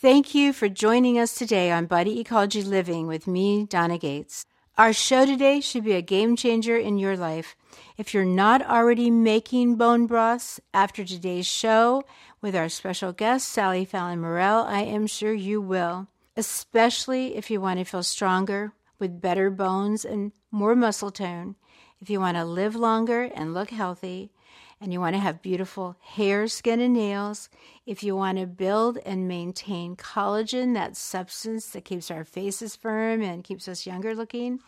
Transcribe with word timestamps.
Thank 0.00 0.34
you 0.34 0.54
for 0.54 0.70
joining 0.70 1.18
us 1.18 1.34
today 1.34 1.70
on 1.70 1.84
Body 1.84 2.20
Ecology 2.20 2.62
Living 2.62 3.06
with 3.06 3.26
me, 3.26 3.66
Donna 3.66 3.98
Gates. 3.98 4.46
Our 4.78 4.94
show 4.94 5.26
today 5.26 5.60
should 5.60 5.84
be 5.84 5.92
a 5.92 6.00
game 6.00 6.36
changer 6.36 6.74
in 6.74 6.96
your 6.96 7.18
life. 7.18 7.54
If 7.98 8.14
you're 8.14 8.24
not 8.24 8.66
already 8.66 9.10
making 9.10 9.76
bone 9.76 10.06
broths 10.06 10.58
after 10.72 11.04
today's 11.04 11.46
show 11.46 12.04
with 12.40 12.56
our 12.56 12.70
special 12.70 13.12
guest, 13.12 13.50
Sally 13.50 13.84
Fallon 13.84 14.22
Morell, 14.22 14.64
I 14.66 14.80
am 14.84 15.06
sure 15.06 15.34
you 15.34 15.60
will, 15.60 16.08
especially 16.34 17.36
if 17.36 17.50
you 17.50 17.60
want 17.60 17.78
to 17.78 17.84
feel 17.84 18.02
stronger 18.02 18.72
with 18.98 19.20
better 19.20 19.50
bones 19.50 20.06
and 20.06 20.32
more 20.50 20.74
muscle 20.74 21.10
tone, 21.10 21.56
if 22.00 22.08
you 22.08 22.20
want 22.20 22.38
to 22.38 22.44
live 22.46 22.74
longer 22.74 23.24
and 23.34 23.52
look 23.52 23.68
healthy, 23.68 24.30
and 24.80 24.92
you 24.92 25.00
want 25.00 25.14
to 25.14 25.20
have 25.20 25.42
beautiful 25.42 25.96
hair, 26.00 26.48
skin, 26.48 26.80
and 26.80 26.94
nails, 26.94 27.50
if 27.84 28.02
you 28.02 28.16
want 28.16 28.38
to 28.38 28.46
build 28.46 28.98
and 29.04 29.28
maintain 29.28 29.94
collagen, 29.94 30.74
that 30.74 30.96
substance 30.96 31.66
that 31.68 31.84
keeps 31.84 32.10
our 32.10 32.24
faces 32.24 32.76
firm 32.76 33.20
and 33.22 33.44
keeps 33.44 33.68
us 33.68 33.86
younger 33.86 34.14
looking, 34.14 34.60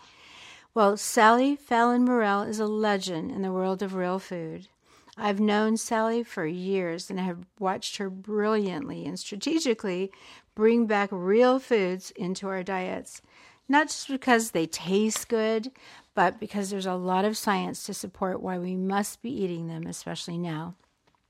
well, 0.75 0.97
Sally 0.97 1.57
Fallon 1.57 2.05
Morell 2.05 2.43
is 2.43 2.59
a 2.59 2.67
legend 2.67 3.31
in 3.31 3.43
the 3.43 3.53
world 3.53 3.83
of 3.83 3.95
real 3.95 4.19
food. 4.19 4.69
I've 5.17 5.41
known 5.41 5.77
Sally 5.77 6.23
for 6.23 6.47
years 6.47 7.11
and 7.11 7.21
I 7.21 7.25
have 7.25 7.47
watched 7.59 7.99
her 7.99 8.09
brilliantly 8.09 9.05
and 9.05 9.19
strategically 9.19 10.11
bring 10.55 10.87
back 10.87 11.11
real 11.13 11.59
foods 11.59 12.11
into 12.13 12.49
our 12.49 12.63
diets. 12.63 13.21
Not 13.69 13.89
just 13.89 14.09
because 14.09 14.51
they 14.51 14.67
taste 14.67 15.29
good, 15.29 15.71
but 16.15 16.39
because 16.39 16.71
there's 16.71 16.87
a 16.87 16.95
lot 16.95 17.25
of 17.25 17.37
science 17.37 17.85
to 17.85 17.95
support 17.95 18.43
why 18.43 18.59
we 18.59 18.77
must 18.77 19.23
be 19.23 19.31
eating 19.31 19.69
them, 19.69 19.87
especially 19.87 20.39
now. 20.39 20.75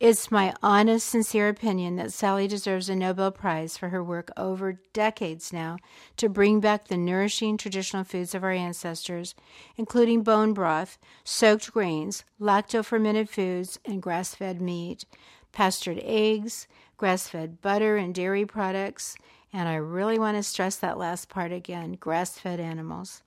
It's 0.03 0.33
my 0.33 0.53
honest, 0.65 1.09
sincere 1.09 1.49
opinion 1.49 1.95
that 1.95 2.13
Sally 2.13 2.49
deserves 2.49 2.89
a 2.89 2.97
Nobel 2.97 3.31
Prize 3.31 3.77
for 3.77 3.91
her 3.91 4.03
work 4.03 4.33
over 4.37 4.81
decades 4.93 5.53
now 5.53 5.77
to 6.17 6.29
bring 6.29 6.59
back 6.59 6.89
the 6.89 6.97
nourishing 6.97 7.56
traditional 7.56 8.03
foods 8.03 8.34
of 8.34 8.43
our 8.43 8.51
ancestors, 8.51 9.37
including 9.77 10.25
bone 10.25 10.55
broth, 10.55 10.99
soaked 11.23 11.73
grains, 11.73 12.25
lacto 12.41 12.84
fermented 12.84 13.31
foods, 13.31 13.78
and 13.84 14.03
grass 14.03 14.34
fed 14.34 14.61
meat, 14.61 15.05
pastured 15.53 16.01
eggs, 16.03 16.67
grass 16.97 17.28
fed 17.28 17.62
butter 17.62 17.97
and 17.97 18.12
dairy 18.12 18.45
products, 18.45 19.15
and 19.53 19.69
I 19.69 19.77
really 19.77 20.19
want 20.19 20.37
to 20.37 20.43
stress 20.43 20.75
that 20.78 20.99
last 20.99 21.28
part 21.28 21.53
again 21.53 21.93
grass 21.93 22.41
fed 22.41 22.59
animals. 22.59 23.23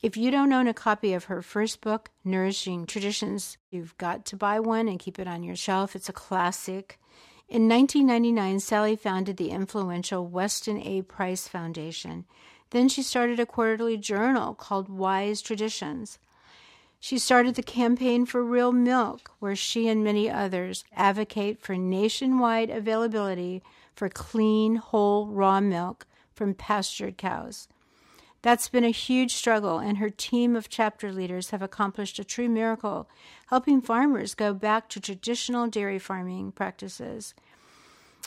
If 0.00 0.16
you 0.16 0.30
don't 0.30 0.52
own 0.52 0.68
a 0.68 0.74
copy 0.74 1.12
of 1.12 1.24
her 1.24 1.42
first 1.42 1.80
book, 1.80 2.10
Nourishing 2.22 2.86
Traditions, 2.86 3.58
you've 3.68 3.98
got 3.98 4.24
to 4.26 4.36
buy 4.36 4.60
one 4.60 4.86
and 4.86 4.96
keep 4.96 5.18
it 5.18 5.26
on 5.26 5.42
your 5.42 5.56
shelf. 5.56 5.96
It's 5.96 6.08
a 6.08 6.12
classic. 6.12 7.00
In 7.48 7.68
1999, 7.68 8.60
Sally 8.60 8.94
founded 8.94 9.38
the 9.38 9.50
influential 9.50 10.24
Weston 10.24 10.80
A. 10.80 11.02
Price 11.02 11.48
Foundation. 11.48 12.26
Then 12.70 12.88
she 12.88 13.02
started 13.02 13.40
a 13.40 13.46
quarterly 13.46 13.96
journal 13.96 14.54
called 14.54 14.88
Wise 14.88 15.42
Traditions. 15.42 16.20
She 17.00 17.18
started 17.18 17.56
the 17.56 17.62
campaign 17.64 18.24
for 18.24 18.44
real 18.44 18.70
milk, 18.70 19.32
where 19.40 19.56
she 19.56 19.88
and 19.88 20.04
many 20.04 20.30
others 20.30 20.84
advocate 20.94 21.58
for 21.60 21.74
nationwide 21.76 22.70
availability 22.70 23.64
for 23.96 24.08
clean, 24.08 24.76
whole, 24.76 25.26
raw 25.26 25.60
milk 25.60 26.06
from 26.32 26.54
pastured 26.54 27.18
cows. 27.18 27.66
That's 28.42 28.68
been 28.68 28.84
a 28.84 28.90
huge 28.90 29.34
struggle, 29.34 29.78
and 29.78 29.98
her 29.98 30.10
team 30.10 30.54
of 30.54 30.68
chapter 30.68 31.12
leaders 31.12 31.50
have 31.50 31.62
accomplished 31.62 32.18
a 32.18 32.24
true 32.24 32.48
miracle, 32.48 33.08
helping 33.48 33.80
farmers 33.80 34.34
go 34.34 34.54
back 34.54 34.88
to 34.90 35.00
traditional 35.00 35.66
dairy 35.66 35.98
farming 35.98 36.52
practices. 36.52 37.34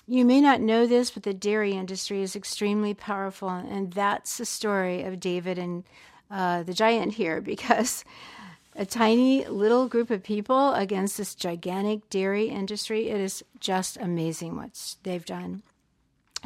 You 0.07 0.25
may 0.25 0.41
not 0.41 0.59
know 0.59 0.85
this, 0.85 1.11
but 1.11 1.23
the 1.23 1.33
dairy 1.33 1.71
industry 1.71 2.21
is 2.21 2.35
extremely 2.35 2.93
powerful, 2.93 3.49
and 3.49 3.93
that's 3.93 4.37
the 4.37 4.45
story 4.45 5.03
of 5.03 5.21
David 5.21 5.57
and 5.57 5.85
uh, 6.29 6.63
the 6.63 6.73
giant 6.73 7.13
here, 7.13 7.39
because 7.53 8.03
a 8.75 8.85
tiny 8.85 9.45
little 9.45 9.87
group 9.87 10.09
of 10.09 10.23
people 10.23 10.73
against 10.73 11.17
this 11.17 11.35
gigantic 11.35 12.09
dairy 12.09 12.45
industry, 12.45 13.09
it 13.09 13.21
is 13.21 13.43
just 13.61 13.95
amazing 13.97 14.57
what 14.57 14.95
they've 15.03 15.25
done. 15.25 15.61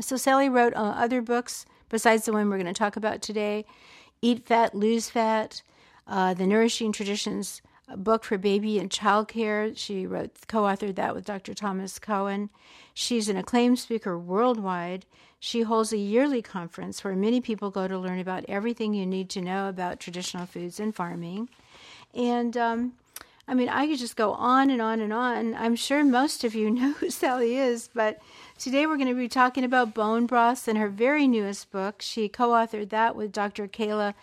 So, 0.01 0.17
Sally 0.17 0.49
wrote 0.49 0.75
uh, 0.75 0.93
other 0.97 1.21
books 1.21 1.65
besides 1.89 2.25
the 2.25 2.33
one 2.33 2.49
we're 2.49 2.57
going 2.57 2.73
to 2.73 2.73
talk 2.73 2.95
about 2.95 3.21
today 3.21 3.65
Eat 4.21 4.45
Fat, 4.45 4.73
Lose 4.73 5.09
Fat, 5.09 5.61
uh, 6.07 6.33
The 6.33 6.47
Nourishing 6.47 6.91
Traditions 6.91 7.61
book 7.95 8.23
for 8.23 8.37
baby 8.37 8.79
and 8.79 8.89
child 8.89 9.27
care. 9.27 9.75
She 9.75 10.07
wrote, 10.07 10.31
co 10.47 10.63
authored 10.63 10.95
that 10.95 11.13
with 11.13 11.25
Dr. 11.25 11.53
Thomas 11.53 11.99
Cowan. 11.99 12.49
She's 12.93 13.29
an 13.29 13.37
acclaimed 13.37 13.79
speaker 13.79 14.17
worldwide. 14.17 15.05
She 15.39 15.61
holds 15.61 15.93
a 15.93 15.97
yearly 15.97 16.41
conference 16.41 17.03
where 17.03 17.15
many 17.15 17.41
people 17.41 17.69
go 17.69 17.87
to 17.87 17.99
learn 17.99 18.19
about 18.19 18.45
everything 18.47 18.93
you 18.93 19.05
need 19.05 19.29
to 19.31 19.41
know 19.41 19.69
about 19.69 19.99
traditional 19.99 20.45
foods 20.45 20.79
and 20.79 20.95
farming. 20.95 21.49
And 22.13 22.57
um, 22.57 22.93
I 23.47 23.53
mean, 23.53 23.69
I 23.69 23.87
could 23.87 23.99
just 23.99 24.15
go 24.15 24.33
on 24.33 24.69
and 24.71 24.81
on 24.81 24.99
and 24.99 25.13
on. 25.13 25.53
I'm 25.55 25.75
sure 25.75 26.03
most 26.03 26.43
of 26.43 26.55
you 26.55 26.71
know 26.71 26.93
who 26.93 27.09
Sally 27.09 27.57
is, 27.57 27.89
but 27.93 28.19
today 28.57 28.85
we're 28.85 28.97
going 28.97 29.09
to 29.09 29.15
be 29.15 29.27
talking 29.27 29.63
about 29.63 29.93
bone 29.93 30.25
broths 30.25 30.67
and 30.67 30.77
her 30.77 30.89
very 30.89 31.27
newest 31.27 31.71
book. 31.71 32.01
She 32.01 32.27
co 32.27 32.49
authored 32.49 32.89
that 32.89 33.15
with 33.15 33.31
Dr. 33.31 33.67
Kaayla 33.67 34.13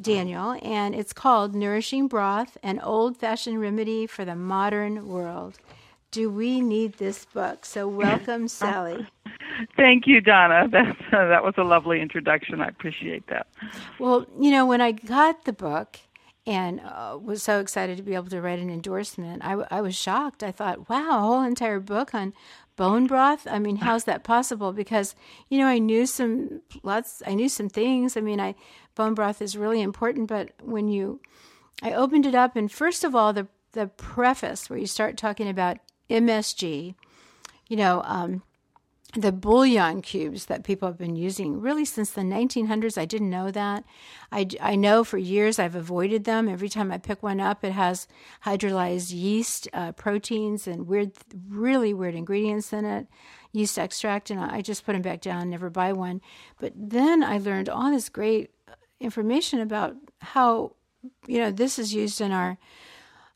Daniel, 0.00 0.58
and 0.62 0.94
it's 0.94 1.12
called 1.12 1.54
Nourishing 1.54 2.06
Broth 2.06 2.56
An 2.62 2.78
Old 2.80 3.16
Fashioned 3.16 3.60
Remedy 3.60 4.06
for 4.06 4.24
the 4.24 4.36
Modern 4.36 5.08
World. 5.08 5.58
Do 6.10 6.30
we 6.30 6.60
need 6.60 6.94
this 6.94 7.24
book? 7.26 7.64
So, 7.64 7.88
welcome, 7.88 8.48
Sally. 8.48 9.06
Thank 9.76 10.06
you, 10.06 10.20
Donna. 10.20 10.68
That, 10.72 10.96
uh, 11.12 11.28
that 11.28 11.42
was 11.42 11.54
a 11.56 11.64
lovely 11.64 12.00
introduction. 12.00 12.60
I 12.60 12.68
appreciate 12.68 13.26
that. 13.26 13.48
Well, 13.98 14.26
you 14.38 14.50
know, 14.50 14.64
when 14.66 14.80
I 14.80 14.92
got 14.92 15.44
the 15.44 15.52
book, 15.52 15.98
and 16.48 16.80
uh, 16.80 17.18
was 17.22 17.42
so 17.42 17.60
excited 17.60 17.98
to 17.98 18.02
be 18.02 18.14
able 18.14 18.30
to 18.30 18.40
write 18.40 18.58
an 18.58 18.70
endorsement. 18.70 19.44
I, 19.44 19.52
I 19.70 19.82
was 19.82 19.94
shocked. 19.94 20.42
I 20.42 20.50
thought, 20.50 20.88
wow, 20.88 21.18
a 21.18 21.20
whole 21.20 21.42
entire 21.42 21.78
book 21.78 22.14
on 22.14 22.32
bone 22.74 23.06
broth. 23.06 23.46
I 23.46 23.58
mean, 23.58 23.76
how's 23.76 24.04
that 24.04 24.24
possible? 24.24 24.72
Because 24.72 25.14
you 25.50 25.58
know, 25.58 25.66
I 25.66 25.78
knew 25.78 26.06
some 26.06 26.62
lots. 26.82 27.22
I 27.26 27.34
knew 27.34 27.50
some 27.50 27.68
things. 27.68 28.16
I 28.16 28.22
mean, 28.22 28.40
I 28.40 28.54
bone 28.94 29.12
broth 29.12 29.42
is 29.42 29.58
really 29.58 29.82
important, 29.82 30.26
but 30.26 30.52
when 30.62 30.88
you, 30.88 31.20
I 31.82 31.92
opened 31.92 32.24
it 32.24 32.34
up, 32.34 32.56
and 32.56 32.72
first 32.72 33.04
of 33.04 33.14
all, 33.14 33.34
the 33.34 33.46
the 33.72 33.88
preface 33.88 34.70
where 34.70 34.78
you 34.78 34.86
start 34.86 35.18
talking 35.18 35.50
about 35.50 35.76
MSG, 36.08 36.94
you 37.68 37.76
know, 37.76 38.00
um, 38.06 38.42
the 39.14 39.32
bouillon 39.32 40.02
cubes 40.02 40.46
that 40.46 40.64
people 40.64 40.86
have 40.86 40.98
been 40.98 41.16
using 41.16 41.60
really 41.60 41.84
since 41.86 42.10
the 42.10 42.20
1900s. 42.20 42.98
I 42.98 43.06
didn't 43.06 43.30
know 43.30 43.50
that. 43.50 43.84
I, 44.30 44.46
I 44.60 44.76
know 44.76 45.02
for 45.02 45.16
years 45.16 45.58
I've 45.58 45.74
avoided 45.74 46.24
them. 46.24 46.46
Every 46.46 46.68
time 46.68 46.92
I 46.92 46.98
pick 46.98 47.22
one 47.22 47.40
up, 47.40 47.64
it 47.64 47.72
has 47.72 48.06
hydrolyzed 48.44 49.12
yeast 49.14 49.66
uh, 49.72 49.92
proteins 49.92 50.66
and 50.66 50.86
weird, 50.86 51.12
really 51.48 51.94
weird 51.94 52.14
ingredients 52.14 52.72
in 52.72 52.84
it, 52.84 53.06
yeast 53.52 53.78
extract, 53.78 54.30
and 54.30 54.40
I 54.40 54.60
just 54.60 54.84
put 54.84 54.92
them 54.92 55.02
back 55.02 55.22
down, 55.22 55.48
never 55.48 55.70
buy 55.70 55.94
one. 55.94 56.20
But 56.60 56.74
then 56.76 57.22
I 57.22 57.38
learned 57.38 57.70
all 57.70 57.90
this 57.90 58.10
great 58.10 58.50
information 59.00 59.60
about 59.60 59.96
how, 60.20 60.74
you 61.26 61.38
know, 61.38 61.50
this 61.50 61.78
is 61.78 61.94
used 61.94 62.20
in 62.20 62.30
our 62.30 62.58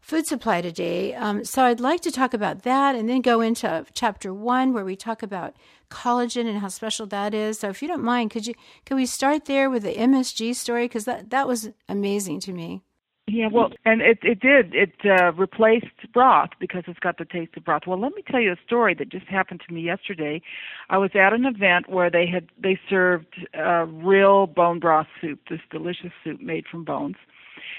food 0.02 0.26
supply 0.26 0.60
today. 0.60 1.14
Um, 1.14 1.44
so 1.44 1.62
I'd 1.62 1.80
like 1.80 2.00
to 2.02 2.10
talk 2.10 2.34
about 2.34 2.64
that 2.64 2.94
and 2.94 3.08
then 3.08 3.22
go 3.22 3.40
into 3.40 3.86
chapter 3.94 4.34
one 4.34 4.74
where 4.74 4.84
we 4.84 4.96
talk 4.96 5.22
about 5.22 5.54
collagen 5.90 6.46
and 6.46 6.58
how 6.58 6.68
special 6.68 7.06
that 7.06 7.32
is. 7.32 7.60
So 7.60 7.68
if 7.70 7.80
you 7.80 7.88
don't 7.88 8.02
mind, 8.02 8.32
could 8.32 8.46
you 8.46 8.54
could 8.84 8.96
we 8.96 9.06
start 9.06 9.46
there 9.46 9.70
with 9.70 9.84
the 9.84 9.94
MSG 9.94 10.54
story 10.56 10.86
because 10.86 11.04
that 11.06 11.30
that 11.30 11.46
was 11.46 11.70
amazing 11.88 12.40
to 12.40 12.52
me. 12.52 12.82
Yeah, 13.28 13.48
well, 13.52 13.70
and 13.84 14.02
it 14.02 14.18
it 14.22 14.40
did. 14.40 14.74
It 14.74 14.94
uh, 15.04 15.32
replaced 15.34 16.12
broth 16.12 16.50
because 16.58 16.82
it's 16.88 16.98
got 16.98 17.18
the 17.18 17.24
taste 17.24 17.56
of 17.56 17.64
broth. 17.64 17.82
Well, 17.86 18.00
let 18.00 18.14
me 18.14 18.22
tell 18.28 18.40
you 18.40 18.50
a 18.50 18.56
story 18.66 18.94
that 18.98 19.10
just 19.10 19.26
happened 19.26 19.62
to 19.66 19.72
me 19.72 19.82
yesterday. 19.82 20.42
I 20.90 20.98
was 20.98 21.12
at 21.14 21.32
an 21.32 21.46
event 21.46 21.88
where 21.88 22.10
they 22.10 22.26
had 22.26 22.48
they 22.60 22.80
served 22.90 23.46
uh, 23.56 23.86
real 23.86 24.48
bone 24.48 24.80
broth 24.80 25.06
soup, 25.20 25.38
this 25.48 25.60
delicious 25.70 26.10
soup 26.24 26.40
made 26.40 26.64
from 26.66 26.84
bones 26.84 27.16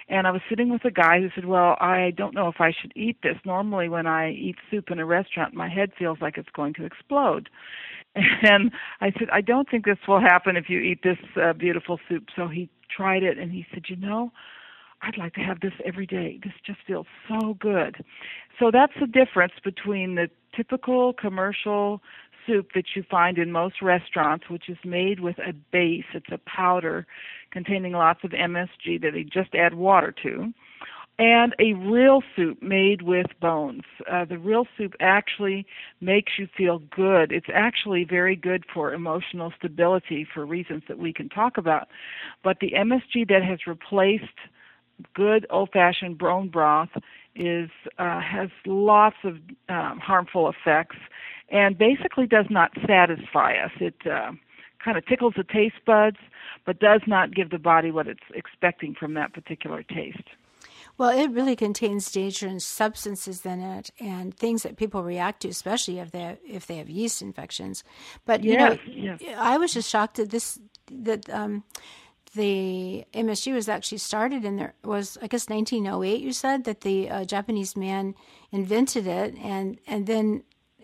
and 0.09 0.27
I 0.27 0.31
was 0.31 0.41
sitting 0.50 0.69
with 0.69 0.85
a 0.85 0.91
guy 0.91 1.19
who 1.19 1.30
said, 1.33 1.45
"Well, 1.45 1.77
I 1.80 2.12
don't 2.15 2.33
know 2.33 2.47
if 2.47 2.59
I 2.59 2.71
should 2.71 2.94
eat 2.95 3.18
this. 3.24 3.38
Normally, 3.45 3.89
when 3.89 4.07
I 4.07 4.31
eat 4.31 4.57
soup 4.69 4.91
in 4.91 5.00
a 5.00 5.06
restaurant, 5.06 5.53
my 5.53 5.69
head 5.69 5.91
feels 5.97 6.19
like 6.21 6.38
it's 6.38 6.50
going 6.50 6.74
to 6.75 6.85
explode." 6.85 7.50
And 8.44 8.71
I 9.01 9.12
said, 9.18 9.30
"I 9.31 9.41
don't 9.41 9.69
think 9.69 9.85
this 9.85 9.97
will 10.07 10.19
happen 10.21 10.56
if 10.56 10.69
you 10.69 10.80
eat 10.80 11.01
this 11.03 11.18
uh, 11.41 11.53
beautiful 11.53 12.00
soup." 12.07 12.25
So 12.35 12.47
he 12.47 12.69
tried 12.95 13.24
it, 13.24 13.38
and 13.38 13.51
he 13.51 13.65
said, 13.74 13.83
"You 13.88 13.95
know." 13.95 14.31
I'd 15.06 15.18
like 15.18 15.33
to 15.33 15.41
have 15.41 15.59
this 15.59 15.74
every 15.83 16.06
day. 16.06 16.39
This 16.41 16.53
just 16.65 16.80
feels 16.88 17.07
so 17.27 17.56
good. 17.56 18.06
So 18.57 18.71
that's 18.71 18.94
the 19.00 19.06
difference 19.06 19.51
between 19.62 20.15
the 20.15 20.30
typical 20.56 21.12
commercial 21.12 22.01
soup 22.48 22.69
that 22.75 22.86
you 22.95 23.04
find 23.10 23.38
in 23.38 23.51
most 23.51 23.81
restaurants, 23.81 24.50
which 24.50 24.69
is 24.69 24.78
made 24.84 25.19
with 25.19 25.38
a 25.40 25.54
base. 25.72 26.06
It's 26.13 26.31
a 26.31 26.40
powder 26.40 27.06
containing 27.51 27.94
lots 27.94 28.24
of 28.24 28.31
MSG 28.31 29.01
that 29.01 29.12
they 29.13 29.24
just 29.24 29.54
add 29.56 29.74
water 29.75 30.13
to. 30.24 30.54
and 31.19 31.56
a 31.60 31.74
real 31.74 32.24
soup 32.36 32.62
made 32.62 33.04
with 33.04 33.28
bones. 33.40 33.84
Uh, 34.12 34.25
the 34.25 34.38
real 34.38 34.66
soup 34.78 34.95
actually 35.00 35.66
makes 36.01 36.34
you 36.40 36.48
feel 36.57 36.80
good. 36.90 37.31
It's 37.31 37.50
actually 37.54 38.04
very 38.04 38.36
good 38.36 38.66
for 38.74 38.94
emotional 38.94 39.54
stability 39.57 40.25
for 40.34 40.44
reasons 40.45 40.84
that 40.88 40.98
we 40.98 41.13
can 41.13 41.30
talk 41.30 41.57
about. 41.57 41.88
But 42.44 42.57
the 42.62 42.72
MSG 42.72 43.28
that 43.30 43.44
has 43.44 43.60
replaced 43.68 44.24
good 45.13 45.45
old-fashioned 45.50 46.18
bone 46.18 46.50
broth 46.50 46.90
is 47.36 47.69
uh, 47.98 48.22
has 48.22 48.50
lots 48.66 49.18
of 49.24 49.38
um, 49.69 50.00
harmful 50.00 50.50
effects 50.50 50.98
and 51.53 51.77
basically 51.77 52.25
does 52.25 52.47
not 52.50 52.71
satisfy 52.85 53.53
us. 53.53 53.71
It 53.79 53.95
uh, 54.05 54.31
kind 54.83 54.97
of 54.97 55.05
tickles 55.05 55.35
the 55.38 55.44
taste 55.44 55.75
buds, 55.85 56.17
but 56.65 56.79
does 56.79 57.01
not 57.07 57.33
give 57.33 57.51
the 57.51 57.59
body 57.59 57.91
what 57.91 58.07
it's 58.07 58.23
expecting 58.33 58.95
from 58.95 59.13
that 59.13 59.33
particular 59.33 59.83
taste. 59.83 60.27
Well, 60.97 61.09
it 61.09 61.31
really 61.31 61.55
contains 61.55 62.11
dangerous 62.11 62.65
substances 62.65 63.45
in 63.45 63.61
it 63.61 63.91
and 64.00 64.35
things 64.35 64.63
that 64.63 64.77
people 64.77 65.03
react 65.03 65.41
to, 65.41 65.47
especially 65.47 66.00
if 66.00 66.11
they 66.11 66.19
have, 66.19 66.38
if 66.47 66.67
they 66.67 66.77
have 66.77 66.89
yeast 66.89 67.21
infections. 67.21 67.83
But 68.25 68.44
you 68.44 68.53
yes, 68.53 68.79
know, 68.88 69.15
yes. 69.19 69.21
I 69.38 69.57
was 69.57 69.73
just 69.73 69.89
shocked 69.89 70.17
that 70.17 70.29
this 70.29 70.59
that 70.91 71.27
um, 71.29 71.63
the 72.35 73.06
MSG 73.13 73.53
was 73.53 73.69
actually 73.69 73.97
started 73.99 74.45
in 74.45 74.57
there 74.57 74.75
was 74.83 75.17
I 75.21 75.27
guess 75.27 75.49
1908. 75.49 76.21
You 76.21 76.31
said 76.31 76.63
that 76.65 76.81
the 76.81 77.09
uh, 77.09 77.25
Japanese 77.25 77.75
man 77.75 78.13
invented 78.51 79.07
it, 79.07 79.35
and 79.41 79.79
and 79.88 80.06
then 80.06 80.44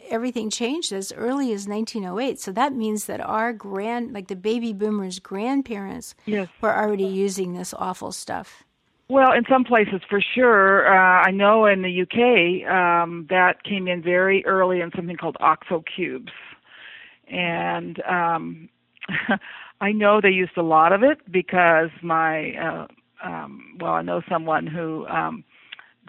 everything 0.09 0.49
changed 0.49 0.91
as 0.91 1.11
early 1.13 1.53
as 1.53 1.67
1908. 1.67 2.39
So 2.39 2.51
that 2.51 2.73
means 2.73 3.05
that 3.05 3.21
our 3.21 3.53
grand, 3.53 4.13
like 4.13 4.27
the 4.27 4.35
baby 4.35 4.73
boomers' 4.73 5.19
grandparents, 5.19 6.15
yes. 6.25 6.47
were 6.61 6.75
already 6.75 7.05
using 7.05 7.53
this 7.53 7.73
awful 7.77 8.11
stuff. 8.11 8.63
Well, 9.09 9.31
in 9.33 9.43
some 9.49 9.63
places 9.63 10.01
for 10.07 10.21
sure. 10.21 10.87
Uh, 10.87 11.23
I 11.23 11.31
know 11.31 11.65
in 11.65 11.81
the 11.81 12.01
UK 12.03 12.71
um, 12.71 13.25
that 13.29 13.63
came 13.63 13.87
in 13.87 14.03
very 14.03 14.45
early 14.45 14.81
in 14.81 14.91
something 14.95 15.17
called 15.17 15.35
OXO 15.39 15.83
cubes, 15.95 16.31
and 17.27 17.99
um, 18.03 18.69
I 19.81 19.91
know 19.93 20.21
they 20.21 20.29
used 20.29 20.57
a 20.57 20.61
lot 20.61 20.93
of 20.93 21.01
it 21.01 21.19
because 21.31 21.89
my 22.03 22.53
uh, 22.53 22.87
um, 23.23 23.77
well, 23.79 23.93
I 23.93 24.03
know 24.03 24.21
someone 24.29 24.67
who 24.67 25.07
um, 25.07 25.43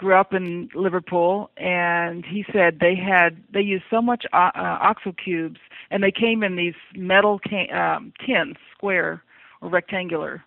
grew 0.01 0.15
up 0.15 0.33
in 0.33 0.71
Liverpool, 0.75 1.51
and 1.59 2.25
he 2.25 2.43
said 2.51 2.79
they 2.81 2.95
had 2.97 3.37
they 3.53 3.61
used 3.61 3.85
so 3.91 4.01
much 4.01 4.25
uh, 4.33 4.51
uh, 4.55 4.79
OXO 4.81 5.13
cubes, 5.13 5.61
and 5.91 6.03
they 6.03 6.11
came 6.11 6.43
in 6.43 6.57
these 6.57 6.75
metal 6.97 7.39
can- 7.39 7.71
um, 7.75 8.11
tins, 8.25 8.57
square 8.75 9.23
or 9.61 9.69
rectangular 9.69 10.43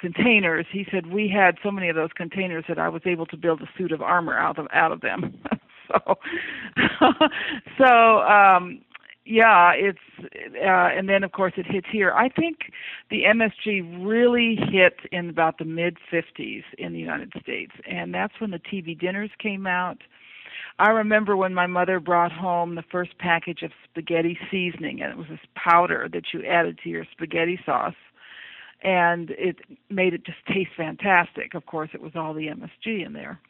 containers. 0.00 0.66
He 0.70 0.86
said 0.92 1.06
we 1.06 1.28
had 1.34 1.56
so 1.62 1.70
many 1.70 1.88
of 1.88 1.96
those 1.96 2.10
containers 2.14 2.66
that 2.68 2.78
I 2.78 2.90
was 2.90 3.00
able 3.06 3.24
to 3.26 3.38
build 3.38 3.62
a 3.62 3.68
suit 3.78 3.90
of 3.90 4.02
armor 4.02 4.36
out 4.38 4.58
of 4.58 4.66
out 4.70 4.92
of 4.92 5.00
them. 5.00 5.34
so, 5.88 6.18
so 7.78 8.18
um, 8.20 8.82
yeah, 9.24 9.72
it's 9.72 9.98
uh, 10.20 10.88
and 10.96 11.08
then 11.08 11.24
of 11.24 11.32
course 11.32 11.54
it 11.56 11.66
hits 11.66 11.86
here. 11.90 12.12
I 12.12 12.28
think 12.28 12.72
the 13.10 13.22
MSG 13.22 14.06
really 14.06 14.56
hit 14.70 14.96
in 15.12 15.30
about 15.30 15.58
the 15.58 15.64
mid 15.64 15.96
50s 16.12 16.62
in 16.78 16.92
the 16.92 16.98
United 16.98 17.32
States, 17.40 17.72
and 17.90 18.14
that's 18.14 18.34
when 18.38 18.50
the 18.50 18.58
TV 18.58 18.98
dinners 18.98 19.30
came 19.38 19.66
out. 19.66 19.98
I 20.78 20.90
remember 20.90 21.36
when 21.36 21.54
my 21.54 21.66
mother 21.66 22.00
brought 22.00 22.32
home 22.32 22.74
the 22.74 22.84
first 22.90 23.16
package 23.18 23.62
of 23.62 23.70
spaghetti 23.84 24.36
seasoning, 24.50 25.00
and 25.00 25.12
it 25.12 25.16
was 25.16 25.28
this 25.28 25.38
powder 25.54 26.08
that 26.12 26.24
you 26.32 26.44
added 26.44 26.80
to 26.82 26.90
your 26.90 27.04
spaghetti 27.12 27.58
sauce 27.64 27.94
and 28.84 29.30
it 29.30 29.60
made 29.88 30.12
it 30.12 30.24
just 30.24 30.38
taste 30.46 30.70
fantastic. 30.76 31.54
Of 31.54 31.66
course, 31.66 31.90
it 31.94 32.02
was 32.02 32.12
all 32.14 32.34
the 32.34 32.48
MSG 32.48 33.04
in 33.04 33.14
there, 33.14 33.40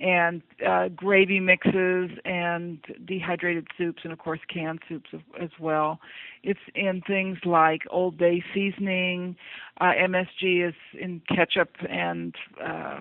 and 0.00 0.42
uh, 0.66 0.88
gravy 0.88 1.40
mixes 1.40 2.10
and 2.24 2.78
dehydrated 3.04 3.66
soups, 3.76 4.00
and 4.04 4.12
of 4.12 4.18
course 4.18 4.40
canned 4.52 4.80
soups 4.88 5.10
as 5.40 5.50
well. 5.58 6.00
It's 6.42 6.60
in 6.74 7.02
things 7.06 7.38
like 7.44 7.82
Old 7.90 8.16
Bay 8.16 8.42
seasoning. 8.54 9.36
Uh, 9.80 9.92
MSG 10.00 10.68
is 10.68 10.74
in 10.98 11.20
ketchup 11.28 11.70
and 11.88 12.34
uh, 12.62 13.00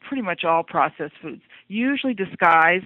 pretty 0.00 0.22
much 0.22 0.44
all 0.44 0.62
processed 0.62 1.14
foods, 1.22 1.42
usually 1.68 2.14
disguised, 2.14 2.84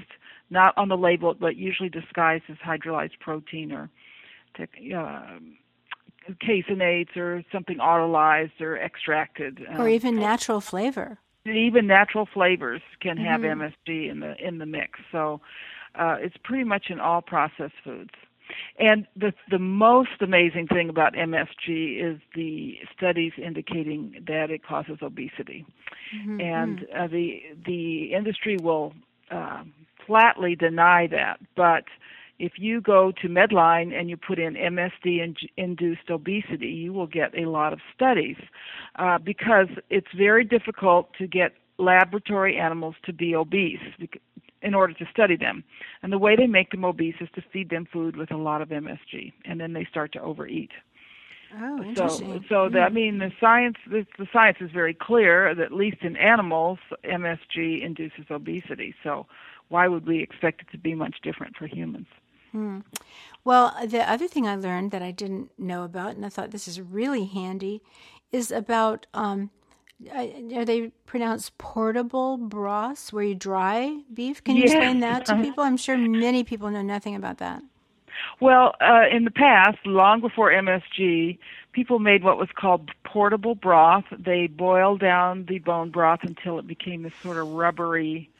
not 0.50 0.76
on 0.76 0.88
the 0.88 0.96
label, 0.96 1.34
but 1.34 1.56
usually 1.56 1.88
disguised 1.88 2.44
as 2.48 2.56
hydrolyzed 2.58 3.18
protein 3.20 3.72
or. 3.72 3.90
Uh, 4.58 5.38
caseinates 6.46 7.16
or 7.16 7.42
something 7.50 7.78
autolyzed 7.78 8.60
or 8.60 8.76
extracted, 8.76 9.60
or 9.76 9.88
even 9.88 10.14
natural 10.20 10.60
flavor. 10.60 11.18
Even 11.46 11.86
natural 11.86 12.26
flavors 12.32 12.82
can 13.00 13.16
have 13.16 13.40
mm-hmm. 13.40 13.62
MSG 13.62 14.10
in 14.10 14.20
the 14.20 14.34
in 14.36 14.58
the 14.58 14.66
mix. 14.66 15.00
So 15.10 15.40
uh, 15.94 16.16
it's 16.20 16.36
pretty 16.44 16.64
much 16.64 16.86
in 16.88 17.00
all 17.00 17.20
processed 17.20 17.74
foods. 17.82 18.10
And 18.78 19.06
the 19.16 19.32
the 19.50 19.58
most 19.58 20.20
amazing 20.20 20.68
thing 20.68 20.88
about 20.88 21.14
MSG 21.14 22.02
is 22.02 22.20
the 22.34 22.78
studies 22.96 23.32
indicating 23.36 24.22
that 24.26 24.50
it 24.50 24.64
causes 24.64 24.98
obesity, 25.02 25.64
mm-hmm. 26.14 26.40
and 26.40 26.86
uh, 26.96 27.06
the 27.06 27.40
the 27.64 28.12
industry 28.12 28.56
will 28.60 28.92
uh, 29.30 29.62
flatly 30.06 30.54
deny 30.54 31.06
that, 31.06 31.40
but 31.56 31.84
if 32.42 32.54
you 32.56 32.80
go 32.80 33.12
to 33.22 33.28
Medline 33.28 33.96
and 33.96 34.10
you 34.10 34.16
put 34.16 34.40
in 34.40 34.54
MSG 34.54 35.48
induced 35.56 36.10
obesity, 36.10 36.66
you 36.66 36.92
will 36.92 37.06
get 37.06 37.38
a 37.38 37.48
lot 37.48 37.72
of 37.72 37.78
studies 37.94 38.36
uh, 38.96 39.16
because 39.18 39.68
it's 39.90 40.08
very 40.16 40.42
difficult 40.42 41.14
to 41.18 41.28
get 41.28 41.52
laboratory 41.78 42.58
animals 42.58 42.96
to 43.04 43.12
be 43.12 43.36
obese 43.36 43.78
in 44.60 44.74
order 44.74 44.92
to 44.92 45.06
study 45.08 45.36
them. 45.36 45.62
And 46.02 46.12
the 46.12 46.18
way 46.18 46.34
they 46.34 46.48
make 46.48 46.72
them 46.72 46.84
obese 46.84 47.14
is 47.20 47.28
to 47.36 47.44
feed 47.52 47.70
them 47.70 47.86
food 47.92 48.16
with 48.16 48.32
a 48.32 48.36
lot 48.36 48.60
of 48.60 48.70
MSG, 48.70 49.32
and 49.44 49.60
then 49.60 49.72
they 49.72 49.86
start 49.88 50.12
to 50.14 50.20
overeat. 50.20 50.72
Oh, 51.56 51.80
interesting. 51.84 52.44
So, 52.48 52.66
so 52.66 52.68
the, 52.68 52.80
I 52.80 52.88
mean, 52.88 53.18
the 53.18 53.30
science 53.38 53.76
the, 53.88 54.04
the 54.18 54.26
science 54.32 54.56
is 54.60 54.72
very 54.72 54.94
clear 54.94 55.54
that 55.54 55.66
at 55.66 55.72
least 55.72 55.98
in 56.00 56.16
animals, 56.16 56.80
MSG 57.04 57.84
induces 57.84 58.24
obesity. 58.32 58.96
So, 59.04 59.26
why 59.68 59.86
would 59.86 60.06
we 60.06 60.20
expect 60.20 60.62
it 60.62 60.66
to 60.72 60.78
be 60.78 60.94
much 60.96 61.16
different 61.22 61.56
for 61.56 61.68
humans? 61.68 62.06
Hmm. 62.52 62.80
Well, 63.44 63.74
the 63.86 64.08
other 64.08 64.28
thing 64.28 64.46
I 64.46 64.54
learned 64.54 64.92
that 64.92 65.02
I 65.02 65.10
didn't 65.10 65.50
know 65.58 65.84
about, 65.84 66.14
and 66.14 66.24
I 66.24 66.28
thought 66.28 66.50
this 66.50 66.68
is 66.68 66.80
really 66.80 67.24
handy, 67.24 67.82
is 68.30 68.50
about 68.52 69.06
um, 69.14 69.50
are 70.10 70.64
they 70.64 70.88
pronounced 71.06 71.56
portable 71.58 72.36
broths 72.36 73.12
where 73.12 73.24
you 73.24 73.34
dry 73.34 74.00
beef? 74.12 74.42
Can 74.42 74.56
you 74.56 74.62
yes. 74.62 74.72
explain 74.72 75.00
that 75.00 75.26
to 75.26 75.36
people? 75.36 75.64
I'm 75.64 75.76
sure 75.76 75.96
many 75.96 76.44
people 76.44 76.70
know 76.70 76.82
nothing 76.82 77.14
about 77.14 77.38
that. 77.38 77.62
Well, 78.40 78.74
uh, 78.80 79.04
in 79.10 79.24
the 79.24 79.30
past, 79.30 79.78
long 79.84 80.20
before 80.20 80.50
MSG, 80.50 81.38
people 81.72 81.98
made 81.98 82.24
what 82.24 82.38
was 82.38 82.48
called 82.54 82.90
portable 83.04 83.54
broth. 83.54 84.04
They 84.16 84.46
boiled 84.46 85.00
down 85.00 85.46
the 85.48 85.58
bone 85.58 85.90
broth 85.90 86.20
until 86.22 86.58
it 86.58 86.66
became 86.66 87.02
this 87.02 87.14
sort 87.22 87.36
of 87.36 87.48
rubbery 87.48 88.30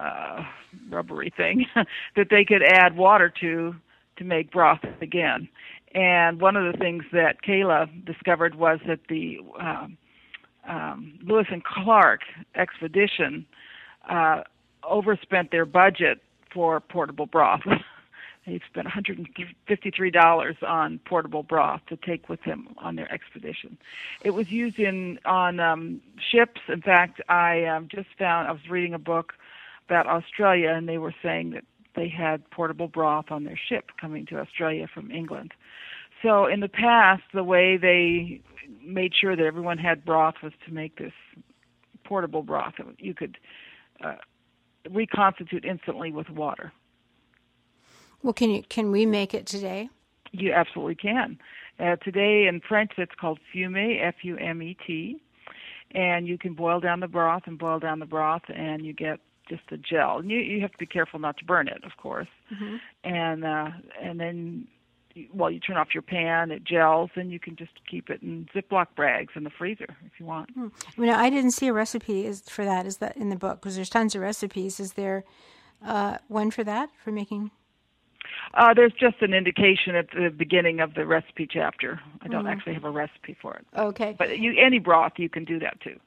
uh, 0.00 0.42
rubbery 0.88 1.32
thing 1.36 1.66
that 2.16 2.28
they 2.30 2.44
could 2.44 2.62
add 2.62 2.96
water 2.96 3.32
to 3.40 3.74
to 4.16 4.24
make 4.24 4.50
broth 4.50 4.80
again. 5.00 5.48
And 5.94 6.40
one 6.40 6.56
of 6.56 6.70
the 6.70 6.78
things 6.78 7.04
that 7.12 7.42
Kaayla 7.42 8.04
discovered 8.04 8.54
was 8.54 8.78
that 8.86 9.00
the 9.08 9.40
um, 9.58 9.96
um, 10.68 11.18
Lewis 11.24 11.46
and 11.50 11.64
Clark 11.64 12.20
expedition 12.54 13.46
uh, 14.08 14.42
overspent 14.84 15.50
their 15.50 15.64
budget 15.64 16.20
for 16.52 16.80
portable 16.80 17.26
broth. 17.26 17.62
they 18.46 18.60
spent 18.70 18.86
$153 18.86 20.62
on 20.62 21.00
portable 21.04 21.42
broth 21.42 21.80
to 21.88 21.96
take 21.96 22.28
with 22.28 22.42
them 22.44 22.68
on 22.78 22.96
their 22.96 23.10
expedition. 23.12 23.76
It 24.22 24.30
was 24.30 24.50
used 24.50 24.78
in 24.78 25.18
on 25.24 25.60
um, 25.60 26.00
ships. 26.30 26.60
In 26.68 26.82
fact, 26.82 27.20
I 27.28 27.64
um, 27.64 27.88
just 27.90 28.08
found 28.18 28.48
I 28.48 28.52
was 28.52 28.68
reading 28.68 28.94
a 28.94 28.98
book 28.98 29.34
about 29.90 30.06
Australia, 30.06 30.70
and 30.70 30.88
they 30.88 30.98
were 30.98 31.14
saying 31.20 31.50
that 31.50 31.64
they 31.96 32.08
had 32.08 32.48
portable 32.50 32.86
broth 32.86 33.26
on 33.30 33.42
their 33.42 33.58
ship 33.68 33.90
coming 34.00 34.24
to 34.26 34.38
Australia 34.38 34.86
from 34.92 35.10
England. 35.10 35.52
So 36.22 36.46
in 36.46 36.60
the 36.60 36.68
past, 36.68 37.22
the 37.34 37.42
way 37.42 37.76
they 37.76 38.40
made 38.84 39.12
sure 39.20 39.34
that 39.34 39.44
everyone 39.44 39.78
had 39.78 40.04
broth 40.04 40.36
was 40.44 40.52
to 40.66 40.72
make 40.72 40.96
this 40.98 41.12
portable 42.04 42.42
broth. 42.42 42.74
that 42.78 42.86
You 43.00 43.14
could 43.14 43.38
uh, 44.04 44.14
reconstitute 44.88 45.64
instantly 45.64 46.12
with 46.12 46.30
water. 46.30 46.72
Well, 48.22 48.32
can 48.32 48.50
you 48.50 48.62
can 48.62 48.92
we 48.92 49.06
make 49.06 49.34
it 49.34 49.46
today? 49.46 49.88
You 50.30 50.52
absolutely 50.52 50.94
can. 50.94 51.38
Uh, 51.80 51.96
today 51.96 52.46
in 52.46 52.60
French, 52.60 52.92
it's 52.98 53.14
called 53.20 53.40
fumet, 53.52 54.06
F-U-M-E-T, 54.06 55.20
and 55.92 56.28
you 56.28 56.38
can 56.38 56.54
boil 56.54 56.78
down 56.78 57.00
the 57.00 57.08
broth 57.08 57.42
and 57.46 57.58
boil 57.58 57.80
down 57.80 57.98
the 57.98 58.06
broth, 58.06 58.42
and 58.54 58.84
you 58.84 58.92
get 58.92 59.18
just 59.50 59.62
a 59.70 59.76
gel. 59.76 60.18
And 60.18 60.30
you 60.30 60.38
you 60.38 60.60
have 60.62 60.72
to 60.72 60.78
be 60.78 60.86
careful 60.86 61.18
not 61.18 61.36
to 61.38 61.44
burn 61.44 61.68
it, 61.68 61.84
of 61.84 61.96
course. 61.98 62.28
Mm-hmm. 62.52 62.76
And 63.04 63.44
uh, 63.44 63.70
and 64.00 64.18
then 64.18 64.68
well, 65.32 65.50
you 65.50 65.58
turn 65.58 65.76
off 65.76 65.88
your 65.92 66.02
pan, 66.02 66.50
it 66.50 66.64
gels, 66.64 67.10
and 67.16 67.30
you 67.30 67.40
can 67.40 67.56
just 67.56 67.72
keep 67.88 68.10
it 68.10 68.22
in 68.22 68.48
Ziploc 68.54 68.86
bags 68.96 69.32
in 69.34 69.44
the 69.44 69.50
freezer 69.50 69.96
if 70.06 70.12
you 70.18 70.26
want. 70.26 70.50
Hmm. 70.52 70.68
Well, 70.96 71.18
I 71.18 71.30
didn't 71.30 71.50
see 71.52 71.66
a 71.66 71.72
recipe 71.72 72.26
is, 72.26 72.42
for 72.42 72.64
that. 72.64 72.86
Is 72.86 72.98
that 72.98 73.16
in 73.16 73.28
the 73.28 73.36
book? 73.36 73.60
Because 73.60 73.76
there's 73.76 73.90
tons 73.90 74.14
of 74.14 74.22
recipes. 74.22 74.78
Is 74.78 74.92
there 74.92 75.24
uh, 75.84 76.18
one 76.28 76.50
for 76.50 76.64
that 76.64 76.90
for 77.02 77.10
making? 77.10 77.50
Uh, 78.54 78.74
there's 78.74 78.92
just 78.92 79.16
an 79.20 79.34
indication 79.34 79.94
at 79.96 80.10
the 80.10 80.30
beginning 80.30 80.80
of 80.80 80.94
the 80.94 81.06
recipe 81.06 81.46
chapter. 81.50 82.00
I 82.22 82.28
don't 82.28 82.44
mm-hmm. 82.44 82.52
actually 82.52 82.74
have 82.74 82.84
a 82.84 82.90
recipe 82.90 83.36
for 83.40 83.54
it. 83.56 83.66
Okay. 83.76 84.14
But 84.18 84.38
you, 84.38 84.54
any 84.58 84.78
broth, 84.78 85.12
you 85.16 85.28
can 85.28 85.44
do 85.44 85.58
that 85.58 85.80
too. 85.80 85.98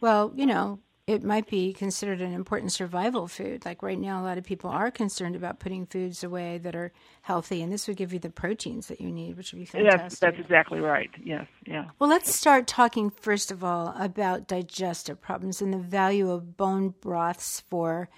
Well, 0.00 0.32
you 0.34 0.46
know, 0.46 0.78
it 1.10 1.24
might 1.24 1.48
be 1.48 1.72
considered 1.72 2.20
an 2.20 2.32
important 2.32 2.70
survival 2.70 3.26
food. 3.26 3.64
Like 3.64 3.82
right 3.82 3.98
now, 3.98 4.22
a 4.22 4.24
lot 4.24 4.38
of 4.38 4.44
people 4.44 4.70
are 4.70 4.92
concerned 4.92 5.34
about 5.34 5.58
putting 5.58 5.84
foods 5.84 6.22
away 6.22 6.58
that 6.58 6.76
are 6.76 6.92
healthy, 7.22 7.62
and 7.62 7.72
this 7.72 7.88
would 7.88 7.96
give 7.96 8.12
you 8.12 8.20
the 8.20 8.30
proteins 8.30 8.86
that 8.86 9.00
you 9.00 9.10
need, 9.10 9.36
which 9.36 9.52
would 9.52 9.58
be 9.58 9.64
fantastic. 9.64 10.00
That's, 10.02 10.18
that's 10.20 10.38
exactly 10.38 10.78
right. 10.78 11.10
Yes, 11.20 11.48
yeah. 11.66 11.86
Well, 11.98 12.08
let's 12.08 12.32
start 12.32 12.68
talking 12.68 13.10
first 13.10 13.50
of 13.50 13.64
all 13.64 13.92
about 13.98 14.46
digestive 14.46 15.20
problems 15.20 15.60
and 15.60 15.74
the 15.74 15.78
value 15.78 16.30
of 16.30 16.56
bone 16.56 16.94
broths 17.00 17.64
for 17.68 18.08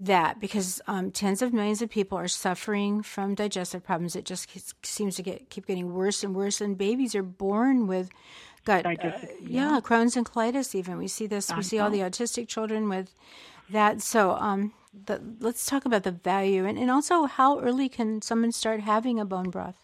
that 0.00 0.40
because 0.40 0.80
um, 0.86 1.10
tens 1.10 1.42
of 1.42 1.52
millions 1.52 1.82
of 1.82 1.90
people 1.90 2.16
are 2.16 2.28
suffering 2.28 3.02
from 3.02 3.34
digestive 3.34 3.84
problems. 3.84 4.16
It 4.16 4.24
just 4.24 4.48
seems 4.82 5.16
to 5.16 5.22
get 5.22 5.50
keep 5.50 5.66
getting 5.66 5.92
worse 5.92 6.24
and 6.24 6.34
worse, 6.34 6.62
and 6.62 6.78
babies 6.78 7.14
are 7.14 7.22
born 7.22 7.86
with 7.86 8.08
got 8.64 8.86
uh, 8.86 8.90
yeah. 8.90 9.26
yeah. 9.40 9.80
Crohn's 9.82 10.16
and 10.16 10.26
colitis. 10.26 10.74
Even 10.74 10.98
we 10.98 11.08
see 11.08 11.26
this. 11.26 11.50
I 11.50 11.56
we 11.56 11.62
see 11.62 11.78
know. 11.78 11.84
all 11.84 11.90
the 11.90 12.00
autistic 12.00 12.48
children 12.48 12.88
with 12.88 13.14
that. 13.70 14.02
So 14.02 14.32
um, 14.32 14.72
the, 15.06 15.20
let's 15.40 15.66
talk 15.66 15.84
about 15.84 16.02
the 16.02 16.12
value 16.12 16.64
and, 16.64 16.78
and 16.78 16.90
also 16.90 17.24
how 17.24 17.60
early 17.60 17.88
can 17.88 18.22
someone 18.22 18.52
start 18.52 18.80
having 18.80 19.18
a 19.18 19.24
bone 19.24 19.50
broth. 19.50 19.76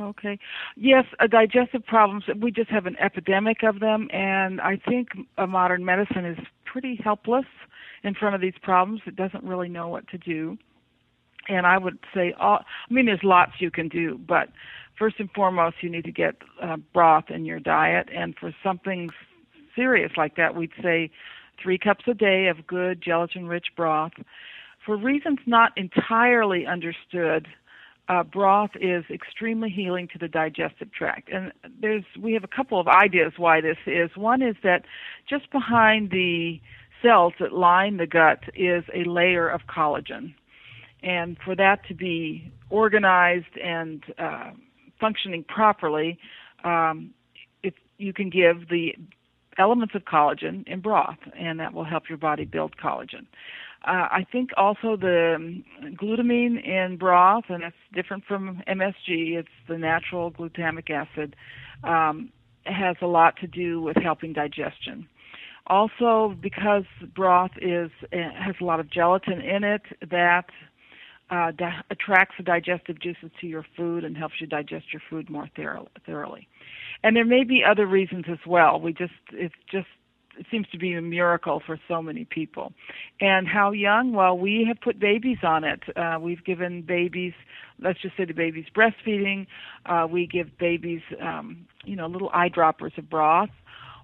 Okay. 0.00 0.38
Yes, 0.76 1.04
uh, 1.20 1.26
digestive 1.26 1.84
problems. 1.86 2.24
We 2.40 2.50
just 2.50 2.70
have 2.70 2.86
an 2.86 2.96
epidemic 3.00 3.62
of 3.62 3.80
them, 3.80 4.08
and 4.12 4.60
I 4.60 4.76
think 4.76 5.08
uh, 5.38 5.46
modern 5.46 5.84
medicine 5.86 6.26
is 6.26 6.38
pretty 6.66 7.00
helpless 7.02 7.46
in 8.04 8.14
front 8.14 8.34
of 8.34 8.42
these 8.42 8.58
problems. 8.60 9.00
It 9.06 9.16
doesn't 9.16 9.44
really 9.44 9.68
know 9.70 9.88
what 9.88 10.06
to 10.08 10.18
do. 10.18 10.58
And 11.48 11.66
I 11.66 11.78
would 11.78 11.98
say, 12.12 12.34
all, 12.38 12.58
I 12.90 12.92
mean, 12.92 13.06
there's 13.06 13.22
lots 13.22 13.52
you 13.58 13.70
can 13.70 13.88
do, 13.88 14.18
but 14.18 14.50
first 14.98 15.16
and 15.18 15.30
foremost, 15.32 15.76
you 15.82 15.90
need 15.90 16.04
to 16.04 16.12
get 16.12 16.36
uh, 16.62 16.76
broth 16.92 17.30
in 17.30 17.44
your 17.44 17.60
diet. 17.60 18.08
And 18.14 18.34
for 18.38 18.54
something 18.62 19.10
serious 19.74 20.12
like 20.16 20.36
that, 20.36 20.54
we'd 20.54 20.72
say 20.82 21.10
three 21.62 21.78
cups 21.78 22.04
a 22.06 22.14
day 22.14 22.46
of 22.48 22.66
good 22.66 23.02
gelatin 23.02 23.46
rich 23.46 23.66
broth. 23.76 24.12
For 24.84 24.96
reasons 24.96 25.38
not 25.46 25.72
entirely 25.76 26.66
understood, 26.66 27.48
uh, 28.08 28.22
broth 28.22 28.70
is 28.80 29.04
extremely 29.10 29.68
healing 29.68 30.08
to 30.12 30.18
the 30.18 30.28
digestive 30.28 30.92
tract. 30.92 31.28
And 31.32 31.52
there's 31.80 32.04
we 32.20 32.34
have 32.34 32.44
a 32.44 32.48
couple 32.48 32.78
of 32.78 32.86
ideas 32.86 33.32
why 33.36 33.60
this 33.60 33.78
is. 33.86 34.10
One 34.16 34.42
is 34.42 34.56
that 34.62 34.84
just 35.28 35.50
behind 35.50 36.10
the 36.10 36.60
cells 37.02 37.32
that 37.40 37.52
line 37.52 37.96
the 37.96 38.06
gut 38.06 38.44
is 38.54 38.84
a 38.94 39.04
layer 39.08 39.48
of 39.48 39.62
collagen. 39.66 40.34
And 41.02 41.36
for 41.44 41.54
that 41.56 41.86
to 41.88 41.94
be 41.94 42.52
organized 42.70 43.56
and 43.62 44.02
uh, 44.18 44.50
functioning 45.00 45.44
properly, 45.44 46.18
um, 46.64 47.10
if 47.62 47.74
you 47.98 48.12
can 48.12 48.30
give 48.30 48.68
the 48.68 48.94
elements 49.58 49.94
of 49.94 50.04
collagen 50.04 50.66
in 50.66 50.80
broth, 50.80 51.18
and 51.38 51.60
that 51.60 51.72
will 51.72 51.84
help 51.84 52.08
your 52.08 52.18
body 52.18 52.44
build 52.44 52.76
collagen. 52.76 53.26
Uh, 53.86 54.08
I 54.10 54.26
think 54.30 54.50
also 54.56 54.96
the 54.96 55.34
um, 55.36 55.64
glutamine 55.94 56.62
in 56.64 56.96
broth, 56.96 57.44
and 57.48 57.62
it's 57.62 57.76
different 57.94 58.24
from 58.24 58.62
MSG, 58.66 59.36
it's 59.38 59.48
the 59.68 59.78
natural 59.78 60.30
glutamic 60.32 60.90
acid, 60.90 61.36
um, 61.84 62.30
has 62.64 62.96
a 63.00 63.06
lot 63.06 63.36
to 63.38 63.46
do 63.46 63.80
with 63.80 63.96
helping 63.96 64.32
digestion. 64.32 65.06
Also, 65.68 66.36
because 66.40 66.84
broth 67.14 67.52
is 67.60 67.90
uh, 68.12 68.16
has 68.36 68.54
a 68.60 68.64
lot 68.64 68.80
of 68.80 68.90
gelatin 68.90 69.40
in 69.40 69.64
it, 69.64 69.82
that 70.10 70.46
uh, 71.30 71.50
di- 71.52 71.82
attracts 71.90 72.34
the 72.38 72.44
digestive 72.44 73.00
juices 73.00 73.30
to 73.40 73.46
your 73.46 73.64
food 73.76 74.04
and 74.04 74.16
helps 74.16 74.34
you 74.40 74.46
digest 74.46 74.86
your 74.92 75.02
food 75.10 75.28
more 75.28 75.48
thoroughly. 76.06 76.48
And 77.02 77.16
there 77.16 77.24
may 77.24 77.44
be 77.44 77.62
other 77.68 77.86
reasons 77.86 78.26
as 78.30 78.38
well. 78.46 78.80
We 78.80 78.92
just 78.92 79.12
it's 79.32 79.54
just 79.70 79.88
it 80.38 80.46
seems 80.50 80.66
to 80.68 80.78
be 80.78 80.92
a 80.92 81.02
miracle 81.02 81.62
for 81.64 81.78
so 81.88 82.02
many 82.02 82.24
people. 82.24 82.72
And 83.20 83.48
how 83.48 83.70
young? 83.72 84.12
Well, 84.12 84.36
we 84.38 84.64
have 84.68 84.80
put 84.80 84.98
babies 84.98 85.38
on 85.42 85.64
it. 85.64 85.80
Uh, 85.96 86.18
we've 86.20 86.44
given 86.44 86.82
babies, 86.82 87.32
let's 87.80 88.00
just 88.02 88.16
say 88.16 88.26
the 88.26 88.34
baby's 88.34 88.66
breastfeeding. 88.76 89.46
Uh, 89.86 90.06
we 90.10 90.26
give 90.26 90.56
babies, 90.58 91.00
um, 91.22 91.66
you 91.84 91.96
know, 91.96 92.06
little 92.06 92.30
eyedroppers 92.30 92.96
of 92.98 93.08
broth. 93.08 93.50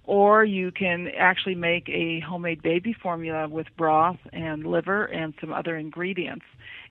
Or 0.04 0.44
you 0.44 0.72
can 0.72 1.08
actually 1.16 1.54
make 1.54 1.88
a 1.88 2.20
homemade 2.20 2.60
baby 2.62 2.92
formula 2.92 3.46
with 3.48 3.68
broth 3.76 4.18
and 4.32 4.66
liver 4.66 5.04
and 5.04 5.32
some 5.40 5.52
other 5.52 5.76
ingredients 5.76 6.44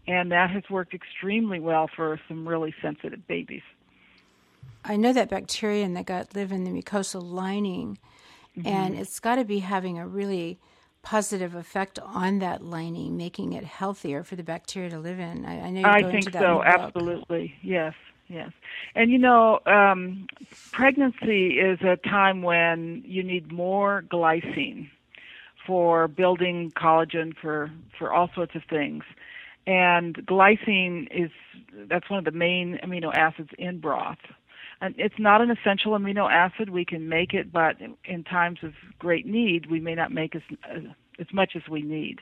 and 0.08 0.31
that 0.31 0.50
has 0.50 0.63
worked 0.70 0.93
extremely 0.93 1.60
well 1.60 1.89
for 1.96 2.20
some 2.27 2.48
really 2.48 2.74
sensitive 2.81 3.25
babies. 3.27 3.62
I 4.84 4.96
know 4.96 5.13
that 5.13 5.29
bacteria 5.29 5.84
in 5.84 5.93
the 5.93 6.03
gut 6.03 6.36
live 6.36 6.51
in 6.51 6.63
the 6.63 6.72
mucosal 6.72 7.24
lining, 7.24 8.00
mm-hmm. 8.58 8.67
and 8.67 8.98
it's 8.98 9.20
got 9.20 9.36
to 9.36 9.46
be 9.46 9.60
having 9.60 10.00
a 10.00 10.08
really 10.08 10.60
positive 11.03 11.55
effect 11.55 12.00
on 12.00 12.39
that 12.39 12.63
lining, 12.63 13.17
making 13.17 13.53
it 13.53 13.63
healthier 13.63 14.24
for 14.24 14.36
the 14.36 14.43
bacteria 14.43 14.89
to 14.89 15.00
live 15.00 15.20
in. 15.20 15.46
I, 15.46 15.62
I 15.62 15.70
know. 15.70 15.88
I 15.88 16.03
think 16.03 16.31
so. 16.31 16.63
Absolutely, 16.63 17.55
yes, 17.62 17.93
yes. 18.27 18.51
And 18.96 19.12
you 19.12 19.17
know, 19.17 19.60
um, 19.65 20.27
pregnancy 20.72 21.60
is 21.60 21.79
a 21.81 21.98
time 21.98 22.41
when 22.41 23.03
you 23.05 23.24
need 23.24 23.51
more 23.51 24.03
glycine 24.12 24.89
for 25.65 26.08
building 26.08 26.72
collagen 26.75 27.36
for 27.39 27.72
for 27.98 28.12
all 28.12 28.29
sorts 28.34 28.55
of 28.55 28.63
things. 28.70 29.03
And 29.68 30.15
glycine 30.25 31.08
is 31.12 31.32
that's 31.89 32.10
one 32.10 32.20
of 32.20 32.25
the 32.25 32.32
main 32.32 32.80
amino 32.84 33.13
acids 33.13 33.50
in 33.58 33.80
broth. 33.80 34.18
And 34.82 34.96
it's 34.98 35.20
not 35.20 35.41
an 35.41 35.51
essential 35.51 35.91
amino 35.91 36.30
acid. 36.32 36.72
We 36.72 36.86
can 36.86 37.08
make 37.08 37.34
it, 37.34 37.51
but 37.51 37.75
in 38.03 38.24
times 38.24 38.60
of 38.63 38.74
great 38.98 39.27
need, 39.27 39.70
we 39.70 39.80
may 39.80 39.94
not 39.94 40.12
make 40.12 40.36
as 40.36 40.41
as 41.20 41.27
much 41.32 41.56
as 41.56 41.62
we 41.70 41.82
need. 41.84 42.20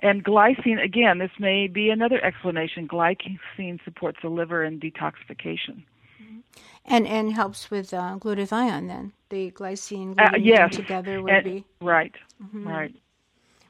And 0.00 0.24
glycine, 0.24 0.82
again, 0.82 1.18
this 1.18 1.30
may 1.38 1.66
be 1.66 1.90
another 1.90 2.22
explanation. 2.22 2.88
Glycine 2.88 3.82
supports 3.84 4.18
the 4.22 4.28
liver 4.28 4.62
and 4.62 4.80
detoxification. 4.80 5.82
And 6.86 7.06
and 7.06 7.32
helps 7.32 7.70
with 7.70 7.94
uh, 7.94 8.18
glutathione. 8.18 8.88
Then 8.88 9.12
the 9.30 9.50
glycine, 9.52 10.20
uh, 10.20 10.36
yes. 10.36 10.76
together 10.76 11.22
would 11.22 11.32
and, 11.32 11.44
be 11.44 11.64
right, 11.80 12.14
mm-hmm. 12.42 12.68
right. 12.68 12.94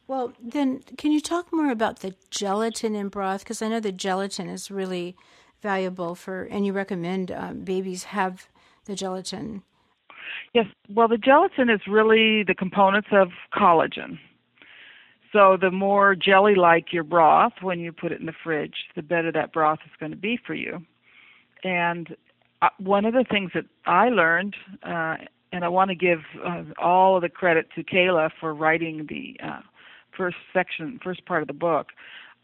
Well, 0.06 0.34
then, 0.42 0.80
can 0.98 1.12
you 1.12 1.20
talk 1.20 1.52
more 1.52 1.70
about 1.70 2.00
the 2.00 2.14
gelatin 2.30 2.94
in 2.94 3.08
broth? 3.08 3.40
Because 3.40 3.62
I 3.62 3.68
know 3.68 3.80
the 3.80 3.92
gelatin 3.92 4.48
is 4.48 4.70
really 4.70 5.16
valuable 5.62 6.14
for, 6.14 6.44
and 6.44 6.66
you 6.66 6.72
recommend 6.74 7.30
um, 7.30 7.60
babies 7.60 8.04
have 8.04 8.48
the 8.84 8.94
gelatin. 8.94 9.62
Yes, 10.52 10.66
well, 10.88 11.08
the 11.08 11.16
gelatin 11.16 11.70
is 11.70 11.80
really 11.88 12.42
the 12.42 12.54
components 12.54 13.08
of 13.12 13.28
collagen. 13.52 14.18
So 15.32 15.56
the 15.60 15.70
more 15.70 16.14
jelly 16.14 16.54
like 16.54 16.92
your 16.92 17.02
broth 17.02 17.54
when 17.60 17.80
you 17.80 17.90
put 17.90 18.12
it 18.12 18.20
in 18.20 18.26
the 18.26 18.34
fridge, 18.44 18.76
the 18.94 19.02
better 19.02 19.32
that 19.32 19.52
broth 19.52 19.80
is 19.84 19.90
going 19.98 20.12
to 20.12 20.18
be 20.18 20.38
for 20.46 20.54
you. 20.54 20.84
And 21.64 22.14
uh, 22.62 22.68
one 22.78 23.04
of 23.04 23.14
the 23.14 23.24
things 23.28 23.50
that 23.54 23.64
I 23.84 24.10
learned, 24.10 24.54
uh, 24.84 25.16
and 25.50 25.64
I 25.64 25.68
want 25.68 25.88
to 25.88 25.96
give 25.96 26.20
uh, 26.44 26.62
all 26.80 27.16
of 27.16 27.22
the 27.22 27.28
credit 27.28 27.68
to 27.74 27.82
Kaayla 27.82 28.30
for 28.38 28.54
writing 28.54 29.06
the 29.08 29.36
uh, 29.42 29.60
first 30.16 30.36
section, 30.52 31.00
first 31.02 31.24
part 31.26 31.42
of 31.42 31.48
the 31.48 31.54
book, 31.54 31.88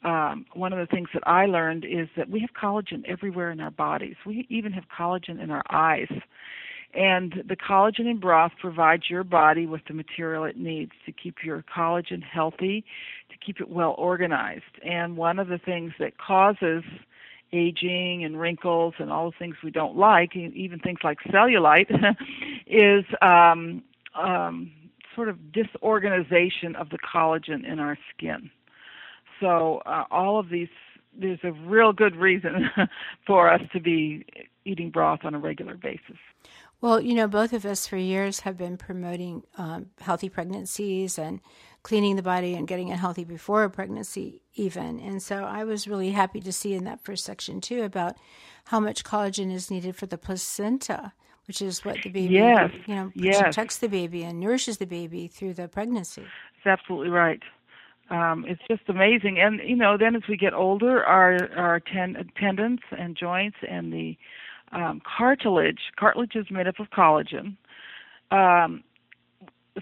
um, 0.03 0.47
one 0.55 0.73
of 0.73 0.79
the 0.79 0.87
things 0.87 1.09
that 1.12 1.23
I 1.27 1.47
learned 1.47 1.85
is 1.85 2.09
that 2.17 2.31
we 2.31 2.41
have 2.41 2.50
collagen 2.61 3.05
everywhere 3.07 3.50
in 3.50 3.61
our 3.61 3.71
bodies. 3.71 4.17
We 4.25 4.47
even 4.49 4.73
have 4.73 4.85
collagen 4.89 5.43
in 5.43 5.50
our 5.50 5.62
eyes. 5.71 6.09
And 6.95 7.45
the 7.47 7.57
collagen 7.57 8.11
in 8.11 8.19
broth 8.19 8.53
provides 8.61 9.09
your 9.09 9.23
body 9.23 9.67
with 9.67 9.83
the 9.87 9.95
material 9.95 10.45
it 10.45 10.57
needs 10.57 10.93
to 11.07 11.12
keep 11.12 11.45
your 11.45 11.65
collagen 11.77 12.23
healthy, 12.23 12.85
to 13.31 13.37
keep 13.45 13.61
it 13.61 13.69
well 13.69 13.95
organized. 13.97 14.65
And 14.85 15.17
one 15.17 15.39
of 15.39 15.49
the 15.49 15.59
things 15.59 15.93
that 16.00 16.19
causes 16.19 16.83
aging 17.53 18.25
and 18.25 18.41
wrinkles 18.41 18.95
and 18.99 19.11
all 19.11 19.31
the 19.31 19.37
things 19.39 19.57
we 19.62 19.71
don't 19.71 19.97
like, 19.97 20.35
even 20.35 20.79
things 20.81 21.00
like 21.05 21.19
cellulite, 21.29 21.91
is 22.67 23.05
um, 23.23 23.83
um, 24.15 24.71
sort 25.14 25.29
of 25.29 25.52
disorganization 25.52 26.76
of 26.76 26.90
the 26.90 26.99
collagen 26.99 27.71
in 27.71 27.79
our 27.79 27.99
skin. 28.14 28.50
So 29.40 29.83
uh, 29.87 30.05
all 30.11 30.38
of 30.38 30.50
these, 30.50 30.69
there's 31.19 31.40
a 31.43 31.52
real 31.52 31.93
good 31.93 32.17
reason 32.17 32.71
for 33.26 33.50
us 33.50 33.62
to 33.73 33.81
be 33.81 34.25
eating 34.64 34.90
broth 34.90 35.21
on 35.25 35.35
a 35.35 35.38
regular 35.38 35.76
basis. 35.76 36.19
Well, 36.81 37.00
you 37.00 37.14
know, 37.14 37.29
both 37.29 37.52
of 37.52 37.67
us 37.67 37.87
for 37.87 37.99
years 37.99 38.40
have 38.40 38.57
been 38.57 38.79
promoting 38.79 39.43
um, 39.59 39.90
healthy 40.00 40.31
pregnancies 40.31 41.19
and 41.19 41.40
cleaning 41.83 42.17
the 42.17 42.23
body 42.23 42.55
and 42.55 42.67
getting 42.67 42.88
it 42.88 42.99
healthy 42.99 43.25
before 43.25 43.64
a 43.64 43.71
pregnancy, 43.71 44.43
even. 44.55 44.99
And 44.99 45.23
so 45.23 45.45
I 45.45 45.64
was 45.64 45.88
really 45.88 46.11
happy 46.11 46.40
to 46.40 46.52
see 46.52 46.75
in 46.75 46.85
that 46.85 47.05
first 47.05 47.25
section 47.25 47.61
too 47.61 47.83
about 47.83 48.17
how 48.67 48.81
much 48.81 49.05
collagen 49.05 49.52
is 49.52 49.71
needed 49.71 49.95
for 49.95 50.07
the 50.07 50.19
placenta, 50.19 51.12
which 51.50 51.61
is 51.61 51.85
what 51.85 51.97
the 52.04 52.11
baby, 52.11 52.35
yes. 52.35 52.71
you 52.87 52.95
know, 52.95 53.11
yes. 53.12 53.42
protects 53.42 53.78
the 53.78 53.88
baby 53.88 54.23
and 54.23 54.38
nourishes 54.38 54.78
the 54.78 54.87
baby 54.87 55.26
through 55.26 55.52
the 55.52 55.66
pregnancy. 55.66 56.23
That's 56.23 56.78
absolutely 56.78 57.09
right. 57.09 57.42
Um, 58.09 58.45
it's 58.47 58.62
just 58.69 58.83
amazing, 58.87 59.40
and 59.40 59.61
you 59.64 59.75
know, 59.75 59.97
then 59.99 60.14
as 60.14 60.23
we 60.28 60.37
get 60.37 60.54
older, 60.54 61.04
our 61.04 61.52
our 61.57 61.80
ten, 61.80 62.30
tendons 62.38 62.78
and 62.97 63.16
joints 63.16 63.57
and 63.69 63.92
the 63.92 64.16
um, 64.71 65.02
cartilage, 65.04 65.80
cartilage 65.99 66.37
is 66.37 66.47
made 66.52 66.69
up 66.69 66.78
of 66.78 66.90
collagen, 66.90 67.57
um, 68.30 68.85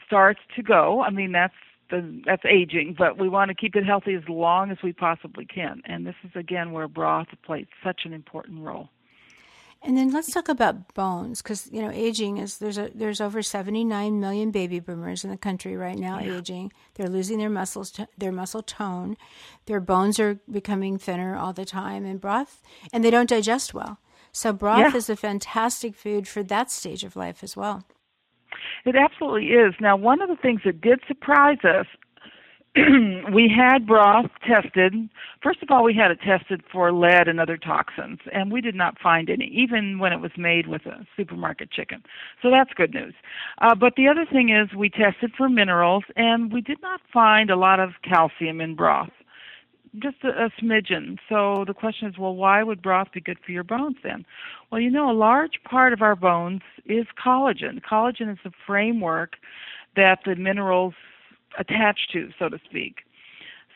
starts 0.06 0.40
to 0.56 0.62
go. 0.62 1.02
I 1.02 1.10
mean, 1.10 1.32
that's 1.32 1.52
the, 1.90 2.22
that's 2.24 2.46
aging, 2.46 2.96
but 2.96 3.18
we 3.18 3.28
want 3.28 3.50
to 3.50 3.54
keep 3.54 3.76
it 3.76 3.84
healthy 3.84 4.14
as 4.14 4.26
long 4.26 4.70
as 4.70 4.78
we 4.82 4.94
possibly 4.94 5.44
can. 5.44 5.82
And 5.84 6.06
this 6.06 6.16
is 6.24 6.30
again 6.34 6.72
where 6.72 6.88
broth 6.88 7.28
plays 7.44 7.66
such 7.84 8.06
an 8.06 8.14
important 8.14 8.62
role. 8.62 8.88
And 9.80 9.96
then 9.96 10.10
let's 10.10 10.32
talk 10.32 10.48
about 10.48 10.92
bones, 10.94 11.40
because 11.40 11.68
you 11.70 11.80
know 11.80 11.90
aging 11.90 12.38
is 12.38 12.58
there's 12.58 12.78
a 12.78 12.90
there's 12.92 13.20
over 13.20 13.42
79 13.42 14.18
million 14.18 14.50
baby 14.50 14.80
boomers 14.80 15.24
in 15.24 15.30
the 15.30 15.36
country 15.36 15.76
right 15.76 15.98
now 15.98 16.18
yeah. 16.18 16.38
aging. 16.38 16.72
They're 16.94 17.08
losing 17.08 17.38
their 17.38 17.48
muscles, 17.48 17.98
their 18.16 18.32
muscle 18.32 18.62
tone, 18.62 19.16
their 19.66 19.80
bones 19.80 20.18
are 20.18 20.40
becoming 20.50 20.98
thinner 20.98 21.36
all 21.36 21.52
the 21.52 21.64
time, 21.64 22.04
and 22.04 22.20
broth, 22.20 22.60
and 22.92 23.04
they 23.04 23.10
don't 23.10 23.28
digest 23.28 23.72
well. 23.72 24.00
So 24.32 24.52
broth 24.52 24.92
yeah. 24.92 24.96
is 24.96 25.08
a 25.08 25.16
fantastic 25.16 25.94
food 25.94 26.26
for 26.26 26.42
that 26.42 26.70
stage 26.70 27.04
of 27.04 27.14
life 27.14 27.44
as 27.44 27.56
well. 27.56 27.84
It 28.84 28.96
absolutely 28.96 29.48
is. 29.48 29.74
Now, 29.80 29.96
one 29.96 30.20
of 30.20 30.28
the 30.28 30.36
things 30.36 30.62
that 30.64 30.80
did 30.80 31.00
surprise 31.06 31.58
us, 31.64 31.86
we 33.32 33.50
had 33.54 33.86
broth 33.86 34.30
tested. 34.46 34.94
First 35.42 35.62
of 35.62 35.70
all, 35.70 35.84
we 35.84 35.94
had 35.94 36.10
it 36.10 36.18
tested 36.24 36.62
for 36.70 36.92
lead 36.92 37.28
and 37.28 37.40
other 37.40 37.56
toxins, 37.56 38.18
and 38.32 38.52
we 38.52 38.60
did 38.60 38.74
not 38.74 38.98
find 38.98 39.30
any, 39.30 39.46
even 39.46 39.98
when 39.98 40.12
it 40.12 40.20
was 40.20 40.32
made 40.36 40.66
with 40.66 40.86
a 40.86 41.06
supermarket 41.16 41.70
chicken. 41.70 42.02
So 42.42 42.50
that's 42.50 42.72
good 42.74 42.92
news. 42.92 43.14
Uh, 43.60 43.74
but 43.74 43.94
the 43.96 44.08
other 44.08 44.26
thing 44.30 44.50
is, 44.50 44.76
we 44.76 44.90
tested 44.90 45.32
for 45.36 45.48
minerals, 45.48 46.04
and 46.16 46.52
we 46.52 46.60
did 46.60 46.80
not 46.82 47.00
find 47.12 47.50
a 47.50 47.56
lot 47.56 47.80
of 47.80 47.90
calcium 48.02 48.60
in 48.60 48.74
broth 48.74 49.10
just 50.02 50.16
a, 50.22 50.28
a 50.28 50.50
smidgen. 50.62 51.16
So 51.30 51.64
the 51.66 51.74
question 51.74 52.08
is, 52.08 52.18
well, 52.18 52.36
why 52.36 52.62
would 52.62 52.82
broth 52.82 53.08
be 53.12 53.22
good 53.22 53.38
for 53.44 53.52
your 53.52 53.64
bones 53.64 53.96
then? 54.04 54.24
Well, 54.70 54.80
you 54.80 54.90
know, 54.90 55.10
a 55.10 55.12
large 55.12 55.60
part 55.64 55.94
of 55.94 56.02
our 56.02 56.14
bones 56.14 56.60
is 56.84 57.06
collagen. 57.24 57.80
Collagen 57.80 58.30
is 58.30 58.38
the 58.44 58.52
framework 58.66 59.36
that 59.96 60.20
the 60.26 60.36
minerals 60.36 60.94
attach 61.58 62.08
to, 62.12 62.30
so 62.38 62.48
to 62.48 62.58
speak. 62.64 63.00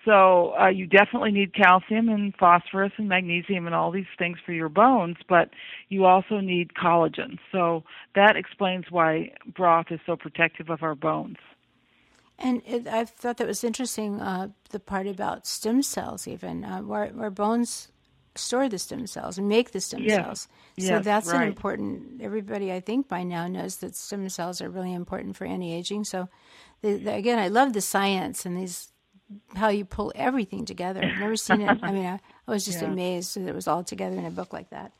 So 0.04 0.54
uh, 0.58 0.68
you 0.68 0.86
definitely 0.86 1.30
need 1.30 1.54
calcium 1.54 2.08
and 2.08 2.34
phosphorus 2.36 2.92
and 2.96 3.08
magnesium 3.08 3.66
and 3.66 3.74
all 3.74 3.92
these 3.92 4.04
things 4.18 4.38
for 4.44 4.52
your 4.52 4.68
bones, 4.68 5.16
but 5.28 5.50
you 5.90 6.06
also 6.06 6.40
need 6.40 6.74
collagen. 6.74 7.38
So 7.52 7.84
that 8.16 8.36
explains 8.36 8.86
why 8.90 9.32
broth 9.54 9.86
is 9.90 10.00
so 10.04 10.16
protective 10.16 10.70
of 10.70 10.82
our 10.82 10.96
bones. 10.96 11.36
And 12.38 12.62
it, 12.66 12.88
I 12.88 13.04
thought 13.04 13.36
that 13.36 13.46
was 13.46 13.62
interesting, 13.62 14.20
uh, 14.20 14.48
the 14.70 14.80
part 14.80 15.06
about 15.06 15.46
stem 15.46 15.82
cells, 15.82 16.26
even 16.26 16.64
uh, 16.64 17.30
bones 17.30 17.91
store 18.34 18.68
the 18.68 18.78
stem 18.78 19.06
cells 19.06 19.38
and 19.38 19.48
make 19.48 19.72
the 19.72 19.80
stem 19.80 20.02
yes. 20.02 20.16
cells. 20.16 20.48
Yes, 20.76 20.88
so 20.88 20.98
that's 21.00 21.28
right. 21.28 21.42
an 21.42 21.48
important. 21.48 22.22
Everybody, 22.22 22.72
I 22.72 22.80
think, 22.80 23.08
by 23.08 23.22
now 23.22 23.46
knows 23.46 23.76
that 23.76 23.94
stem 23.94 24.28
cells 24.28 24.60
are 24.60 24.70
really 24.70 24.92
important 24.92 25.36
for 25.36 25.44
anti-aging. 25.44 26.04
So, 26.04 26.28
the, 26.80 26.94
the, 26.94 27.14
again, 27.14 27.38
I 27.38 27.48
love 27.48 27.72
the 27.72 27.80
science 27.80 28.46
and 28.46 28.56
these 28.56 28.88
how 29.54 29.68
you 29.68 29.84
pull 29.84 30.12
everything 30.14 30.64
together. 30.64 31.02
I've 31.02 31.18
never 31.18 31.36
seen 31.36 31.62
it. 31.62 31.78
I 31.82 31.92
mean, 31.92 32.04
I, 32.04 32.20
I 32.46 32.50
was 32.50 32.64
just 32.64 32.82
yeah. 32.82 32.88
amazed 32.88 33.34
that 33.36 33.48
it 33.48 33.54
was 33.54 33.66
all 33.66 33.84
together 33.84 34.16
in 34.16 34.24
a 34.24 34.30
book 34.30 34.52
like 34.52 34.70
that. 34.70 34.92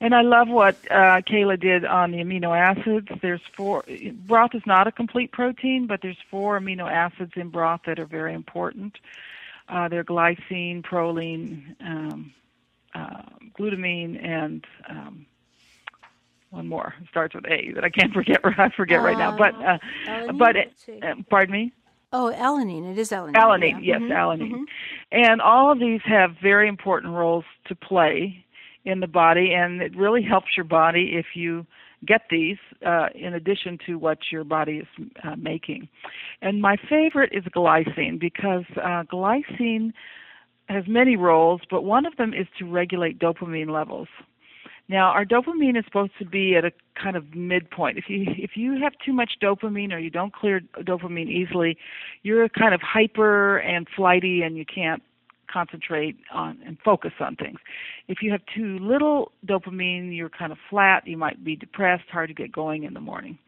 And 0.00 0.14
I 0.14 0.22
love 0.22 0.48
what 0.48 0.76
uh, 0.90 1.20
Kaayla 1.20 1.60
did 1.60 1.84
on 1.84 2.10
the 2.10 2.18
amino 2.18 2.58
acids. 2.58 3.06
There's 3.20 3.40
four. 3.56 3.84
Broth 4.26 4.54
is 4.54 4.62
not 4.66 4.88
a 4.88 4.92
complete 4.92 5.30
protein, 5.30 5.86
but 5.86 6.00
there's 6.02 6.18
four 6.28 6.58
amino 6.58 6.90
acids 6.90 7.32
in 7.36 7.50
broth 7.50 7.82
that 7.86 8.00
are 8.00 8.06
very 8.06 8.34
important. 8.34 8.96
Uh, 9.68 9.88
they're 9.88 10.04
glycine, 10.04 10.82
proline, 10.82 11.76
um, 11.80 12.34
uh, 12.94 13.22
glutamine, 13.58 14.22
and 14.24 14.64
um, 14.88 15.26
one 16.50 16.68
more 16.68 16.94
it 17.00 17.08
starts 17.08 17.34
with 17.34 17.44
A 17.46 17.72
that 17.74 17.84
I 17.84 17.90
can't 17.90 18.12
forget. 18.14 18.40
I 18.44 18.70
forget 18.76 19.02
right 19.02 19.18
now. 19.18 19.36
But 19.36 19.54
uh, 19.54 19.78
but 20.32 20.56
uh, 20.56 21.14
pardon 21.28 21.52
me. 21.52 21.72
Oh, 22.14 22.32
alanine. 22.36 22.92
It 22.92 22.98
is 22.98 23.10
alanine. 23.10 23.34
Alanine, 23.34 23.78
yeah. 23.82 23.98
yes, 23.98 24.00
mm-hmm. 24.02 24.12
alanine. 24.12 24.52
Mm-hmm. 24.52 24.64
And 25.12 25.40
all 25.40 25.72
of 25.72 25.80
these 25.80 26.00
have 26.04 26.32
very 26.42 26.68
important 26.68 27.14
roles 27.14 27.44
to 27.68 27.74
play 27.74 28.44
in 28.84 29.00
the 29.00 29.06
body, 29.06 29.52
and 29.54 29.80
it 29.80 29.96
really 29.96 30.22
helps 30.22 30.48
your 30.56 30.64
body 30.64 31.12
if 31.14 31.26
you 31.34 31.66
get 32.04 32.22
these 32.30 32.58
uh, 32.84 33.08
in 33.14 33.32
addition 33.34 33.78
to 33.86 33.96
what 33.96 34.18
your 34.30 34.44
body 34.44 34.78
is 34.78 35.06
uh, 35.24 35.36
making. 35.36 35.88
And 36.42 36.60
my 36.60 36.76
favorite 36.88 37.30
is 37.32 37.44
glycine 37.44 38.18
because 38.18 38.64
uh, 38.76 39.04
glycine 39.04 39.92
has 40.72 40.84
many 40.86 41.16
roles, 41.16 41.60
but 41.70 41.82
one 41.82 42.06
of 42.06 42.16
them 42.16 42.32
is 42.32 42.46
to 42.58 42.64
regulate 42.64 43.18
dopamine 43.18 43.70
levels. 43.70 44.08
Now, 44.88 45.06
our 45.06 45.24
dopamine 45.24 45.78
is 45.78 45.84
supposed 45.84 46.12
to 46.18 46.26
be 46.26 46.56
at 46.56 46.64
a 46.64 46.72
kind 47.00 47.16
of 47.16 47.34
midpoint. 47.34 47.98
If 47.98 48.04
you 48.08 48.26
if 48.36 48.52
you 48.56 48.78
have 48.82 48.92
too 49.04 49.12
much 49.12 49.34
dopamine 49.42 49.92
or 49.92 49.98
you 49.98 50.10
don't 50.10 50.34
clear 50.34 50.60
dopamine 50.78 51.28
easily, 51.28 51.78
you're 52.22 52.48
kind 52.48 52.74
of 52.74 52.80
hyper 52.82 53.58
and 53.58 53.86
flighty 53.96 54.42
and 54.42 54.56
you 54.56 54.64
can't 54.66 55.02
concentrate 55.50 56.16
on 56.32 56.58
and 56.66 56.78
focus 56.84 57.12
on 57.20 57.36
things. 57.36 57.58
If 58.08 58.18
you 58.22 58.32
have 58.32 58.40
too 58.54 58.78
little 58.80 59.32
dopamine, 59.46 60.16
you're 60.16 60.30
kind 60.30 60.52
of 60.52 60.58
flat, 60.68 61.06
you 61.06 61.16
might 61.16 61.44
be 61.44 61.56
depressed, 61.56 62.04
hard 62.10 62.28
to 62.28 62.34
get 62.34 62.50
going 62.52 62.84
in 62.84 62.94
the 62.94 63.00
morning. 63.00 63.38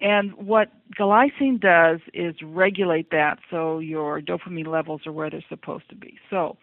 And 0.00 0.32
what 0.34 0.70
glycine 0.98 1.60
does 1.60 2.00
is 2.14 2.36
regulate 2.42 3.10
that 3.10 3.38
so 3.50 3.78
your 3.80 4.20
dopamine 4.20 4.68
levels 4.68 5.06
are 5.06 5.12
where 5.12 5.28
they're 5.28 5.44
supposed 5.48 5.88
to 5.88 5.96
be. 5.96 6.18
So, 6.30 6.56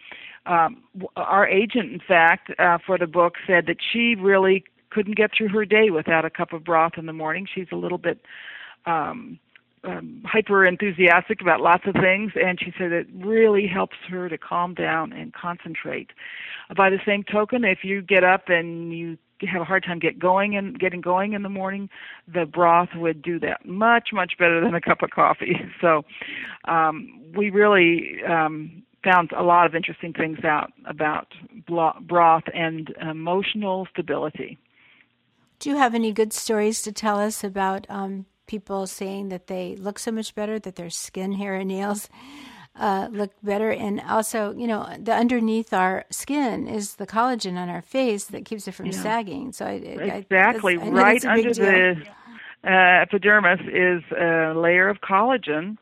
um, 0.46 0.84
our 1.16 1.48
agent, 1.48 1.92
in 1.92 2.00
fact, 2.00 2.52
uh, 2.60 2.78
for 2.86 2.98
the 2.98 3.08
book 3.08 3.36
said 3.48 3.66
that 3.66 3.78
she 3.92 4.16
really 4.16 4.64
couldn't 4.90 5.18
get 5.18 5.32
through 5.36 5.50
her 5.50 5.66
day 5.66 5.90
without 5.90 6.24
a 6.24 6.30
cup 6.30 6.54
of 6.54 6.64
broth 6.64 6.94
in 6.98 7.08
the 7.08 7.14
morning. 7.14 7.48
She's 7.54 7.68
a 7.72 7.76
little 7.76 7.98
bit 7.98 8.22
um, 8.86 9.40
um, 9.84 10.22
hyper 10.26 10.66
enthusiastic 10.66 11.42
about 11.42 11.62
lots 11.62 11.84
of 11.86 11.96
things, 11.96 12.32
and 12.36 12.60
she 12.60 12.74
said 12.78 12.92
it 12.92 13.08
really 13.14 13.68
helps 13.68 13.98
her 14.10 14.30
to 14.30 14.38
calm 14.38 14.74
down 14.74 15.12
and 15.14 15.34
concentrate. 15.34 16.12
By 16.76 16.90
the 16.90 17.00
same 17.06 17.24
token, 17.24 17.64
if 17.64 17.80
you 17.84 18.02
get 18.02 18.24
up 18.24 18.50
and 18.50 18.94
you 18.94 19.18
have 19.42 19.62
a 19.62 19.66
hard 19.66 19.84
time 19.84 20.00
get 20.00 20.18
going 20.18 20.56
and 20.56 20.80
getting 20.80 21.02
going 21.02 21.34
in 21.34 21.44
the 21.44 21.50
morning, 21.50 21.90
the 22.34 22.46
broth 22.46 22.90
would 22.96 23.22
do 23.22 23.40
that 23.40 23.66
much 23.66 24.10
much 24.14 24.34
better 24.40 24.62
than 24.62 24.74
a 24.74 24.82
cup 24.82 25.02
of 25.02 25.10
coffee. 25.12 25.56
So 25.82 26.04
um, 26.68 27.22
we 27.36 27.50
really 27.50 28.24
um, 28.28 28.84
found 29.04 29.32
a 29.34 29.44
lot 29.44 29.68
of 29.68 29.76
interesting 29.76 30.14
things 30.14 30.44
out 30.44 30.72
about 30.86 31.28
broth 32.08 32.44
and 32.54 32.94
emotional 33.02 33.88
stability. 33.92 34.58
Do 35.60 35.70
you 35.70 35.78
have 35.78 35.94
any 35.94 36.12
good 36.12 36.34
stories 36.34 36.82
to 36.84 36.92
tell 36.92 37.20
us 37.20 37.44
about 37.44 37.86
um, 37.90 38.26
people 38.48 38.88
saying 38.88 39.30
that 39.30 39.48
they 39.48 39.76
look 39.76 40.00
so 40.00 40.12
much 40.12 40.34
better, 40.34 40.60
that 40.60 40.76
their 40.76 40.90
skin, 40.90 41.34
hair, 41.34 41.56
and 41.56 41.68
nails 41.68 42.10
uh, 42.78 43.08
look 43.12 43.32
better. 43.44 43.72
And 43.72 44.02
also, 44.02 44.54
you 44.56 44.68
know, 44.68 44.88
the 45.00 45.14
underneath 45.14 45.74
our 45.74 46.06
skin 46.10 46.68
is 46.68 46.96
the 46.96 47.08
collagen 47.08 47.58
on 47.58 47.70
our 47.70 47.82
face 47.82 48.26
that 48.26 48.46
keeps 48.46 48.68
it 48.68 48.74
from 48.74 48.88
yeah. 48.88 49.02
sagging. 49.02 49.52
So 49.52 49.66
I, 49.66 49.72
exactly 49.72 50.78
I, 50.78 50.86
I 50.86 50.90
right 50.90 51.26
under 51.26 51.54
the 51.54 51.96
uh, 52.64 53.02
epidermis 53.02 53.60
is 53.62 54.04
a 54.12 54.54
layer 54.56 54.90
of 54.90 54.98
collagen. 55.02 55.78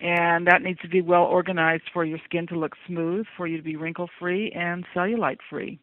And 0.00 0.46
that 0.46 0.62
needs 0.62 0.78
to 0.82 0.88
be 0.88 1.00
well 1.00 1.24
organized 1.24 1.90
for 1.92 2.04
your 2.04 2.20
skin 2.24 2.46
to 2.48 2.54
look 2.56 2.76
smooth, 2.86 3.26
for 3.36 3.48
you 3.48 3.56
to 3.56 3.64
be 3.64 3.74
wrinkle 3.74 4.08
free 4.18 4.52
and 4.52 4.86
cellulite 4.94 5.38
free. 5.50 5.80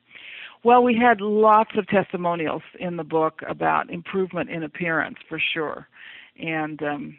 Well, 0.63 0.83
we 0.83 0.95
had 0.95 1.19
lots 1.19 1.71
of 1.77 1.85
testimonials 1.87 2.61
in 2.79 2.95
the 2.95 3.03
book 3.03 3.41
about 3.47 3.89
improvement 3.89 4.49
in 4.49 4.63
appearance 4.63 5.17
for 5.27 5.37
sure 5.53 5.89
and 6.37 6.81
um, 6.83 7.17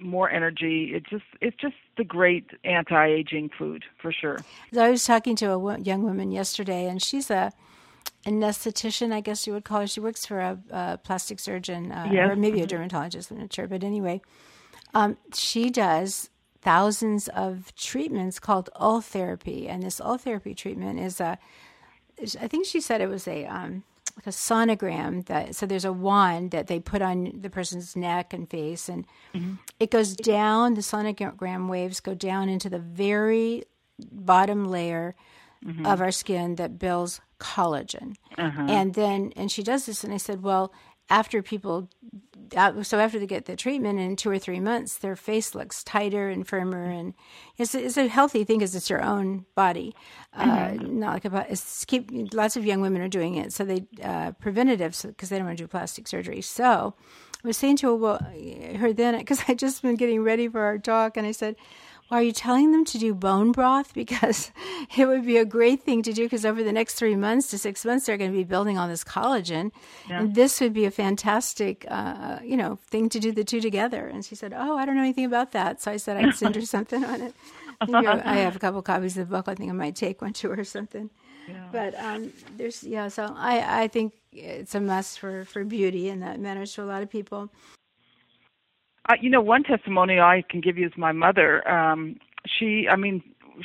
more 0.00 0.30
energy. 0.30 0.92
It's 0.94 1.08
just 1.08 1.24
it's 1.40 1.56
just 1.56 1.76
the 1.96 2.04
great 2.04 2.50
anti-aging 2.64 3.50
food 3.56 3.84
for 4.00 4.12
sure. 4.12 4.38
I 4.76 4.90
was 4.90 5.04
talking 5.04 5.36
to 5.36 5.52
a 5.52 5.78
young 5.80 6.02
woman 6.02 6.32
yesterday, 6.32 6.86
and 6.86 7.02
she's 7.02 7.30
a 7.30 7.52
anesthetician, 8.26 9.12
I 9.12 9.20
guess 9.20 9.46
you 9.46 9.52
would 9.52 9.64
call 9.64 9.80
her. 9.80 9.86
She 9.86 10.00
works 10.00 10.26
for 10.26 10.40
a, 10.40 10.58
a 10.70 10.98
plastic 10.98 11.38
surgeon, 11.38 11.92
uh, 11.92 12.08
yes. 12.10 12.30
or 12.30 12.36
maybe 12.36 12.60
a 12.62 12.66
dermatologist. 12.66 13.30
I'm 13.30 13.38
not 13.38 13.52
sure, 13.52 13.66
but 13.66 13.84
anyway, 13.84 14.22
um, 14.94 15.16
she 15.34 15.70
does 15.70 16.30
thousands 16.62 17.28
of 17.28 17.74
treatments 17.76 18.38
called 18.38 18.70
Ultherapy, 18.80 19.68
and 19.68 19.82
this 19.82 20.00
Ultherapy 20.00 20.56
treatment 20.56 21.00
is 21.00 21.20
a. 21.20 21.38
I 22.40 22.48
think 22.48 22.64
she 22.64 22.80
said 22.80 23.00
it 23.00 23.08
was 23.08 23.26
a 23.26 23.44
um, 23.44 23.82
like 24.16 24.26
a 24.26 24.30
sonogram 24.30 25.26
that 25.26 25.54
so 25.54 25.66
there's 25.66 25.84
a 25.84 25.92
wand 25.92 26.50
that 26.52 26.66
they 26.66 26.78
put 26.78 27.02
on 27.02 27.32
the 27.34 27.50
person's 27.50 27.96
neck 27.96 28.32
and 28.32 28.48
face 28.48 28.88
and 28.88 29.06
mm-hmm. 29.34 29.54
it 29.80 29.90
goes 29.90 30.14
down 30.14 30.74
the 30.74 30.80
sonogram 30.80 31.68
waves 31.68 32.00
go 32.00 32.14
down 32.14 32.48
into 32.48 32.68
the 32.68 32.78
very 32.78 33.64
bottom 34.12 34.66
layer 34.66 35.14
mm-hmm. 35.64 35.84
of 35.86 36.00
our 36.00 36.12
skin 36.12 36.54
that 36.56 36.78
builds 36.78 37.20
collagen 37.40 38.14
uh-huh. 38.38 38.66
and 38.68 38.94
then 38.94 39.32
and 39.36 39.50
she 39.50 39.62
does 39.62 39.86
this 39.86 40.04
and 40.04 40.14
i 40.14 40.16
said 40.16 40.42
well 40.42 40.72
after 41.10 41.42
people 41.42 41.88
so 42.82 42.98
after 42.98 43.18
they 43.18 43.26
get 43.26 43.46
the 43.46 43.56
treatment 43.56 43.98
in 43.98 44.16
two 44.16 44.30
or 44.30 44.38
three 44.38 44.60
months 44.60 44.98
their 44.98 45.16
face 45.16 45.54
looks 45.54 45.82
tighter 45.84 46.28
and 46.28 46.46
firmer 46.46 46.84
and 46.84 47.14
it's, 47.56 47.74
it's 47.74 47.96
a 47.96 48.08
healthy 48.08 48.44
thing 48.44 48.58
because 48.58 48.74
it's 48.74 48.90
your 48.90 49.02
own 49.02 49.44
body 49.54 49.94
uh, 50.34 50.44
mm-hmm. 50.44 50.84
uh, 50.84 50.88
not 50.88 51.12
like 51.14 51.24
about 51.24 51.50
it's 51.50 51.84
keep 51.84 52.10
lots 52.32 52.56
of 52.56 52.64
young 52.64 52.80
women 52.80 53.02
are 53.02 53.08
doing 53.08 53.34
it 53.34 53.52
so 53.52 53.64
they 53.64 53.86
uh, 54.02 54.32
preventative 54.32 54.98
because 55.02 55.28
they 55.28 55.36
don't 55.36 55.46
want 55.46 55.58
to 55.58 55.64
do 55.64 55.68
plastic 55.68 56.06
surgery 56.06 56.40
so 56.40 56.94
i 57.42 57.46
was 57.46 57.56
saying 57.56 57.76
to 57.76 57.88
her, 57.88 57.96
well, 57.96 58.18
her 58.76 58.92
then 58.92 59.18
because 59.18 59.42
i 59.48 59.54
just 59.54 59.82
been 59.82 59.96
getting 59.96 60.22
ready 60.22 60.48
for 60.48 60.60
our 60.60 60.78
talk 60.78 61.16
and 61.16 61.26
i 61.26 61.32
said 61.32 61.56
are 62.14 62.22
you 62.22 62.32
telling 62.32 62.72
them 62.72 62.84
to 62.86 62.98
do 62.98 63.14
bone 63.14 63.52
broth? 63.52 63.92
Because 64.04 64.50
it 64.96 65.06
would 65.06 65.24
be 65.24 65.38
a 65.38 65.44
great 65.44 65.82
thing 65.82 66.02
to 66.02 66.12
do 66.12 66.24
because 66.24 66.44
over 66.44 66.62
the 66.62 66.72
next 66.72 66.94
three 66.94 67.16
months 67.16 67.48
to 67.48 67.58
six 67.58 67.84
months, 67.84 68.04
they're 68.04 68.18
going 68.18 68.30
to 68.30 68.36
be 68.36 68.44
building 68.44 68.76
all 68.76 68.86
this 68.86 69.02
collagen. 69.02 69.70
Yeah. 70.08 70.20
And 70.20 70.34
this 70.34 70.60
would 70.60 70.74
be 70.74 70.84
a 70.84 70.90
fantastic, 70.90 71.86
uh, 71.88 72.40
you 72.42 72.56
know, 72.56 72.78
thing 72.86 73.08
to 73.10 73.18
do 73.18 73.32
the 73.32 73.44
two 73.44 73.60
together. 73.60 74.06
And 74.06 74.24
she 74.24 74.34
said, 74.34 74.52
oh, 74.54 74.76
I 74.76 74.84
don't 74.84 74.96
know 74.96 75.02
anything 75.02 75.24
about 75.24 75.52
that. 75.52 75.80
So 75.80 75.90
I 75.90 75.96
said 75.96 76.16
I'd 76.16 76.34
send 76.34 76.54
her 76.56 76.60
something 76.76 77.02
on 77.04 77.20
it. 77.22 77.34
I 77.80 78.36
have 78.36 78.56
a 78.56 78.58
couple 78.58 78.82
copies 78.82 79.16
of 79.16 79.28
the 79.28 79.36
book. 79.36 79.48
I 79.48 79.54
think 79.54 79.70
I 79.70 79.74
might 79.74 79.96
take 79.96 80.20
one 80.20 80.32
to 80.34 80.50
her 80.50 80.60
or 80.60 80.64
something. 80.64 81.10
Yeah. 81.48 81.68
But 81.72 81.94
um, 81.98 82.32
there's, 82.56 82.82
yeah, 82.82 83.08
so 83.08 83.32
I, 83.36 83.84
I 83.84 83.88
think 83.88 84.12
it's 84.32 84.74
a 84.74 84.80
must 84.80 85.18
for, 85.18 85.44
for 85.44 85.64
beauty 85.64 86.08
and 86.08 86.22
that 86.22 86.40
matters 86.40 86.74
to 86.74 86.82
a 86.82 86.84
lot 86.84 87.02
of 87.02 87.10
people. 87.10 87.50
You 89.20 89.30
know, 89.30 89.40
one 89.40 89.62
testimony 89.64 90.18
I 90.18 90.42
can 90.48 90.60
give 90.60 90.78
you 90.78 90.86
is 90.86 90.92
my 90.96 91.12
mother. 91.12 91.66
Um, 91.68 92.16
she, 92.46 92.86
I 92.90 92.96
mean, 92.96 93.22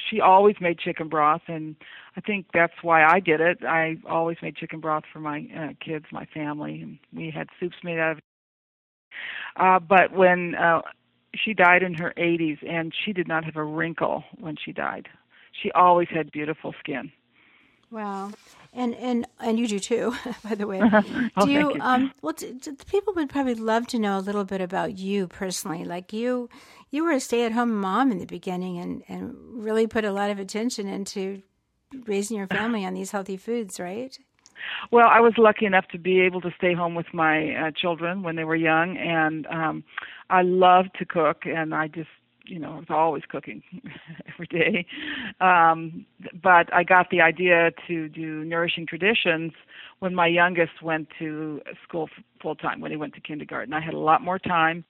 she 0.09 0.19
always 0.19 0.55
made 0.59 0.79
chicken 0.79 1.07
broth, 1.09 1.41
and 1.47 1.75
I 2.15 2.21
think 2.21 2.47
that's 2.53 2.73
why 2.81 3.03
I 3.03 3.19
did 3.19 3.41
it. 3.41 3.59
I 3.63 3.97
always 4.07 4.37
made 4.41 4.55
chicken 4.55 4.79
broth 4.79 5.03
for 5.11 5.19
my 5.19 5.47
uh, 5.57 5.73
kids, 5.83 6.05
my 6.11 6.25
family, 6.25 6.81
and 6.81 6.99
we 7.13 7.31
had 7.31 7.47
soups 7.59 7.77
made 7.83 7.99
out 7.99 8.11
of. 8.11 8.17
it. 8.17 8.23
Uh, 9.55 9.79
but 9.79 10.13
when 10.13 10.55
uh, 10.55 10.81
she 11.35 11.53
died 11.53 11.83
in 11.83 11.93
her 11.95 12.13
80s, 12.17 12.57
and 12.67 12.93
she 13.05 13.13
did 13.13 13.27
not 13.27 13.43
have 13.45 13.55
a 13.55 13.63
wrinkle 13.63 14.23
when 14.39 14.55
she 14.63 14.71
died. 14.71 15.07
She 15.61 15.71
always 15.71 16.07
had 16.09 16.31
beautiful 16.31 16.73
skin. 16.79 17.11
Wow, 17.91 18.31
and 18.73 18.95
and 18.95 19.27
and 19.39 19.59
you 19.59 19.67
do 19.67 19.79
too, 19.79 20.15
by 20.43 20.55
the 20.55 20.67
way. 20.67 20.81
oh, 21.37 21.45
do 21.45 21.51
you, 21.51 21.73
you? 21.73 21.81
Um, 21.81 22.13
well, 22.21 22.33
t- 22.33 22.53
t- 22.53 22.71
people 22.89 23.13
would 23.15 23.29
probably 23.29 23.55
love 23.55 23.87
to 23.87 23.99
know 23.99 24.17
a 24.17 24.21
little 24.21 24.45
bit 24.45 24.61
about 24.61 24.97
you 24.97 25.27
personally. 25.27 25.83
Like 25.85 26.13
you, 26.13 26.49
you 26.91 27.03
were 27.03 27.11
a 27.11 27.19
stay-at-home 27.19 27.73
mom 27.73 28.11
in 28.11 28.19
the 28.19 28.25
beginning, 28.25 28.77
and 28.77 29.03
and 29.07 29.35
really 29.53 29.87
put 29.87 30.05
a 30.05 30.11
lot 30.11 30.29
of 30.29 30.39
attention 30.39 30.87
into 30.87 31.41
raising 32.05 32.37
your 32.37 32.47
family 32.47 32.85
on 32.85 32.93
these 32.93 33.11
healthy 33.11 33.37
foods, 33.37 33.79
right? 33.79 34.17
Well, 34.91 35.07
I 35.09 35.21
was 35.21 35.33
lucky 35.37 35.65
enough 35.65 35.87
to 35.93 35.97
be 35.97 36.19
able 36.19 36.41
to 36.41 36.51
stay 36.57 36.73
home 36.73 36.93
with 36.93 37.13
my 37.13 37.55
uh, 37.55 37.71
children 37.71 38.23
when 38.23 38.35
they 38.35 38.43
were 38.43 38.55
young, 38.55 38.97
and 38.97 39.47
um 39.47 39.83
I 40.29 40.43
loved 40.43 40.91
to 40.99 41.05
cook, 41.05 41.45
and 41.45 41.73
I 41.73 41.87
just 41.87 42.09
you 42.49 42.59
know, 42.59 42.73
I 42.73 42.77
was 42.77 42.85
always 42.89 43.23
cooking 43.29 43.61
every 44.33 44.47
day. 44.47 44.85
Um, 45.39 46.05
but 46.41 46.73
I 46.73 46.83
got 46.83 47.09
the 47.09 47.21
idea 47.21 47.71
to 47.87 48.09
do 48.09 48.43
nourishing 48.43 48.85
traditions 48.87 49.51
when 49.99 50.15
my 50.15 50.27
youngest 50.27 50.81
went 50.81 51.07
to 51.19 51.61
school 51.87 52.09
full 52.41 52.55
time 52.55 52.79
when 52.79 52.91
he 52.91 52.97
went 52.97 53.13
to 53.15 53.21
kindergarten. 53.21 53.73
I 53.73 53.81
had 53.81 53.93
a 53.93 53.99
lot 53.99 54.21
more 54.21 54.39
time, 54.39 54.83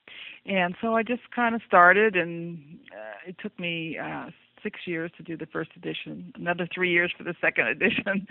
and 0.46 0.76
so 0.82 0.96
I 0.96 1.04
just 1.04 1.22
kind 1.36 1.56
of 1.56 1.62
started, 1.68 2.16
and 2.16 2.80
uh, 2.92 3.28
it 3.30 3.36
took 3.42 3.58
me 3.60 3.98
uh, 3.98 4.28
six 4.64 4.80
years 4.86 5.12
to 5.18 5.24
do 5.24 5.38
the 5.38 5.46
first 5.46 5.72
edition, 5.76 6.34
another 6.36 6.68
three 6.74 6.92
years 6.92 7.12
for 7.18 7.24
the 7.24 7.36
second 7.42 7.68
edition. 7.76 8.28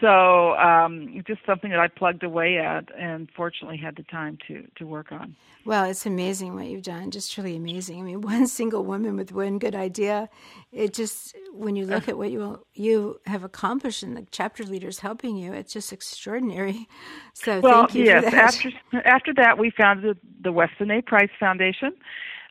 so 0.00 0.54
um, 0.54 1.22
just 1.26 1.40
something 1.46 1.70
that 1.70 1.80
I 1.80 1.88
plugged 1.88 2.22
away 2.22 2.58
at, 2.58 2.88
and 2.96 3.28
fortunately 3.36 3.76
had 3.76 3.96
the 3.96 4.02
time 4.04 4.38
to 4.48 4.66
to 4.76 4.86
work 4.86 5.12
on. 5.12 5.36
Well, 5.64 5.84
it's 5.84 6.06
amazing 6.06 6.54
what 6.54 6.66
you've 6.66 6.82
done. 6.82 7.12
Just 7.12 7.32
truly 7.32 7.56
amazing. 7.56 8.00
I 8.00 8.02
mean, 8.02 8.20
one 8.32 8.46
single 8.46 8.84
woman 8.84 9.16
with 9.16 9.32
one 9.32 9.58
good 9.58 9.74
idea. 9.74 10.28
It 10.72 10.94
just 10.94 11.36
when 11.52 11.76
you 11.76 11.86
look 11.86 12.08
at 12.08 12.18
what 12.18 12.30
you 12.30 12.64
you 12.74 13.20
have 13.26 13.44
accomplished 13.44 14.02
and 14.02 14.16
the 14.16 14.26
chapter 14.30 14.64
leaders 14.64 14.98
helping 14.98 15.36
you, 15.36 15.52
it's 15.52 15.72
just 15.72 15.92
extraordinary. 15.92 16.88
So 17.34 17.60
well, 17.60 17.86
thank 17.86 17.94
you. 17.94 18.04
yes. 18.04 18.32
After 18.32 18.70
after 19.04 19.34
that, 19.34 19.58
we 19.58 19.70
founded 19.70 20.18
the 20.40 20.52
Weston 20.52 20.90
A. 20.90 21.02
Price 21.02 21.30
Foundation 21.38 21.94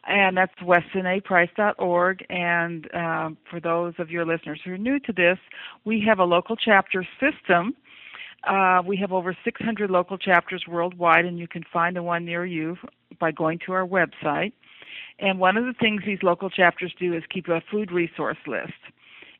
and 0.07 0.35
that's 0.37 0.53
westonaprice.org. 0.61 2.25
And 2.29 2.93
um, 2.93 3.37
for 3.49 3.59
those 3.59 3.93
of 3.99 4.09
your 4.09 4.25
listeners 4.25 4.59
who 4.63 4.71
are 4.71 4.77
new 4.77 4.99
to 4.99 5.13
this, 5.13 5.37
we 5.85 6.03
have 6.07 6.19
a 6.19 6.23
local 6.23 6.55
chapter 6.55 7.05
system. 7.19 7.75
Uh, 8.47 8.81
we 8.85 8.97
have 8.97 9.11
over 9.11 9.37
600 9.43 9.91
local 9.91 10.17
chapters 10.17 10.63
worldwide, 10.67 11.25
and 11.25 11.37
you 11.37 11.47
can 11.47 11.63
find 11.71 11.95
the 11.95 12.03
one 12.03 12.25
near 12.25 12.45
you 12.45 12.75
by 13.19 13.31
going 13.31 13.59
to 13.65 13.71
our 13.73 13.85
website. 13.85 14.53
And 15.19 15.39
one 15.39 15.57
of 15.57 15.65
the 15.65 15.73
things 15.79 16.01
these 16.05 16.23
local 16.23 16.49
chapters 16.49 16.93
do 16.99 17.13
is 17.13 17.23
keep 17.29 17.47
a 17.47 17.61
food 17.69 17.91
resource 17.91 18.39
list. 18.47 18.73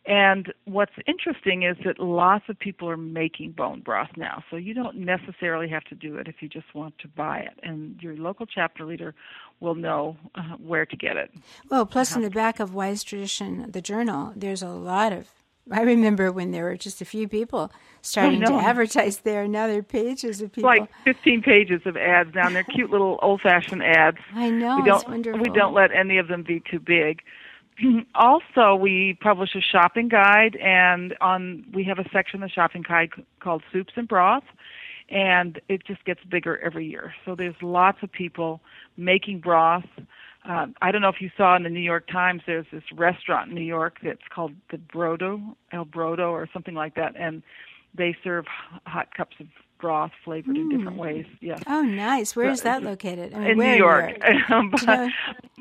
And 0.06 0.52
what's 0.66 0.94
interesting 1.06 1.62
is 1.62 1.78
that 1.86 2.00
lots 2.00 2.46
of 2.50 2.58
people 2.58 2.90
are 2.90 2.98
making 2.98 3.52
bone 3.52 3.82
broth 3.82 4.10
now. 4.18 4.44
So 4.50 4.56
you 4.56 4.74
don't 4.74 4.98
necessarily 4.98 5.70
have 5.70 5.84
to 5.86 5.96
do 5.96 6.18
it 6.18 6.28
if 6.28 6.42
you 6.42 6.50
just 6.50 6.74
want 6.74 6.98
to 7.00 7.08
buy 7.08 7.40
it. 7.40 7.60
And 7.62 8.02
your 8.02 8.16
local 8.16 8.48
chapter 8.48 8.84
leader 8.84 9.14
will 9.60 9.76
know 9.76 10.18
uh, 10.34 10.56
where 10.58 10.88
to 10.88 10.96
get 10.98 11.18
it. 11.18 11.32
Well, 11.70 11.86
plus 11.86 12.16
in 12.16 12.24
the 12.24 12.32
back 12.32 12.60
of 12.60 12.74
Wise 12.74 13.04
Tradition, 13.04 13.70
the 13.72 13.82
journal, 13.82 14.34
there's 14.36 14.64
a 14.64 14.70
lot 14.70 15.14
of. 15.14 15.30
I 15.72 15.82
remember 15.82 16.32
when 16.32 16.50
there 16.50 16.64
were 16.64 16.76
just 16.76 17.02
a 17.02 17.06
few 17.06 17.28
people 17.28 17.72
starting 18.02 18.42
to 18.42 18.54
advertise 18.54 19.20
there. 19.20 19.48
Now 19.48 19.68
there 19.68 19.78
are 19.78 19.84
pages 19.84 20.42
of 20.42 20.52
people. 20.52 20.68
Like 20.68 20.90
15 21.06 21.44
pages 21.44 21.82
of 21.86 21.96
ads 21.96 22.34
down 22.34 22.54
there, 22.54 22.64
cute 22.76 22.90
little 22.90 23.20
old-fashioned 23.22 23.84
ads. 23.84 24.18
I 24.34 24.50
know. 24.50 24.78
We 24.78 24.84
don't, 24.84 25.08
wonderful. 25.08 25.40
We 25.40 25.50
don't 25.50 25.76
let 25.76 25.92
any 25.96 26.18
of 26.18 26.28
them 26.28 26.42
be 26.42 26.64
too 26.70 26.80
big. 26.80 27.22
also, 28.16 28.76
we 28.76 29.18
publish 29.22 29.56
a 29.56 29.62
shopping 29.62 30.08
guide, 30.08 30.56
and 30.58 31.16
on 31.22 31.66
we 31.74 31.84
have 31.86 32.00
a 32.00 32.10
section 32.12 32.42
of 32.44 32.50
the 32.50 32.54
shopping 32.54 32.84
guide 32.88 33.12
called 33.40 33.64
Soups 33.72 33.94
and 33.96 34.08
Broth, 34.08 34.44
and 35.10 35.60
it 35.68 35.86
just 35.86 36.04
gets 36.06 36.24
bigger 36.24 36.58
every 36.60 36.86
year. 36.86 37.14
So 37.26 37.36
there's 37.36 37.56
lots 37.62 38.00
of 38.02 38.12
people 38.12 38.62
making 38.98 39.40
broth. 39.40 39.86
Uh, 40.48 40.68
I 40.82 40.92
don't 40.92 41.02
know 41.02 41.10
if 41.10 41.22
you 41.22 41.30
saw 41.38 41.56
in 41.56 41.64
the 41.64 41.70
New 41.70 41.82
York 41.82 42.08
Times. 42.08 42.42
There's 42.48 42.66
this 42.72 42.84
restaurant 42.96 43.50
in 43.50 43.56
New 43.56 43.62
York 43.62 43.98
that's 44.04 44.28
called 44.34 44.54
the 44.72 44.78
Brodo, 44.78 45.56
El 45.72 45.86
Brodo, 45.86 46.32
or 46.32 46.48
something 46.52 46.74
like 46.74 46.96
that, 46.96 47.16
and 47.16 47.44
they 47.94 48.16
serve 48.24 48.46
hot 48.88 49.14
cups 49.16 49.36
of 49.40 49.48
broth 49.82 50.12
flavored 50.24 50.56
mm. 50.56 50.62
in 50.62 50.70
different 50.70 50.98
mm. 50.98 51.02
ways. 51.02 51.26
Yes. 51.42 51.62
Oh, 51.68 51.82
nice. 51.82 52.36
Where 52.36 52.50
is 52.50 52.62
that 52.62 52.84
located? 52.84 53.34
I 53.34 53.40
mean, 53.40 53.50
in 53.52 53.58
New 53.58 53.74
York. 53.74 54.20
but, 54.22 54.82
you 54.82 54.88
know? 54.88 55.10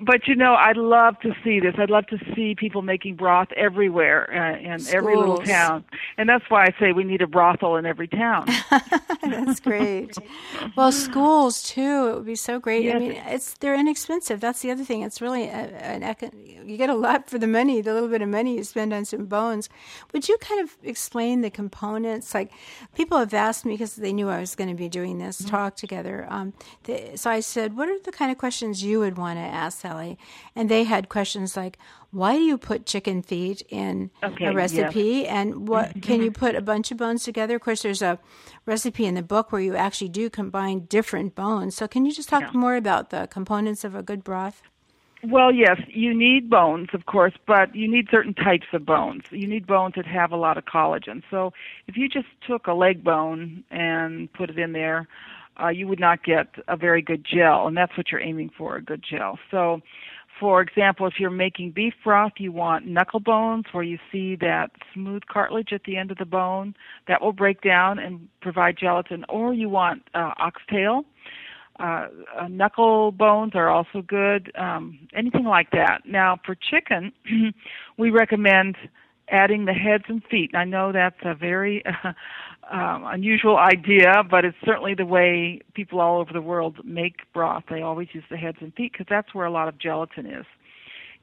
but 0.02 0.28
you 0.28 0.36
know, 0.36 0.54
I'd 0.54 0.76
love 0.76 1.18
to 1.20 1.34
see 1.42 1.58
this. 1.58 1.74
I'd 1.78 1.90
love 1.90 2.06
to 2.08 2.18
see 2.34 2.54
people 2.54 2.82
making 2.82 3.16
broth 3.16 3.48
everywhere 3.56 4.30
uh, 4.32 4.58
in 4.58 4.78
Schools. 4.78 4.94
every 4.94 5.16
little 5.16 5.38
town. 5.38 5.84
And 6.18 6.28
that's 6.28 6.44
why 6.48 6.64
I 6.64 6.74
say 6.78 6.92
we 6.92 7.04
need 7.04 7.22
a 7.22 7.26
brothel 7.26 7.76
in 7.76 7.86
every 7.86 8.08
town. 8.08 8.46
that's 9.22 9.60
great. 9.60 10.16
well, 10.76 10.92
schools 10.92 11.62
too. 11.62 12.10
It 12.10 12.14
would 12.16 12.26
be 12.26 12.36
so 12.36 12.58
great. 12.58 12.84
Yes. 12.84 12.96
I 12.96 12.98
mean, 12.98 13.12
it's 13.12 13.54
they're 13.54 13.74
inexpensive. 13.74 14.40
That's 14.40 14.60
the 14.60 14.70
other 14.70 14.84
thing. 14.84 15.02
It's 15.02 15.20
really 15.20 15.44
a, 15.44 15.70
an 15.82 16.02
you 16.64 16.76
get 16.76 16.90
a 16.90 16.94
lot 16.94 17.28
for 17.28 17.38
the 17.38 17.46
money, 17.46 17.80
the 17.80 17.94
little 17.94 18.08
bit 18.08 18.22
of 18.22 18.28
money 18.28 18.56
you 18.56 18.64
spend 18.64 18.92
on 18.92 19.04
some 19.04 19.26
bones. 19.26 19.68
Would 20.12 20.28
you 20.28 20.36
kind 20.38 20.60
of 20.60 20.76
explain 20.82 21.40
the 21.40 21.50
components? 21.50 22.34
Like 22.34 22.52
people 22.94 23.18
have 23.18 23.34
asked 23.34 23.64
me 23.64 23.74
because 23.74 23.96
they 23.96 24.09
knew 24.12 24.28
I 24.28 24.40
was 24.40 24.54
going 24.54 24.70
to 24.70 24.76
be 24.76 24.88
doing 24.88 25.18
this 25.18 25.40
mm-hmm. 25.40 25.50
talk 25.50 25.76
together. 25.76 26.26
Um, 26.28 26.52
they, 26.84 27.12
so 27.16 27.30
I 27.30 27.40
said, 27.40 27.76
"What 27.76 27.88
are 27.88 27.98
the 27.98 28.12
kind 28.12 28.30
of 28.30 28.38
questions 28.38 28.82
you 28.82 29.00
would 29.00 29.16
want 29.16 29.38
to 29.38 29.42
ask 29.42 29.80
Sally?" 29.80 30.18
And 30.54 30.68
they 30.68 30.84
had 30.84 31.08
questions 31.08 31.56
like, 31.56 31.78
"Why 32.10 32.36
do 32.36 32.42
you 32.42 32.58
put 32.58 32.86
chicken 32.86 33.22
feet 33.22 33.62
in 33.68 34.10
okay, 34.22 34.46
a 34.46 34.52
recipe?" 34.52 35.26
And 35.26 35.68
what 35.68 35.90
mm-hmm. 35.90 36.00
can 36.00 36.22
you 36.22 36.30
put 36.30 36.54
a 36.54 36.62
bunch 36.62 36.90
of 36.90 36.96
bones 36.96 37.24
together? 37.24 37.56
Of 37.56 37.62
course, 37.62 37.82
there's 37.82 38.02
a 38.02 38.18
recipe 38.66 39.06
in 39.06 39.14
the 39.14 39.22
book 39.22 39.52
where 39.52 39.60
you 39.60 39.76
actually 39.76 40.08
do 40.10 40.30
combine 40.30 40.86
different 40.86 41.34
bones. 41.34 41.74
So 41.74 41.88
can 41.88 42.04
you 42.04 42.12
just 42.12 42.28
talk 42.28 42.42
yeah. 42.42 42.50
more 42.52 42.76
about 42.76 43.10
the 43.10 43.28
components 43.30 43.84
of 43.84 43.94
a 43.94 44.02
good 44.02 44.22
broth? 44.24 44.62
Well, 45.22 45.52
yes, 45.52 45.78
you 45.88 46.14
need 46.16 46.48
bones, 46.48 46.88
of 46.94 47.04
course, 47.06 47.34
but 47.46 47.74
you 47.74 47.90
need 47.90 48.08
certain 48.10 48.32
types 48.32 48.66
of 48.72 48.86
bones. 48.86 49.22
You 49.30 49.46
need 49.46 49.66
bones 49.66 49.94
that 49.96 50.06
have 50.06 50.32
a 50.32 50.36
lot 50.36 50.56
of 50.56 50.64
collagen. 50.64 51.22
So 51.30 51.52
if 51.86 51.96
you 51.96 52.08
just 52.08 52.28
took 52.46 52.66
a 52.66 52.72
leg 52.72 53.04
bone 53.04 53.62
and 53.70 54.32
put 54.32 54.48
it 54.48 54.58
in 54.58 54.72
there, 54.72 55.08
uh, 55.62 55.68
you 55.68 55.86
would 55.88 56.00
not 56.00 56.24
get 56.24 56.48
a 56.68 56.76
very 56.76 57.02
good 57.02 57.22
gel, 57.24 57.66
and 57.66 57.76
that's 57.76 57.94
what 57.98 58.10
you're 58.10 58.22
aiming 58.22 58.50
for, 58.56 58.76
a 58.76 58.82
good 58.82 59.04
gel. 59.08 59.38
So 59.50 59.82
For 60.40 60.62
example, 60.62 61.06
if 61.06 61.14
you're 61.20 61.28
making 61.28 61.72
beef 61.72 61.92
broth, 62.02 62.32
you 62.38 62.50
want 62.50 62.86
knuckle 62.86 63.20
bones 63.20 63.66
where 63.72 63.84
you 63.84 63.98
see 64.10 64.36
that 64.36 64.70
smooth 64.94 65.22
cartilage 65.30 65.70
at 65.74 65.84
the 65.84 65.98
end 65.98 66.10
of 66.10 66.16
the 66.16 66.24
bone. 66.24 66.74
That 67.08 67.20
will 67.20 67.34
break 67.34 67.60
down 67.60 67.98
and 67.98 68.26
provide 68.40 68.78
gelatin. 68.78 69.26
Or 69.28 69.52
you 69.52 69.68
want 69.68 70.02
uh, 70.14 70.32
oxtail. 70.38 71.04
Uh, 71.80 72.08
uh, 72.38 72.48
knuckle 72.48 73.10
bones 73.10 73.52
are 73.54 73.68
also 73.68 74.02
good. 74.06 74.52
Um, 74.56 74.98
anything 75.14 75.44
like 75.44 75.70
that. 75.70 76.02
Now, 76.04 76.38
for 76.44 76.54
chicken, 76.54 77.12
we 77.98 78.10
recommend 78.10 78.76
adding 79.30 79.64
the 79.64 79.72
heads 79.72 80.04
and 80.08 80.22
feet. 80.30 80.50
I 80.54 80.64
know 80.64 80.92
that's 80.92 81.16
a 81.24 81.34
very 81.34 81.82
uh, 81.86 82.12
um, 82.70 83.04
unusual 83.06 83.56
idea, 83.56 84.22
but 84.28 84.44
it's 84.44 84.56
certainly 84.64 84.94
the 84.94 85.06
way 85.06 85.60
people 85.74 86.00
all 86.00 86.20
over 86.20 86.32
the 86.32 86.42
world 86.42 86.78
make 86.84 87.32
broth. 87.32 87.64
They 87.70 87.80
always 87.80 88.08
use 88.12 88.24
the 88.30 88.36
heads 88.36 88.58
and 88.60 88.74
feet 88.74 88.92
because 88.92 89.06
that's 89.08 89.34
where 89.34 89.46
a 89.46 89.50
lot 89.50 89.68
of 89.68 89.78
gelatin 89.78 90.26
is. 90.26 90.46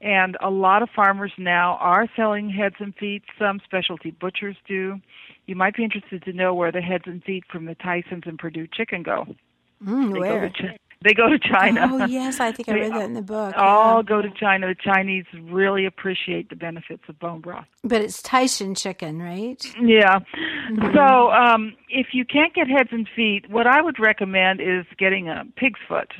And 0.00 0.36
a 0.40 0.50
lot 0.50 0.82
of 0.82 0.88
farmers 0.94 1.32
now 1.38 1.76
are 1.80 2.08
selling 2.16 2.50
heads 2.50 2.76
and 2.78 2.94
feet. 2.94 3.22
Some 3.38 3.60
specialty 3.64 4.12
butchers 4.12 4.56
do. 4.66 5.00
You 5.46 5.56
might 5.56 5.74
be 5.74 5.82
interested 5.84 6.22
to 6.24 6.32
know 6.32 6.54
where 6.54 6.70
the 6.70 6.80
heads 6.80 7.04
and 7.06 7.22
feet 7.24 7.44
from 7.50 7.64
the 7.66 7.74
Tysons 7.74 8.26
and 8.26 8.38
Perdue 8.38 8.68
chicken 8.72 9.02
go. 9.02 9.26
Mm, 9.84 10.12
they 10.12 10.20
where? 10.20 10.48
Go 10.48 10.48
to, 10.48 10.78
they 11.02 11.14
go 11.14 11.28
to 11.28 11.38
China. 11.38 11.88
Oh 11.92 12.06
yes, 12.06 12.40
I 12.40 12.50
think 12.50 12.68
I 12.68 12.74
read 12.74 12.92
that 12.92 13.04
in 13.04 13.14
the 13.14 13.22
book. 13.22 13.54
All 13.56 13.98
yeah. 13.98 14.02
go 14.02 14.20
to 14.20 14.30
China. 14.30 14.66
The 14.66 14.74
Chinese 14.74 15.26
really 15.42 15.86
appreciate 15.86 16.50
the 16.50 16.56
benefits 16.56 17.04
of 17.08 17.18
bone 17.20 17.40
broth. 17.40 17.66
But 17.84 18.02
it's 18.02 18.20
Tyson 18.20 18.74
chicken, 18.74 19.22
right? 19.22 19.64
Yeah. 19.80 20.18
Mm-hmm. 20.70 20.96
So 20.96 21.30
um, 21.30 21.74
if 21.88 22.08
you 22.12 22.24
can't 22.24 22.52
get 22.52 22.68
heads 22.68 22.88
and 22.90 23.08
feet, 23.14 23.48
what 23.48 23.66
I 23.66 23.80
would 23.80 24.00
recommend 24.00 24.60
is 24.60 24.86
getting 24.98 25.28
a 25.28 25.44
pig's 25.56 25.80
foot, 25.86 26.12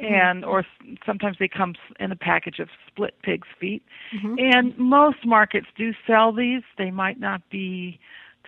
and 0.00 0.44
or 0.44 0.66
sometimes 1.06 1.36
they 1.38 1.48
come 1.48 1.74
in 2.00 2.10
a 2.10 2.16
package 2.16 2.58
of 2.58 2.68
split 2.88 3.14
pig's 3.22 3.48
feet. 3.60 3.84
Mm-hmm. 4.16 4.34
And 4.38 4.76
most 4.76 5.24
markets 5.24 5.68
do 5.76 5.92
sell 6.04 6.32
these. 6.32 6.62
They 6.78 6.90
might 6.90 7.20
not 7.20 7.42
be 7.48 8.00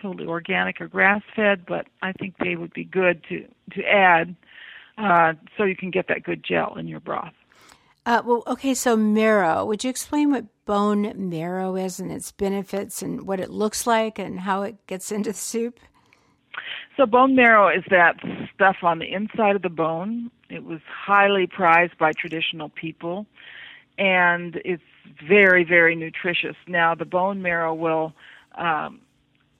totally 0.03 0.27
organic 0.27 0.81
or 0.81 0.87
grass 0.87 1.21
fed, 1.35 1.65
but 1.65 1.87
I 2.01 2.11
think 2.11 2.35
they 2.37 2.55
would 2.55 2.73
be 2.73 2.83
good 2.83 3.23
to 3.29 3.47
to 3.71 3.83
add 3.83 4.35
uh, 4.97 5.33
so 5.57 5.63
you 5.63 5.75
can 5.75 5.89
get 5.89 6.07
that 6.09 6.23
good 6.23 6.43
gel 6.43 6.75
in 6.77 6.87
your 6.87 6.99
broth. 6.99 7.33
Uh, 8.05 8.21
well, 8.25 8.43
okay, 8.45 8.73
so 8.73 8.97
marrow. 8.97 9.65
Would 9.65 9.83
you 9.83 9.89
explain 9.89 10.29
what 10.29 10.45
bone 10.65 11.13
marrow 11.29 11.75
is 11.77 11.99
and 11.99 12.11
its 12.11 12.33
benefits 12.33 13.01
and 13.01 13.25
what 13.25 13.39
it 13.39 13.49
looks 13.49 13.87
like 13.87 14.19
and 14.19 14.41
how 14.41 14.63
it 14.63 14.75
gets 14.87 15.11
into 15.11 15.31
the 15.31 15.37
soup? 15.37 15.79
So, 16.97 17.05
bone 17.05 17.33
marrow 17.33 17.69
is 17.69 17.83
that 17.89 18.17
stuff 18.53 18.77
on 18.83 18.99
the 18.99 19.11
inside 19.11 19.55
of 19.55 19.61
the 19.61 19.69
bone. 19.69 20.29
It 20.49 20.63
was 20.63 20.81
highly 20.85 21.47
prized 21.47 21.97
by 21.97 22.11
traditional 22.11 22.69
people, 22.69 23.25
and 23.97 24.61
it's 24.65 24.83
very, 25.27 25.63
very 25.63 25.95
nutritious. 25.95 26.55
Now, 26.67 26.93
the 26.93 27.05
bone 27.05 27.41
marrow 27.41 27.73
will 27.73 28.13
um, 28.55 28.99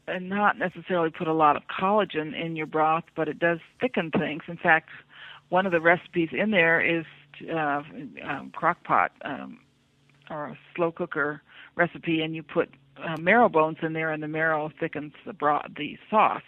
not 0.07 0.57
necessarily 0.57 1.09
put 1.09 1.27
a 1.27 1.33
lot 1.33 1.55
of 1.55 1.63
collagen 1.67 2.39
in 2.39 2.55
your 2.55 2.65
broth, 2.65 3.05
but 3.15 3.27
it 3.27 3.39
does 3.39 3.59
thicken 3.79 4.11
things. 4.11 4.43
In 4.47 4.57
fact, 4.57 4.89
one 5.49 5.65
of 5.65 5.71
the 5.71 5.81
recipes 5.81 6.29
in 6.31 6.51
there 6.51 6.81
is 6.81 7.05
uh, 7.49 7.81
um, 8.27 8.51
crock 8.53 8.83
pot 8.83 9.11
um, 9.23 9.59
or 10.29 10.45
a 10.47 10.57
slow 10.75 10.91
cooker 10.91 11.41
recipe, 11.75 12.21
and 12.21 12.35
you 12.35 12.43
put 12.43 12.69
uh, 13.03 13.17
marrow 13.19 13.49
bones 13.49 13.77
in 13.81 13.93
there, 13.93 14.11
and 14.11 14.21
the 14.21 14.27
marrow 14.27 14.71
thickens 14.79 15.13
the 15.25 15.33
broth, 15.33 15.65
the 15.75 15.97
sauce. 16.09 16.41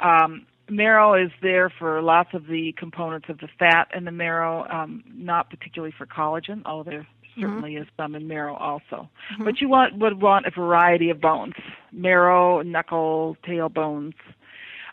Um, 0.00 0.46
marrow 0.70 1.14
is 1.14 1.30
there 1.42 1.70
for 1.78 2.00
lots 2.02 2.30
of 2.32 2.46
the 2.46 2.74
components 2.78 3.26
of 3.28 3.38
the 3.38 3.48
fat 3.58 3.88
in 3.94 4.04
the 4.04 4.12
marrow, 4.12 4.66
um, 4.70 5.02
not 5.12 5.50
particularly 5.50 5.94
for 5.96 6.06
collagen, 6.06 6.62
although 6.64 7.04
certainly 7.40 7.74
mm-hmm. 7.74 7.82
is 7.82 7.88
some 7.96 8.14
in 8.14 8.28
marrow 8.28 8.54
also. 8.54 9.08
Mm-hmm. 9.32 9.44
But 9.44 9.60
you 9.60 9.68
want 9.68 9.98
would 9.98 10.20
want 10.20 10.46
a 10.46 10.50
variety 10.50 11.10
of 11.10 11.20
bones: 11.20 11.54
marrow, 11.92 12.62
knuckle, 12.62 13.36
tail 13.44 13.68
bones. 13.68 14.14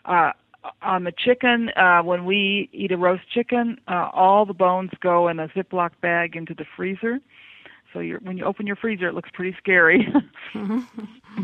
Uh, 0.04 0.32
on 0.82 1.04
the 1.04 1.12
chicken, 1.12 1.70
uh, 1.70 2.02
when 2.02 2.24
we 2.24 2.68
eat 2.72 2.90
a 2.90 2.96
roast 2.96 3.22
chicken, 3.32 3.78
uh, 3.88 4.10
all 4.12 4.44
the 4.44 4.54
bones 4.54 4.90
go 5.00 5.28
in 5.28 5.38
a 5.38 5.48
Ziploc 5.48 5.90
bag 6.00 6.36
into 6.36 6.54
the 6.54 6.64
freezer. 6.76 7.20
So 7.92 8.00
you're, 8.00 8.18
when 8.20 8.36
you 8.36 8.44
open 8.44 8.66
your 8.66 8.76
freezer, 8.76 9.08
it 9.08 9.14
looks 9.14 9.30
pretty 9.32 9.56
scary. 9.58 10.06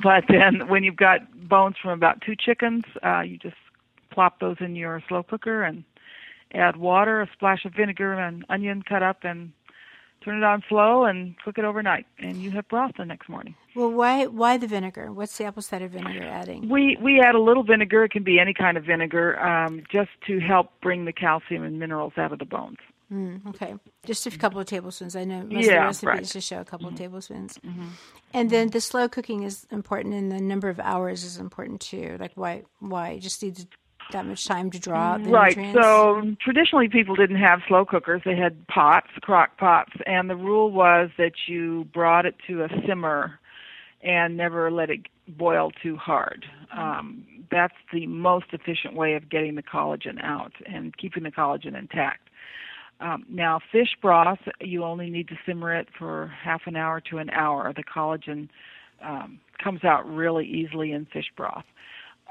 but 0.03 0.25
then 0.29 0.69
when 0.69 0.85
you've 0.85 0.97
got 0.97 1.49
bones 1.49 1.77
from 1.81 1.93
about 1.93 2.21
two 2.21 2.35
chickens, 2.37 2.85
uh, 3.05 3.21
you 3.21 3.39
just 3.39 3.57
plop 4.11 4.41
those 4.41 4.57
in 4.61 4.77
your 4.77 5.03
slow 5.09 5.23
cooker 5.23 5.63
and 5.63 5.85
add 6.55 6.77
water, 6.77 7.23
a 7.23 7.31
splash 7.33 7.65
of 7.65 7.73
vinegar, 7.73 8.13
and 8.13 8.45
onion 8.49 8.83
cut 8.83 9.03
up, 9.03 9.25
and 9.25 9.53
turn 10.23 10.39
it 10.39 10.45
on 10.45 10.63
slow 10.69 11.05
and 11.05 11.35
cook 11.45 11.59
it 11.59 11.65
overnight, 11.65 12.07
and 12.19 12.37
you 12.37 12.51
have 12.53 12.69
broth 12.69 12.93
the 12.97 13.05
next 13.05 13.29
morning. 13.29 13.55
Well, 13.75 13.91
why 13.91 14.27
why 14.27 14.57
the 14.57 14.67
vinegar? 14.67 15.13
What's 15.13 15.37
the 15.39 15.45
apple 15.45 15.63
cider 15.63 15.89
vinegar 15.89 16.25
adding? 16.25 16.69
We 16.69 16.97
we 17.01 17.21
add 17.21 17.35
a 17.35 17.41
little 17.41 17.63
vinegar. 17.65 18.05
It 18.05 18.11
can 18.11 18.23
be 18.23 18.39
any 18.39 18.55
kind 18.55 18.77
of 18.77 18.85
vinegar, 18.85 19.39
um, 19.41 19.83
just 19.91 20.11
to 20.27 20.41
help 20.41 20.71
bring 20.81 21.05
the 21.05 21.13
calcium 21.13 21.63
and 21.63 21.79
minerals 21.79 22.15
out 22.17 22.33
of 22.33 22.39
the 22.39 22.45
bones. 22.45 22.79
Mm, 23.13 23.47
okay, 23.49 23.75
just 24.07 24.27
a 24.27 24.31
couple 24.31 24.59
of 24.59 24.67
tablespoons. 24.67 25.15
I 25.17 25.25
know 25.25 25.43
most 25.43 25.67
yeah, 25.67 25.73
of 25.89 26.01
the 26.01 26.07
recipes 26.07 26.07
right. 26.07 26.25
just 26.25 26.49
show 26.49 26.61
a 26.61 26.65
couple 26.65 26.87
mm-hmm. 26.87 26.95
of 26.95 27.01
tablespoons. 27.01 27.59
Mm-hmm. 27.59 27.89
And 28.33 28.49
then 28.49 28.71
the 28.71 28.81
slow 28.81 29.07
cooking 29.07 29.43
is 29.43 29.67
important, 29.71 30.15
and 30.15 30.33
the 30.33 30.41
number 30.41 30.71
of 30.71 30.81
hours 30.81 31.23
is 31.23 31.37
important 31.37 31.83
too. 31.83 32.17
Like 32.19 32.33
why 32.37 32.63
why 32.81 33.19
just 33.19 33.43
need 33.43 33.67
that 34.13 34.27
much 34.27 34.47
time 34.47 34.71
to 34.71 34.79
draw 34.79 35.15
out 35.15 35.25
the 35.25 35.31
right. 35.31 35.57
nutrients? 35.57 35.81
So 35.83 36.37
traditionally, 36.41 36.89
people 36.89 37.15
didn't 37.15 37.37
have 37.37 37.61
slow 37.69 37.85
cookers; 37.85 38.23
they 38.25 38.37
had 38.37 38.67
pots, 38.69 39.09
crock 39.21 39.59
pots, 39.59 39.93
and 40.07 40.31
the 40.31 40.37
rule 40.37 40.71
was 40.71 41.11
that 41.19 41.33
you 41.47 41.87
brought 41.93 42.27
it 42.27 42.37
to 42.47 42.65
a 42.65 42.69
simmer 42.87 43.39
and 44.03 44.37
never 44.37 44.71
let 44.71 44.91
it 44.91 45.01
boil 45.29 45.71
too 45.83 45.97
hard. 45.97 46.45
Um, 46.77 47.25
that's 47.51 47.75
the 47.93 48.07
most 48.07 48.47
efficient 48.53 48.95
way 48.95 49.15
of 49.15 49.29
getting 49.29 49.55
the 49.55 49.63
collagen 49.63 50.23
out 50.23 50.53
and 50.67 50.97
keeping 50.97 51.23
the 51.23 51.31
collagen 51.31 51.79
intact. 51.79 52.29
Um, 53.01 53.25
now, 53.29 53.61
fish 53.71 53.97
broth, 54.01 54.39
you 54.61 54.85
only 54.85 55.11
need 55.11 55.29
to 55.29 55.37
simmer 55.45 55.75
it 55.75 55.89
for 55.99 56.33
half 56.43 56.63
an 56.67 56.77
hour 56.77 57.01
to 57.11 57.19
an 57.19 57.31
hour. 57.31 57.73
The 57.75 57.83
collagen 57.83 58.49
um, 59.03 59.41
comes 59.63 59.85
out 59.85 60.09
really 60.09 60.47
easily 60.47 60.93
in 60.93 61.07
fish 61.07 61.31
broth. 61.37 61.65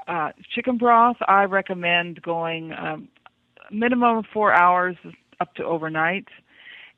Uh, 0.08 0.30
chicken 0.54 0.78
broth, 0.78 1.16
I 1.26 1.44
recommend 1.44 2.22
going 2.22 2.72
um, 2.72 3.08
minimum 3.70 4.18
of 4.18 4.26
four 4.32 4.52
hours 4.52 4.96
up 5.40 5.54
to 5.54 5.64
overnight. 5.64 6.28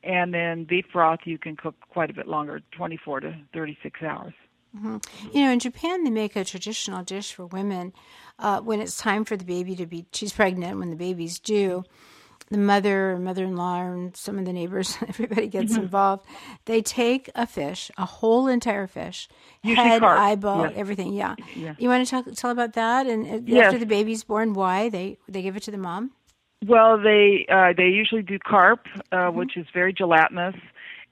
And 0.03 0.33
then 0.33 0.65
beef 0.65 0.85
broth, 0.93 1.19
you 1.25 1.37
can 1.37 1.55
cook 1.55 1.75
quite 1.89 2.09
a 2.11 2.13
bit 2.13 2.27
longer, 2.27 2.61
24 2.77 3.21
to 3.21 3.35
36 3.53 4.03
hours. 4.03 4.33
Mm-hmm. 4.75 4.97
You 5.31 5.45
know, 5.45 5.51
in 5.51 5.59
Japan, 5.59 6.03
they 6.03 6.09
make 6.09 6.35
a 6.35 6.43
traditional 6.43 7.03
dish 7.03 7.33
for 7.33 7.45
women 7.45 7.93
uh, 8.37 8.61
when 8.61 8.81
it's 8.81 8.97
time 8.97 9.25
for 9.25 9.37
the 9.37 9.45
baby 9.45 9.75
to 9.75 9.85
be, 9.85 10.05
she's 10.11 10.33
pregnant, 10.33 10.77
when 10.79 10.89
the 10.89 10.95
baby's 10.95 11.39
due. 11.39 11.83
The 12.51 12.57
mother 12.59 13.13
or 13.13 13.17
mother 13.19 13.43
in 13.43 13.55
law 13.55 13.81
and 13.81 14.15
some 14.15 14.37
of 14.37 14.45
the 14.45 14.53
neighbors, 14.53 14.97
everybody 15.07 15.47
gets 15.47 15.73
Mm-hmm. 15.73 15.83
involved. 15.83 16.25
They 16.65 16.81
take 16.81 17.29
a 17.33 17.47
fish, 17.47 17.89
a 17.97 18.05
whole 18.05 18.47
entire 18.47 18.85
fish, 18.87 19.27
Usually 19.63 19.87
head, 19.89 20.03
eyeball, 20.03 20.61
Yes. 20.67 20.73
everything. 20.75 21.13
Yeah. 21.13 21.35
Yeah. 21.55 21.73
You 21.79 21.89
want 21.89 22.05
to 22.07 22.11
talk, 22.11 22.25
tell 22.35 22.51
about 22.51 22.73
that? 22.73 23.07
And 23.07 23.25
uh, 23.25 23.39
Yes. 23.45 23.65
after 23.65 23.79
the 23.79 23.87
baby's 23.87 24.23
born, 24.23 24.53
why 24.53 24.89
they 24.89 25.17
they 25.27 25.41
give 25.41 25.57
it 25.57 25.63
to 25.63 25.71
the 25.71 25.77
mom? 25.79 26.11
Well, 26.67 26.97
they 27.01 27.45
uh, 27.51 27.73
they 27.75 27.87
usually 27.87 28.21
do 28.21 28.37
carp, 28.39 28.85
uh, 29.11 29.15
Mm-hmm. 29.15 29.37
which 29.39 29.57
is 29.57 29.65
very 29.73 29.91
gelatinous, 29.93 30.55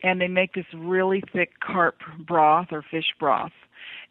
and 0.04 0.22
they 0.22 0.28
make 0.28 0.54
this 0.54 0.66
really 0.76 1.24
thick 1.34 1.60
carp 1.60 1.96
broth 2.20 2.68
or 2.72 2.84
fish 2.92 3.14
broth, 3.20 3.52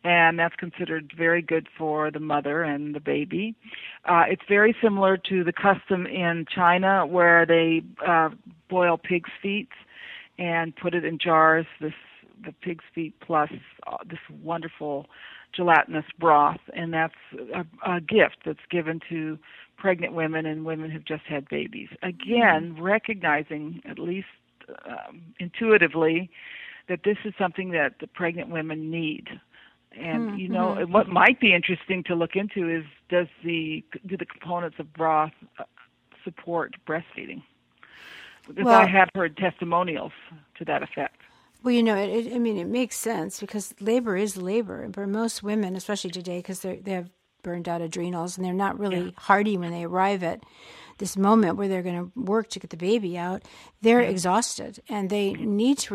and 0.05 0.39
that's 0.39 0.57
considered 0.57 1.13
very 1.17 1.43
good 1.43 1.69
for 1.79 2.11
the 2.11 2.21
mother 2.21 2.63
and 2.63 2.95
the 2.95 3.01
baby. 3.01 3.55
Uh, 4.05 4.25
it's 4.29 4.43
very 4.49 4.75
similar 4.83 5.17
to 5.17 5.45
the 5.45 5.53
custom 5.53 6.07
in 6.07 6.45
China 6.53 7.07
where 7.07 7.47
they 7.47 7.83
uh, 8.07 8.31
boil 8.69 8.99
pig's 8.99 9.31
feet 9.41 9.69
and 10.39 10.75
put 10.77 10.95
it 10.95 11.05
in 11.05 11.19
jars. 11.19 11.67
This 11.81 11.93
the 12.45 12.53
pig's 12.53 12.85
feet 12.93 13.15
plus 13.21 13.51
uh, 13.87 13.99
this 14.09 14.19
wonderful 14.43 15.07
gelatinous 15.55 16.07
broth, 16.19 16.61
and 16.75 16.93
that's 16.93 17.15
a, 17.55 17.65
a 17.89 18.01
gift 18.01 18.39
that's 18.45 18.59
given 18.71 19.01
to 19.09 19.39
pregnant 19.77 20.15
women 20.15 20.47
and 20.47 20.65
women 20.65 20.91
who've 20.91 21.05
just 21.05 21.25
had 21.29 21.49
babies. 21.49 21.89
Again, 22.03 22.77
recognizing 22.81 23.81
at 23.89 23.99
least 23.99 24.27
um, 24.87 25.23
intuitively 25.39 26.31
that 26.89 27.01
this 27.05 27.19
is 27.25 27.35
something 27.39 27.71
that 27.71 27.95
the 28.01 28.07
pregnant 28.07 28.49
women 28.49 28.91
need. 28.91 29.29
And 29.99 30.39
you 30.41 30.49
know, 30.49 30.75
Mm-hmm. 30.79 30.93
what 30.93 31.09
might 31.09 31.41
be 31.41 31.55
interesting 31.55 32.03
to 32.05 32.15
look 32.15 32.35
into 32.37 32.69
is 32.69 32.85
does 33.09 33.27
the 33.45 33.85
do 34.07 34.17
the 34.17 34.27
components 34.27 34.77
of 34.79 34.93
broth 34.93 35.33
uh, 35.59 35.65
support 36.25 36.75
breastfeeding? 36.87 37.43
Because 38.49 38.65
Well- 38.67 38.81
I 38.81 38.87
have 38.89 39.09
heard 39.15 39.37
testimonials 39.37 40.13
to 40.59 40.65
that 40.65 40.83
effect. 40.83 41.17
Well, 41.63 41.73
you 41.73 41.83
know, 41.85 41.97
it, 41.97 42.09
it, 42.27 42.35
I 42.35 42.39
mean, 42.41 42.57
it 42.59 42.67
makes 42.67 42.97
sense 42.97 43.39
because 43.39 43.73
labor 43.81 44.17
is 44.17 44.37
labor. 44.37 44.83
And 44.83 44.93
for 44.93 45.07
most 45.07 45.45
women, 45.45 45.77
especially 45.77 46.11
today, 46.11 46.39
because 46.39 46.61
they 46.61 46.77
they 46.77 46.93
have 46.93 47.09
burned 47.45 47.69
out 47.69 47.81
adrenals 47.81 48.37
and 48.37 48.45
they're 48.45 48.53
not 48.53 48.79
really 48.79 49.15
hardy 49.17 49.57
when 49.57 49.71
they 49.73 49.85
arrive 49.85 50.23
at 50.25 50.43
this 50.99 51.17
moment 51.17 51.57
where 51.57 51.69
they're 51.69 51.83
going 51.83 52.11
to 52.13 52.21
work 52.21 52.49
to 52.51 52.59
get 52.61 52.71
the 52.71 52.77
baby 52.77 53.17
out, 53.19 53.43
they're 53.81 54.01
exhausted 54.01 54.81
and 54.89 55.11
they 55.11 55.33
need 55.35 55.79
to 55.79 55.95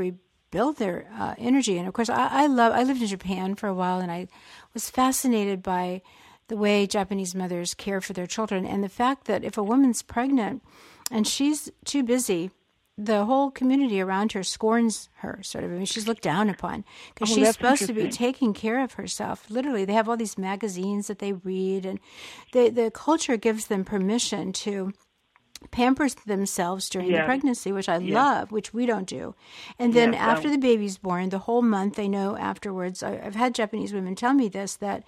rebuild 0.52 0.78
their 0.78 1.08
uh, 1.18 1.36
energy. 1.38 1.78
And 1.78 1.88
of 1.88 1.94
course, 1.94 2.10
I, 2.10 2.44
I 2.44 2.48
love. 2.48 2.74
I 2.74 2.84
lived 2.84 3.02
in 3.02 3.08
Japan 3.08 3.56
for 3.56 3.68
a 3.68 3.74
while, 3.74 4.00
and 4.00 4.12
I 4.12 4.28
was 4.74 4.90
fascinated 4.90 5.62
by 5.64 6.02
the 6.48 6.58
way 6.58 6.88
Japanese 6.88 7.36
mothers 7.36 7.74
care 7.74 8.00
for 8.00 8.14
their 8.14 8.28
children 8.28 8.66
and 8.66 8.82
the 8.82 8.90
fact 8.90 9.26
that 9.26 9.44
if 9.44 9.58
a 9.58 9.64
woman's 9.64 10.02
pregnant 10.02 10.64
and 11.12 11.28
she's 11.28 11.70
too 11.84 12.04
busy 12.04 12.52
the 12.98 13.26
whole 13.26 13.52
community 13.52 14.02
around 14.02 14.32
her 14.32 14.44
scorns 14.44 15.10
her, 15.18 15.40
sort 15.44 15.64
of. 15.64 15.72
I 15.72 15.76
mean, 15.76 15.86
she's 15.86 16.08
looked 16.08 16.24
down 16.24 16.50
upon 16.50 16.84
because 17.14 17.32
Oh, 17.32 17.36
she's 17.36 17.52
supposed 17.52 17.86
to 17.86 17.94
be 17.94 18.10
taking 18.10 18.54
care 18.54 18.82
of 18.84 18.94
herself. 18.94 19.52
Literally, 19.52 19.86
they 19.86 19.94
have 19.94 20.10
all 20.10 20.18
these 20.18 20.38
magazines 20.38 21.06
that 21.08 21.20
they 21.20 21.34
read, 21.34 21.86
and 21.86 22.00
the 22.54 22.70
the 22.70 22.90
culture 22.90 23.38
gives 23.38 23.68
them 23.68 23.84
permission 23.86 24.52
to 24.54 24.94
pamper 25.72 26.08
themselves 26.26 26.90
during 26.90 27.12
the 27.12 27.24
pregnancy, 27.26 27.72
which 27.72 27.90
I 27.90 27.98
Yes. 27.98 28.14
love, 28.14 28.52
which 28.52 28.74
we 28.74 28.86
don't 28.86 29.08
do. 29.08 29.36
And 29.80 29.94
then 29.94 30.14
Yes, 30.14 30.22
after 30.22 30.50
the 30.50 30.58
baby's 30.58 30.98
born, 30.98 31.30
the 31.30 31.40
whole 31.40 31.62
month 31.62 31.96
they 31.96 32.08
know 32.08 32.38
afterwards. 32.38 33.02
I, 33.04 33.20
I've 33.24 33.36
had 33.36 33.56
Japanese 33.56 33.94
women 33.94 34.16
tell 34.16 34.34
me 34.34 34.48
this 34.50 34.76
that 34.78 35.04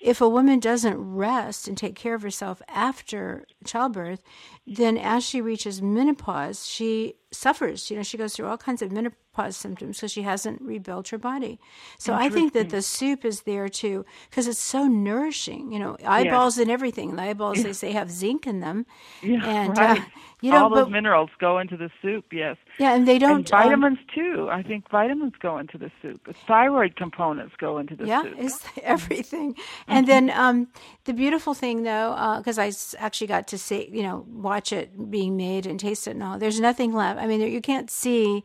if 0.00 0.20
a 0.20 0.28
woman 0.28 0.60
doesn't 0.60 0.96
rest 0.98 1.66
and 1.66 1.76
take 1.76 1.94
care 1.94 2.14
of 2.14 2.22
herself 2.22 2.60
after 2.68 3.46
childbirth, 3.64 4.22
then 4.66 4.98
as 4.98 5.24
she 5.24 5.40
reaches 5.40 5.80
menopause, 5.80 6.66
she 6.66 7.14
suffers. 7.30 7.90
You 7.90 7.96
know, 7.96 8.02
she 8.02 8.18
goes 8.18 8.34
through 8.34 8.46
all 8.46 8.58
kinds 8.58 8.82
of 8.82 8.92
menopause 8.92 9.18
symptoms 9.54 9.98
because 9.98 10.12
she 10.12 10.22
hasn't 10.22 10.60
rebuilt 10.62 11.08
her 11.08 11.18
body. 11.18 11.58
So 11.98 12.14
I 12.14 12.28
think 12.28 12.52
that 12.54 12.70
the 12.70 12.82
soup 12.82 13.24
is 13.24 13.42
there 13.42 13.68
too 13.68 14.04
because 14.30 14.46
it's 14.46 14.58
so 14.58 14.86
nourishing. 14.86 15.72
You 15.72 15.78
know, 15.78 15.96
eyeballs 16.06 16.58
and 16.58 16.70
everything. 16.70 17.16
The 17.16 17.22
eyeballs 17.22 17.62
they 17.62 17.72
say 17.72 17.92
have 17.92 18.10
zinc 18.10 18.46
in 18.46 18.60
them, 18.60 18.86
Yeah, 19.22 19.44
and 19.46 19.76
right. 19.76 20.00
uh, 20.00 20.04
you 20.42 20.50
know, 20.50 20.64
all 20.64 20.70
those 20.70 20.84
but 20.84 20.90
minerals 20.90 21.30
go 21.38 21.58
into 21.58 21.76
the 21.76 21.90
soup. 22.02 22.26
Yes, 22.32 22.56
yeah, 22.78 22.94
and 22.94 23.06
they 23.08 23.18
don't 23.18 23.50
and 23.50 23.52
um, 23.52 23.62
vitamins 23.62 23.98
too. 24.14 24.48
I 24.50 24.62
think 24.62 24.88
vitamins 24.90 25.32
go 25.40 25.58
into 25.58 25.78
the 25.78 25.90
soup. 26.02 26.24
The 26.26 26.34
thyroid 26.46 26.96
components 26.96 27.54
go 27.58 27.78
into 27.78 27.96
the 27.96 28.04
soup. 28.04 28.08
yeah, 28.08 28.22
soup. 28.22 28.34
it's 28.38 28.64
everything. 28.82 29.54
And 29.88 30.06
then 30.06 30.30
um, 30.30 30.68
the 31.04 31.12
beautiful 31.12 31.54
thing, 31.54 31.82
though, 31.84 32.36
because 32.38 32.58
I 32.58 32.72
actually 32.98 33.26
got 33.28 33.48
to 33.48 33.58
see, 33.58 33.88
you 33.92 34.02
know, 34.02 34.26
watch 34.28 34.72
it 34.72 35.10
being 35.10 35.36
made 35.36 35.66
and 35.66 35.80
taste 35.80 36.06
it 36.06 36.12
and 36.12 36.22
all. 36.22 36.38
There's 36.38 36.60
nothing 36.60 36.92
left. 36.92 37.20
I 37.20 37.26
mean, 37.26 37.40
you 37.40 37.60
can't 37.60 37.90
see 37.90 38.44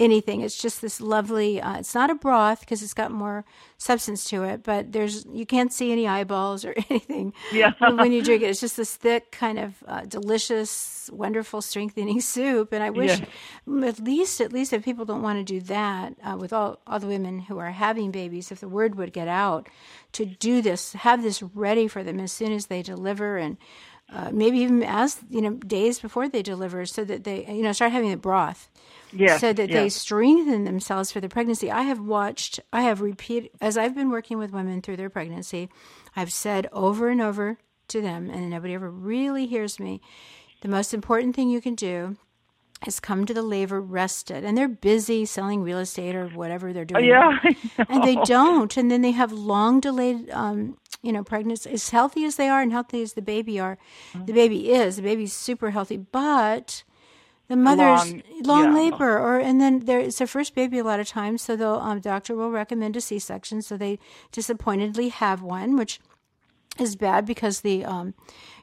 anything. 0.00 0.42
It's 0.42 0.56
just 0.60 0.80
this 0.80 1.00
lovely. 1.00 1.60
Uh, 1.60 1.78
it's 1.78 1.94
not 1.94 2.10
a 2.10 2.14
broth 2.14 2.60
because 2.60 2.82
it's 2.82 2.94
got 2.94 3.10
more 3.10 3.44
substance 3.78 4.24
to 4.30 4.44
it, 4.44 4.62
but 4.62 4.92
there's 4.92 5.26
you 5.32 5.44
can't 5.46 5.72
see 5.72 5.90
any 5.92 6.06
eyeballs 6.06 6.64
or 6.64 6.74
anything. 6.90 7.32
Yeah. 7.52 7.72
when 7.80 8.12
you 8.12 8.22
drink 8.22 8.42
it, 8.42 8.46
it's 8.50 8.60
just 8.60 8.76
this 8.76 8.94
thick, 8.96 9.30
kind 9.32 9.58
of 9.58 9.74
uh, 9.86 10.02
delicious, 10.02 11.10
wonderful, 11.12 11.60
strengthening 11.62 12.20
soup. 12.20 12.72
And 12.72 12.82
I 12.82 12.90
wish, 12.90 13.20
Yeah. 13.66 13.86
at 13.86 13.98
least, 14.00 14.40
at 14.40 14.52
least 14.52 14.72
if 14.72 14.84
people 14.84 15.04
don't 15.04 15.22
want 15.22 15.38
to 15.38 15.44
do 15.52 15.60
that 15.66 16.14
uh, 16.22 16.36
with 16.38 16.52
all 16.52 16.78
all 16.86 16.98
the 17.00 17.06
women 17.06 17.40
who 17.40 17.58
are 17.58 17.70
having 17.72 18.10
babies, 18.10 18.52
if 18.52 18.60
the 18.60 18.68
word 18.68 18.94
would 18.96 19.12
get 19.12 19.28
out 19.28 19.68
to 20.12 20.24
do 20.24 20.62
this, 20.62 20.92
have 20.92 21.22
this 21.22 21.42
ready 21.42 21.88
for 21.88 22.02
them 22.04 22.20
as 22.20 22.32
soon 22.32 22.52
as 22.52 22.66
they 22.66 22.82
deliver 22.82 23.36
and. 23.36 23.56
Uh, 24.10 24.30
maybe 24.32 24.56
even 24.60 24.82
as 24.82 25.18
you 25.28 25.42
know 25.42 25.50
days 25.50 26.00
before 26.00 26.30
they 26.30 26.40
deliver, 26.40 26.86
so 26.86 27.04
that 27.04 27.24
they 27.24 27.44
you 27.44 27.60
know 27.62 27.72
start 27.72 27.92
having 27.92 28.08
the 28.10 28.16
broth, 28.16 28.70
Yes, 29.12 29.40
so 29.40 29.52
that 29.52 29.70
they 29.70 29.88
strengthen 29.88 30.64
themselves 30.64 31.10
for 31.10 31.20
the 31.20 31.28
pregnancy. 31.28 31.70
I 31.70 31.82
have 31.82 32.00
watched, 32.00 32.60
I 32.72 32.82
have 32.82 33.00
repeated 33.00 33.50
as 33.60 33.78
I've 33.78 33.94
been 33.94 34.10
working 34.10 34.38
with 34.38 34.52
women 34.52 34.82
through 34.82 34.96
their 34.96 35.10
pregnancy. 35.10 35.68
I've 36.14 36.32
said 36.32 36.66
over 36.72 37.08
and 37.08 37.20
over 37.20 37.58
to 37.88 38.00
them, 38.02 38.28
and 38.30 38.50
nobody 38.50 38.74
ever 38.74 38.90
really 38.90 39.46
hears 39.46 39.80
me. 39.80 40.00
The 40.60 40.68
most 40.68 40.92
important 40.92 41.34
thing 41.36 41.48
you 41.50 41.60
can 41.60 41.74
do 41.74 42.16
is 42.86 43.00
come 43.00 43.26
to 43.26 43.34
the 43.34 43.42
labor 43.42 43.80
rested, 43.80 44.44
and 44.44 44.56
they're 44.56 44.68
busy 44.68 45.24
selling 45.24 45.62
real 45.62 45.78
estate 45.78 46.14
or 46.14 46.28
whatever 46.28 46.72
they're 46.72 46.84
doing. 46.84 47.04
yeah, 47.04 47.38
and 47.88 48.04
they 48.04 48.16
don't, 48.24 48.76
and 48.76 48.90
then 48.90 49.02
they 49.02 49.10
have 49.12 49.32
long 49.32 49.80
delayed, 49.80 50.30
um, 50.30 50.76
you 51.02 51.12
know, 51.12 51.24
pregnancy. 51.24 51.70
As 51.70 51.90
healthy 51.90 52.24
as 52.24 52.36
they 52.36 52.48
are 52.48 52.60
and 52.60 52.70
healthy 52.72 53.02
as 53.02 53.14
the 53.14 53.22
baby 53.22 53.58
are, 53.58 53.78
the 54.14 54.32
baby 54.32 54.70
is. 54.72 54.96
The 54.96 55.02
baby's 55.02 55.32
super 55.32 55.70
healthy, 55.70 55.96
but 55.96 56.84
the 57.48 57.56
mother's 57.56 58.12
Long- 58.12 58.22
long, 58.44 58.64
yeah. 58.64 58.82
labor, 58.82 59.18
or 59.18 59.38
and 59.38 59.60
then 59.60 59.80
there 59.80 60.00
it's 60.00 60.18
their 60.18 60.26
first 60.26 60.54
baby 60.54 60.78
a 60.78 60.84
lot 60.84 61.00
of 61.00 61.08
times, 61.08 61.42
so 61.42 61.56
the 61.56 61.68
um, 61.68 62.00
doctor 62.00 62.36
will 62.36 62.50
recommend 62.50 62.96
a 62.96 63.00
C-section. 63.00 63.62
So 63.62 63.76
they 63.76 63.98
disappointedly 64.32 65.08
have 65.08 65.42
one, 65.42 65.76
which 65.76 65.98
is 66.78 66.94
bad 66.96 67.26
because 67.26 67.60
the 67.62 67.84
um, 67.84 68.14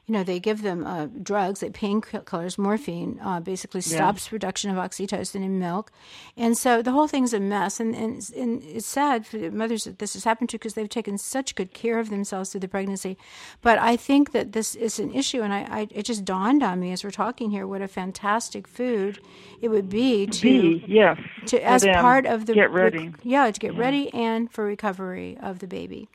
you 0.06 0.12
know 0.12 0.22
they 0.22 0.38
give 0.38 0.62
them 0.62 0.86
uh, 0.86 1.06
drugs 1.22 1.62
like 1.62 1.72
painkillers 1.72 2.58
morphine 2.58 3.18
uh, 3.22 3.40
basically 3.40 3.80
stops 3.80 4.28
production 4.28 4.70
of 4.70 4.76
oxytocin 4.76 5.42
in 5.42 5.58
milk. 5.58 5.90
And 6.36 6.56
so 6.56 6.82
the 6.82 6.92
whole 6.92 7.08
thing's 7.08 7.32
a 7.32 7.40
mess. 7.40 7.80
And, 7.80 7.94
and, 7.94 8.30
and 8.36 8.62
it's 8.62 8.86
sad 8.86 9.26
for 9.26 9.38
the 9.38 9.50
mothers 9.50 9.84
that 9.84 9.98
this 9.98 10.14
has 10.14 10.24
happened 10.24 10.50
to 10.50 10.58
because 10.58 10.74
they've 10.74 10.88
taken 10.88 11.18
such 11.18 11.54
good 11.54 11.72
care 11.72 11.98
of 11.98 12.10
themselves 12.10 12.50
through 12.50 12.60
the 12.60 12.68
pregnancy. 12.68 13.16
But 13.62 13.78
i 13.78 13.96
think 13.96 14.32
that 14.32 14.52
this 14.52 14.74
is 14.74 14.98
an 14.98 15.12
issue 15.14 15.42
and 15.42 15.52
I, 15.52 15.60
I 15.62 15.88
it 15.90 16.04
just 16.04 16.24
dawned 16.24 16.62
on 16.62 16.80
me 16.80 16.92
as 16.92 17.02
we're 17.04 17.10
talking 17.10 17.50
here 17.50 17.66
what 17.66 17.82
a 17.82 17.88
fantastic 17.88 18.66
food 18.68 19.20
it 19.60 19.68
would 19.68 19.88
be 19.88 20.26
to 20.26 20.42
B, 20.42 20.84
yes. 20.86 21.18
to 21.46 21.60
as 21.60 21.84
part 21.84 22.26
of 22.26 22.46
the 22.46 22.54
get 22.54 22.70
rec- 22.70 23.18
yeah 23.22 23.50
to 23.50 23.60
get 23.60 23.74
ready 23.74 24.12
and 24.12 24.50
for 24.50 24.64
recovery 24.64 25.36
of 25.40 25.58
the 25.60 25.66
baby 25.66 26.08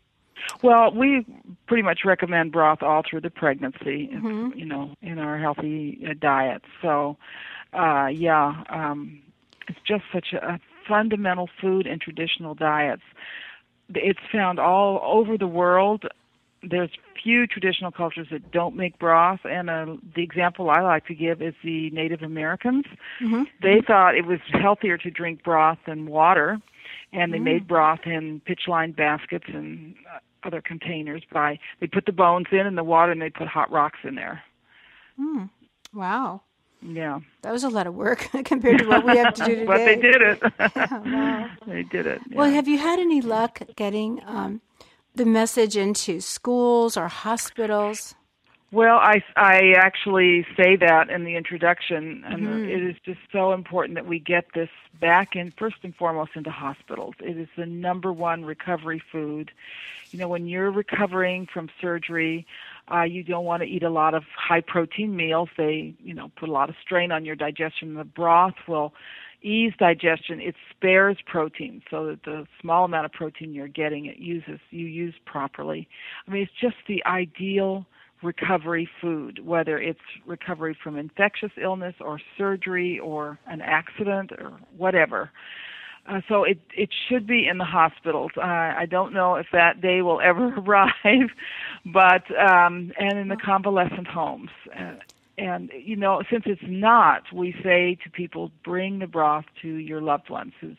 Well, 0.61 0.91
we 0.91 1.25
pretty 1.67 1.83
much 1.83 1.99
recommend 2.05 2.51
broth 2.51 2.81
all 2.81 3.03
through 3.09 3.21
the 3.21 3.29
pregnancy, 3.29 4.09
Mm-hmm. 4.13 4.57
you 4.57 4.65
know, 4.65 4.95
in 5.01 5.19
our 5.19 5.37
healthy 5.37 6.05
uh, 6.09 6.13
diet. 6.19 6.61
So, 6.81 7.17
uh, 7.73 8.07
yeah, 8.07 8.63
um, 8.69 9.21
it's 9.67 9.79
just 9.87 10.03
such 10.13 10.33
a, 10.33 10.53
a 10.53 10.59
fundamental 10.87 11.49
food 11.59 11.87
in 11.87 11.99
traditional 11.99 12.55
diets. 12.55 13.03
It's 13.93 14.19
found 14.31 14.59
all 14.59 14.99
over 15.03 15.37
the 15.37 15.47
world. 15.47 16.05
There's 16.63 16.91
few 17.21 17.47
traditional 17.47 17.91
cultures 17.91 18.27
that 18.31 18.51
don't 18.51 18.75
make 18.75 18.97
broth, 18.99 19.41
and 19.45 19.69
uh, 19.69 19.95
the 20.15 20.23
example 20.23 20.69
I 20.69 20.81
like 20.81 21.05
to 21.07 21.15
give 21.15 21.41
is 21.41 21.53
the 21.63 21.89
Native 21.91 22.21
Americans. 22.21 22.85
Mm-hmm. 23.21 23.43
They 23.61 23.81
thought 23.85 24.15
it 24.15 24.25
was 24.25 24.39
healthier 24.51 24.97
to 24.99 25.09
drink 25.09 25.43
broth 25.43 25.77
than 25.85 26.05
water, 26.07 26.59
and 27.13 27.33
they 27.33 27.39
Mm. 27.39 27.43
made 27.43 27.67
broth 27.67 28.01
in 28.05 28.39
pitch-lined 28.41 28.95
baskets 28.95 29.45
and 29.47 29.95
uh, 30.13 30.19
other 30.47 30.61
containers. 30.61 31.23
By 31.31 31.59
they 31.79 31.87
put 31.87 32.05
the 32.05 32.11
bones 32.11 32.47
in 32.51 32.65
and 32.65 32.77
the 32.77 32.83
water, 32.83 33.11
and 33.11 33.21
they 33.21 33.29
put 33.29 33.47
hot 33.47 33.71
rocks 33.71 33.99
in 34.03 34.15
there. 34.15 34.41
wow 35.93 36.41
Yeah, 36.81 37.19
that 37.43 37.51
was 37.51 37.63
a 37.63 37.69
lot 37.69 37.85
of 37.87 37.93
work 37.95 38.29
compared 38.45 38.79
to 38.79 38.87
what 38.87 39.05
we 39.05 39.17
have 39.17 39.33
to 39.35 39.45
do 39.45 39.55
today 39.55 39.65
but 39.71 39.77
they 39.77 39.95
did 39.97 40.21
it. 40.21 40.41
wow. 41.05 41.49
they 41.67 41.83
did 41.83 42.07
it. 42.07 42.21
Well, 42.33 42.49
have 42.49 42.67
you 42.67 42.77
had 42.79 42.99
any 42.99 43.21
luck 43.21 43.61
getting 43.75 44.21
um, 44.25 44.61
the 45.13 45.25
message 45.25 45.75
into 45.77 46.21
schools 46.21 46.97
or 46.97 47.07
hospitals? 47.07 48.15
Well, 48.73 48.95
I, 48.95 49.21
I 49.35 49.73
actually 49.75 50.45
say 50.55 50.77
that 50.77 51.09
in 51.09 51.25
the 51.25 51.35
introduction, 51.35 52.23
and 52.25 52.41
Mm-hmm. 52.41 52.69
it 52.69 52.81
is 52.81 52.95
just 53.03 53.19
so 53.31 53.51
important 53.51 53.95
that 53.95 54.05
we 54.07 54.17
get 54.17 54.45
this 54.55 54.69
back 54.99 55.35
in, 55.35 55.51
first 55.51 55.75
and 55.83 55.93
foremost, 55.93 56.31
into 56.35 56.51
hospitals. 56.51 57.15
It 57.19 57.37
is 57.37 57.49
the 57.57 57.65
number 57.65 58.13
one 58.13 58.45
recovery 58.45 59.03
food. 59.11 59.51
You 60.11 60.19
know, 60.19 60.29
when 60.29 60.47
you're 60.47 60.71
recovering 60.71 61.47
from 61.53 61.69
surgery, 61.81 62.47
uh, 62.89 63.03
you 63.03 63.23
don't 63.23 63.43
want 63.43 63.61
to 63.61 63.67
eat 63.67 63.83
a 63.83 63.89
lot 63.89 64.13
of 64.13 64.23
high 64.35 64.61
protein 64.61 65.17
meals. 65.17 65.49
They, 65.57 65.93
you 66.01 66.13
know, 66.13 66.31
put 66.37 66.47
a 66.47 66.53
lot 66.53 66.69
of 66.69 66.75
strain 66.81 67.11
on 67.11 67.25
your 67.25 67.35
digestion. 67.35 67.95
The 67.95 68.05
broth 68.05 68.55
will 68.69 68.93
ease 69.41 69.73
digestion. 69.79 70.39
It 70.39 70.55
spares 70.69 71.17
protein 71.25 71.81
so 71.89 72.05
that 72.07 72.23
the 72.23 72.45
small 72.61 72.85
amount 72.85 73.05
of 73.05 73.11
protein 73.11 73.53
you're 73.53 73.67
getting, 73.67 74.05
it 74.05 74.17
uses, 74.17 74.59
you 74.69 74.85
use 74.85 75.15
properly. 75.25 75.89
I 76.25 76.31
mean, 76.31 76.43
it's 76.43 76.51
just 76.61 76.77
the 76.87 77.03
ideal 77.05 77.85
recovery 78.23 78.89
food, 79.01 79.45
whether 79.45 79.79
it's 79.79 79.99
recovery 80.25 80.77
from 80.83 80.97
infectious 80.97 81.51
illness 81.61 81.95
or 81.99 82.19
surgery 82.37 82.99
or 82.99 83.39
an 83.47 83.61
accident 83.61 84.31
or 84.33 84.53
whatever. 84.77 85.31
Uh, 86.07 86.21
so 86.27 86.43
it 86.43 86.59
it 86.75 86.89
should 87.07 87.27
be 87.27 87.47
in 87.47 87.57
the 87.59 87.65
hospitals. 87.65 88.31
Uh, 88.35 88.41
I 88.41 88.87
don't 88.89 89.13
know 89.13 89.35
if 89.35 89.47
that 89.53 89.81
day 89.81 90.01
will 90.01 90.19
ever 90.23 90.47
arrive, 90.57 91.29
but 91.85 92.23
um, 92.39 92.91
and 92.99 93.19
in 93.19 93.27
the 93.27 93.37
convalescent 93.37 94.07
homes. 94.07 94.49
Uh, 94.77 94.95
and 95.37 95.71
you 95.77 95.95
know, 95.95 96.21
since 96.29 96.43
it's 96.45 96.61
not, 96.65 97.23
we 97.33 97.55
say 97.63 97.97
to 98.03 98.09
people, 98.09 98.51
bring 98.63 98.99
the 98.99 99.07
broth 99.07 99.45
to 99.61 99.67
your 99.67 100.01
loved 100.01 100.29
ones 100.29 100.53
who's 100.59 100.77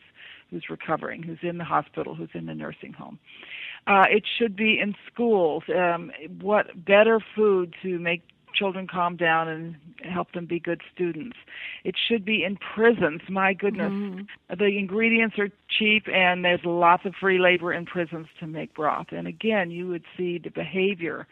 who's 0.49 0.69
recovering, 0.69 1.23
who's 1.23 1.39
in 1.41 1.57
the 1.57 1.63
hospital, 1.63 2.15
who's 2.15 2.29
in 2.33 2.45
the 2.45 2.53
nursing 2.53 2.93
home. 2.93 3.17
Uh, 3.17 3.62
it 3.87 4.23
should 4.37 4.55
be 4.55 4.79
in 4.79 4.95
schools. 5.11 5.63
Um, 5.73 6.11
what 6.41 6.85
better 6.85 7.19
food 7.35 7.75
to 7.83 7.99
make 7.99 8.23
children 8.55 8.87
calm 8.87 9.15
down 9.15 9.47
and 9.47 9.75
help 10.03 10.31
them 10.33 10.45
be 10.45 10.59
good 10.59 10.81
students? 10.93 11.37
It 11.83 11.95
should 11.97 12.23
be 12.23 12.43
in 12.43 12.57
prisons. 12.57 13.21
My 13.29 13.53
goodness, 13.53 14.25
the 14.49 14.77
ingredients 14.77 15.37
are 15.39 15.49
cheap, 15.67 16.07
and 16.07 16.45
there's 16.45 16.63
lots 16.63 17.05
of 17.05 17.13
free 17.19 17.39
labor 17.39 17.73
in 17.73 17.85
prisons 17.85 18.27
to 18.39 18.47
make 18.47 18.73
broth. 18.73 19.07
And 19.11 19.27
again, 19.27 19.71
you 19.71 19.87
would 19.87 20.03
see 20.15 20.37
the 20.37 20.49
behavior 20.49 21.27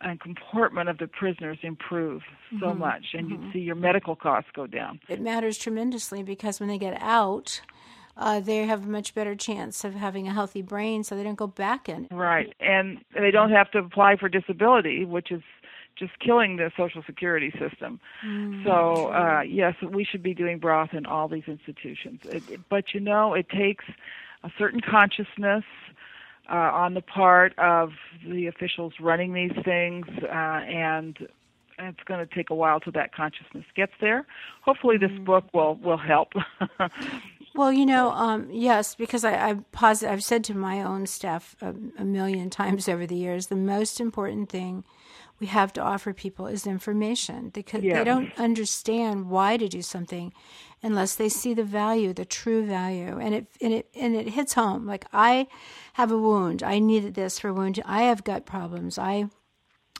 and 0.00 0.20
comportment 0.20 0.88
of 0.88 0.98
the 0.98 1.06
prisoners 1.06 1.58
improve 1.62 2.22
so 2.58 2.66
mm-hmm. 2.66 2.78
much, 2.80 3.06
and 3.14 3.30
mm-hmm. 3.30 3.44
you 3.44 3.52
see 3.52 3.58
your 3.60 3.76
medical 3.76 4.16
costs 4.16 4.50
go 4.54 4.66
down. 4.66 5.00
It 5.08 5.20
matters 5.20 5.58
tremendously 5.58 6.22
because 6.22 6.58
when 6.58 6.68
they 6.68 6.78
get 6.78 7.00
out, 7.00 7.60
uh, 8.16 8.40
they 8.40 8.58
have 8.66 8.84
a 8.84 8.88
much 8.88 9.14
better 9.14 9.34
chance 9.34 9.84
of 9.84 9.94
having 9.94 10.28
a 10.28 10.32
healthy 10.32 10.62
brain, 10.62 11.02
so 11.04 11.16
they 11.16 11.22
don't 11.22 11.36
go 11.36 11.46
back 11.46 11.88
in. 11.88 12.08
Right, 12.10 12.54
and 12.60 12.98
they 13.14 13.30
don't 13.30 13.50
have 13.50 13.70
to 13.72 13.78
apply 13.78 14.16
for 14.16 14.28
disability, 14.28 15.04
which 15.04 15.30
is 15.30 15.42
just 15.98 16.18
killing 16.18 16.56
the 16.56 16.70
social 16.76 17.02
security 17.04 17.50
system. 17.58 18.00
Mm-hmm. 18.24 18.64
So 18.66 19.08
uh, 19.12 19.42
yes, 19.42 19.74
we 19.82 20.04
should 20.04 20.22
be 20.22 20.34
doing 20.34 20.58
broth 20.58 20.90
in 20.92 21.06
all 21.06 21.28
these 21.28 21.44
institutions. 21.46 22.20
It, 22.24 22.60
but 22.68 22.94
you 22.94 23.00
know, 23.00 23.34
it 23.34 23.48
takes 23.48 23.84
a 24.42 24.50
certain 24.58 24.80
consciousness 24.80 25.64
uh, 26.50 26.56
on 26.56 26.94
the 26.94 27.02
part 27.02 27.56
of 27.58 27.90
the 28.26 28.46
officials 28.46 28.94
running 29.00 29.32
these 29.32 29.52
things, 29.64 30.06
uh, 30.22 30.26
and 30.26 31.16
it's 31.78 32.02
going 32.04 32.26
to 32.26 32.34
take 32.34 32.50
a 32.50 32.54
while 32.54 32.80
till 32.80 32.92
that 32.92 33.14
consciousness 33.14 33.64
gets 33.74 33.92
there. 34.00 34.26
Hopefully, 34.62 34.98
this 34.98 35.10
mm. 35.10 35.24
book 35.24 35.44
will 35.52 35.76
will 35.76 35.98
help. 35.98 36.32
well, 37.54 37.72
you 37.72 37.84
know, 37.84 38.10
um, 38.12 38.48
yes, 38.50 38.94
because 38.94 39.24
I, 39.24 39.50
I 39.50 39.54
posit- 39.72 40.10
I've 40.10 40.24
said 40.24 40.44
to 40.44 40.54
my 40.54 40.82
own 40.82 41.06
staff 41.06 41.54
a, 41.60 41.74
a 41.98 42.04
million 42.04 42.50
times 42.60 42.88
over 42.88 43.06
the 43.06 43.16
years, 43.16 43.48
the 43.48 43.56
most 43.56 44.00
important 44.00 44.48
thing 44.48 44.84
we 45.38 45.46
have 45.48 45.72
to 45.72 45.80
offer 45.80 46.12
people 46.12 46.46
is 46.46 46.66
information 46.66 47.48
because 47.48 47.82
yeah. 47.82 47.98
they 47.98 48.04
don't 48.04 48.30
understand 48.38 49.28
why 49.28 49.56
to 49.56 49.68
do 49.68 49.82
something 49.82 50.32
unless 50.82 51.16
they 51.16 51.28
see 51.28 51.52
the 51.52 51.64
value, 51.64 52.12
the 52.12 52.24
true 52.24 52.64
value, 52.64 53.18
and 53.18 53.34
it 53.34 53.46
and 53.60 53.72
it 53.72 53.88
and 53.94 54.14
it 54.14 54.28
hits 54.28 54.54
home. 54.54 54.86
Like 54.86 55.04
I 55.12 55.48
have 55.94 56.12
a 56.12 56.18
wound, 56.18 56.62
I 56.62 56.78
needed 56.78 57.14
this 57.14 57.40
for 57.40 57.52
wound. 57.52 57.82
I 57.84 58.02
have 58.02 58.22
gut 58.22 58.46
problems. 58.46 58.98
I 58.98 59.30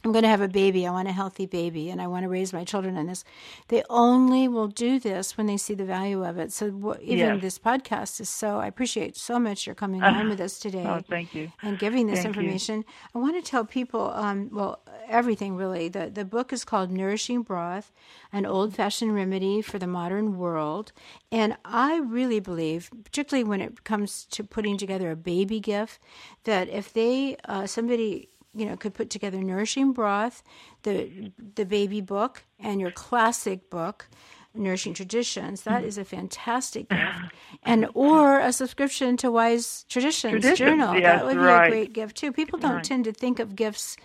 I'm 0.05 0.11
going 0.11 0.23
to 0.23 0.29
have 0.29 0.41
a 0.41 0.49
baby. 0.49 0.87
I 0.87 0.91
want 0.91 1.09
a 1.09 1.13
healthy 1.13 1.47
baby 1.47 1.89
and 1.89 2.03
I 2.03 2.09
want 2.09 2.25
to 2.25 2.29
raise 2.29 2.53
my 2.53 2.65
children 2.65 2.97
in 2.97 3.07
this. 3.07 3.25
They 3.69 3.85
only 3.89 4.49
will 4.49 4.67
do 4.67 4.99
this 4.99 5.37
when 5.37 5.47
they 5.47 5.57
see 5.57 5.75
the 5.75 5.85
value 5.85 6.25
of 6.25 6.39
it. 6.39 6.53
So 6.53 6.97
even 7.01 7.35
yes. 7.35 7.41
this 7.41 7.59
podcast 7.59 8.21
is 8.21 8.29
so, 8.29 8.59
I 8.59 8.67
appreciate 8.67 9.17
so 9.17 9.39
much 9.39 9.67
you're 9.67 9.77
coming 9.77 10.03
on 10.03 10.29
with 10.29 10.41
us 10.41 10.59
today. 10.61 10.85
Oh, 10.85 11.03
thank 11.09 11.35
you. 11.35 11.53
And 11.63 11.79
giving 11.79 12.09
this 12.09 12.23
thank 12.23 12.37
information. 12.37 12.79
You. 12.79 12.85
I 13.15 13.19
want 13.19 13.43
to 13.43 13.49
tell 13.49 13.65
people, 13.65 14.11
um, 14.13 14.49
well, 14.53 14.83
everything 15.09 15.55
really. 15.55 15.89
The, 15.89 16.11
the 16.11 16.25
book 16.25 16.53
is 16.53 16.65
called 16.65 16.91
Nourishing 16.91 17.43
Broth, 17.43 17.93
an 18.33 18.45
old 18.45 18.75
fashioned 18.75 19.15
remedy 19.15 19.63
for 19.63 19.79
the 19.79 19.87
modern 19.87 20.37
world. 20.37 20.93
And 21.31 21.57
I 21.65 21.99
really 21.99 22.41
believe, 22.41 22.91
particularly 23.05 23.45
when 23.45 23.61
it 23.61 23.85
comes 23.85 24.27
to 24.33 24.43
putting 24.43 24.79
together 24.79 25.11
a 25.11 25.17
baby 25.17 25.61
gift, 25.61 26.01
that 26.45 26.69
if 26.69 26.93
they, 26.93 27.37
uh, 27.45 27.67
somebody, 27.67 28.31
you 28.55 28.67
know, 28.67 28.77
could 28.77 28.95
put 28.95 29.11
together 29.11 29.39
Nourishing 29.39 29.93
Broth, 29.93 30.43
the 30.83 31.33
the 31.55 31.65
baby 31.65 32.01
book, 32.01 32.45
and 32.59 32.81
your 32.81 32.91
classic 32.91 33.71
book, 33.71 34.09
Nourishing 34.55 34.95
Traditions. 34.95 35.63
That 35.63 35.81
mm-hmm. 35.81 35.89
is 35.89 35.99
a 35.99 36.05
fantastic 36.05 36.89
gift, 36.89 37.33
and 37.63 37.89
or 37.95 38.41
a 38.41 38.53
subscription 38.53 39.17
to 39.19 39.31
Wise 39.31 39.85
Traditions, 39.89 40.33
Traditions 40.33 40.59
Journal. 40.59 40.95
Yes, 40.95 41.21
that 41.21 41.25
would 41.25 41.35
be 41.35 41.39
right. 41.39 41.67
a 41.67 41.71
great 41.71 41.93
gift 41.93 42.17
too. 42.17 42.33
People 42.33 42.59
don't 42.59 42.77
right. 42.77 42.85
tend 42.85 43.05
to 43.05 43.13
think 43.13 43.39
of 43.39 43.57
gifts 43.57 43.97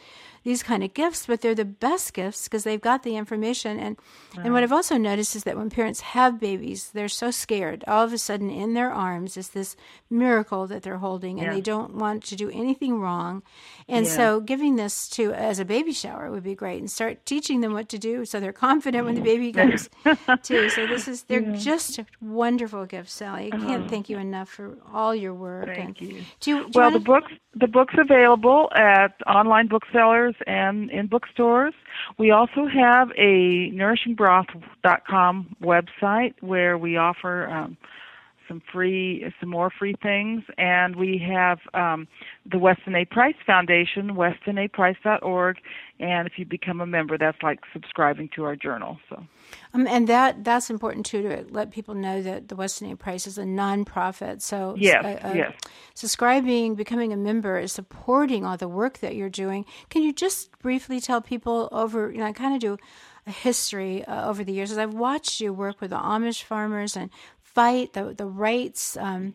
these 0.43 0.63
kind 0.63 0.83
of 0.83 0.93
gifts, 0.93 1.25
but 1.25 1.41
they're 1.41 1.55
the 1.55 1.65
best 1.65 2.13
gifts 2.13 2.45
because 2.45 2.63
they've 2.63 2.81
got 2.81 3.03
the 3.03 3.15
information. 3.15 3.79
And 3.79 3.97
right. 4.35 4.45
and 4.45 4.53
what 4.53 4.63
I've 4.63 4.71
also 4.71 4.97
noticed 4.97 5.35
is 5.35 5.43
that 5.43 5.57
when 5.57 5.69
parents 5.69 6.01
have 6.01 6.39
babies, 6.39 6.91
they're 6.93 7.09
so 7.09 7.31
scared. 7.31 7.83
All 7.87 8.03
of 8.03 8.13
a 8.13 8.17
sudden, 8.17 8.49
in 8.49 8.73
their 8.73 8.91
arms 8.91 9.37
is 9.37 9.49
this 9.49 9.75
miracle 10.09 10.67
that 10.67 10.83
they're 10.83 10.97
holding, 10.97 11.39
and 11.39 11.47
yeah. 11.47 11.53
they 11.53 11.61
don't 11.61 11.95
want 11.95 12.23
to 12.25 12.35
do 12.35 12.49
anything 12.49 12.99
wrong. 12.99 13.43
And 13.87 14.05
yeah. 14.05 14.11
so, 14.11 14.39
giving 14.39 14.75
this 14.75 15.07
to 15.09 15.33
as 15.33 15.59
a 15.59 15.65
baby 15.65 15.93
shower 15.93 16.29
would 16.31 16.43
be 16.43 16.55
great, 16.55 16.79
and 16.79 16.89
start 16.89 17.25
teaching 17.25 17.61
them 17.61 17.73
what 17.73 17.89
to 17.89 17.97
do 17.97 18.25
so 18.25 18.39
they're 18.39 18.53
confident 18.53 19.05
when 19.05 19.15
the 19.15 19.21
baby 19.21 19.51
comes 19.51 19.89
too. 20.43 20.69
So 20.69 20.87
this 20.87 21.07
is 21.07 21.23
they're 21.23 21.41
yeah. 21.41 21.55
just 21.55 21.99
wonderful 22.21 22.85
gifts, 22.85 23.13
Sally. 23.13 23.47
I 23.47 23.57
can't 23.57 23.63
uh-huh. 23.63 23.87
thank 23.89 24.09
you 24.09 24.17
enough 24.17 24.49
for 24.49 24.77
all 24.93 25.15
your 25.15 25.33
work. 25.33 25.67
Thank 25.67 26.01
and 26.01 26.09
you. 26.09 26.21
Do 26.39 26.51
you, 26.51 26.69
do 26.69 26.79
well, 26.79 26.91
you 26.91 26.99
the 26.99 27.03
books 27.03 27.31
the 27.55 27.67
book's 27.67 27.95
available 27.97 28.69
at 28.75 29.15
online 29.25 29.67
booksellers 29.67 30.26
and 30.45 30.89
in 30.91 31.07
bookstores. 31.07 31.73
We 32.17 32.31
also 32.31 32.67
have 32.67 33.09
a 33.17 33.71
nourishingbroth.com 33.71 35.55
website 35.61 36.33
where 36.41 36.77
we 36.77 36.97
offer 36.97 37.49
um, 37.49 37.77
some 38.47 38.61
free, 38.71 39.31
some 39.39 39.49
more 39.49 39.69
free 39.69 39.95
things, 40.01 40.43
and 40.57 40.95
we 40.95 41.17
have 41.17 41.59
um, 41.73 42.07
the 42.49 42.57
Weston 42.57 42.95
A. 42.95 43.05
Price 43.05 43.35
Foundation, 43.45 44.15
westonaprice.org, 44.15 45.57
and 45.99 46.27
if 46.27 46.33
you 46.37 46.45
become 46.45 46.81
a 46.81 46.85
member, 46.85 47.17
that's 47.17 47.41
like 47.41 47.59
subscribing 47.73 48.29
to 48.35 48.43
our 48.43 48.55
journal. 48.55 48.97
So. 49.09 49.23
Um, 49.73 49.87
and 49.87 50.07
that 50.07 50.43
that's 50.43 50.69
important 50.69 51.05
too 51.05 51.21
to 51.23 51.45
let 51.49 51.71
people 51.71 51.95
know 51.95 52.21
that 52.21 52.47
the 52.47 52.55
Weston 52.55 52.91
A. 52.91 52.95
Price 52.95 53.27
is 53.27 53.37
a 53.37 53.43
nonprofit. 53.43 54.41
So 54.41 54.75
yes, 54.77 55.03
uh, 55.03 55.27
uh, 55.27 55.33
yes. 55.33 55.53
subscribing, 55.93 56.75
becoming 56.75 57.13
a 57.13 57.17
member 57.17 57.57
is 57.57 57.71
supporting 57.71 58.45
all 58.45 58.57
the 58.57 58.67
work 58.67 58.99
that 58.99 59.15
you're 59.15 59.29
doing. 59.29 59.65
Can 59.89 60.03
you 60.03 60.13
just 60.13 60.57
briefly 60.59 60.99
tell 60.99 61.21
people 61.21 61.69
over? 61.71 62.11
You 62.11 62.19
know, 62.19 62.25
I 62.25 62.33
kind 62.33 62.53
of 62.53 62.59
do 62.59 62.77
a 63.27 63.31
history 63.31 64.05
uh, 64.05 64.29
over 64.29 64.43
the 64.43 64.53
years 64.53 64.71
as 64.71 64.77
I've 64.77 64.93
watched 64.93 65.41
you 65.41 65.51
work 65.51 65.81
with 65.81 65.89
the 65.89 65.97
Amish 65.97 66.43
farmers 66.43 66.95
and 66.95 67.09
fight 67.57 67.93
the 67.93 68.13
the 68.13 68.27
rights. 68.27 68.95
Um, 68.97 69.33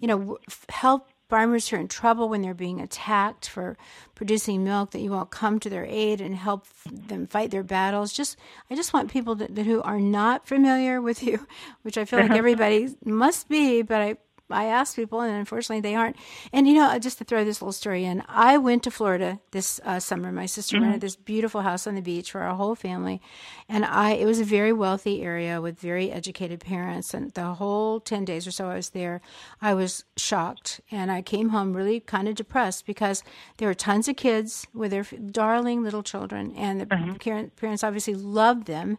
you 0.00 0.08
know, 0.08 0.38
help 0.68 1.08
farmers 1.28 1.68
who 1.68 1.76
are 1.76 1.80
in 1.80 1.86
trouble 1.86 2.28
when 2.28 2.42
they're 2.42 2.52
being 2.52 2.80
attacked 2.80 3.48
for 3.48 3.76
producing 4.16 4.64
milk 4.64 4.90
that 4.90 4.98
you 4.98 5.12
won't 5.12 5.30
come 5.30 5.60
to 5.60 5.70
their 5.70 5.86
aid 5.86 6.20
and 6.20 6.34
help 6.34 6.66
them 6.90 7.28
fight 7.28 7.52
their 7.52 7.62
battles 7.62 8.12
just 8.12 8.36
i 8.68 8.74
just 8.74 8.92
want 8.92 9.08
people 9.08 9.36
that, 9.36 9.54
that 9.54 9.64
who 9.64 9.80
are 9.82 10.00
not 10.00 10.44
familiar 10.44 11.00
with 11.00 11.22
you 11.22 11.46
which 11.82 11.96
i 11.96 12.04
feel 12.04 12.18
like 12.18 12.32
everybody 12.32 12.88
must 13.04 13.48
be 13.48 13.80
but 13.80 14.02
i 14.02 14.16
I 14.50 14.66
asked 14.66 14.96
people, 14.96 15.20
and 15.20 15.34
unfortunately 15.34 15.80
they 15.80 15.94
aren't. 15.94 16.16
And 16.52 16.66
you 16.66 16.74
know, 16.74 16.98
just 16.98 17.18
to 17.18 17.24
throw 17.24 17.44
this 17.44 17.60
little 17.60 17.72
story 17.72 18.04
in, 18.04 18.22
I 18.28 18.58
went 18.58 18.82
to 18.84 18.90
Florida 18.90 19.40
this 19.50 19.80
uh, 19.84 20.00
summer. 20.00 20.32
My 20.32 20.46
sister 20.46 20.76
mm-hmm. 20.76 20.84
rented 20.84 21.00
this 21.00 21.16
beautiful 21.16 21.62
house 21.62 21.86
on 21.86 21.94
the 21.94 22.02
beach 22.02 22.32
for 22.32 22.40
our 22.40 22.54
whole 22.54 22.74
family, 22.74 23.20
and 23.68 23.84
I 23.84 24.12
it 24.12 24.26
was 24.26 24.40
a 24.40 24.44
very 24.44 24.72
wealthy 24.72 25.22
area 25.22 25.60
with 25.60 25.78
very 25.78 26.10
educated 26.10 26.60
parents. 26.60 27.14
And 27.14 27.32
the 27.32 27.54
whole 27.54 28.00
ten 28.00 28.24
days 28.24 28.46
or 28.46 28.50
so 28.50 28.68
I 28.68 28.76
was 28.76 28.90
there, 28.90 29.20
I 29.60 29.74
was 29.74 30.04
shocked, 30.16 30.80
and 30.90 31.10
I 31.10 31.22
came 31.22 31.50
home 31.50 31.74
really 31.74 32.00
kind 32.00 32.28
of 32.28 32.34
depressed 32.34 32.86
because 32.86 33.22
there 33.58 33.68
were 33.68 33.74
tons 33.74 34.08
of 34.08 34.16
kids 34.16 34.66
with 34.74 34.90
their 34.90 35.04
darling 35.30 35.82
little 35.82 36.02
children, 36.02 36.52
and 36.56 36.80
the 36.80 36.86
mm-hmm. 36.86 37.46
parents 37.56 37.84
obviously 37.84 38.14
loved 38.14 38.66
them 38.66 38.98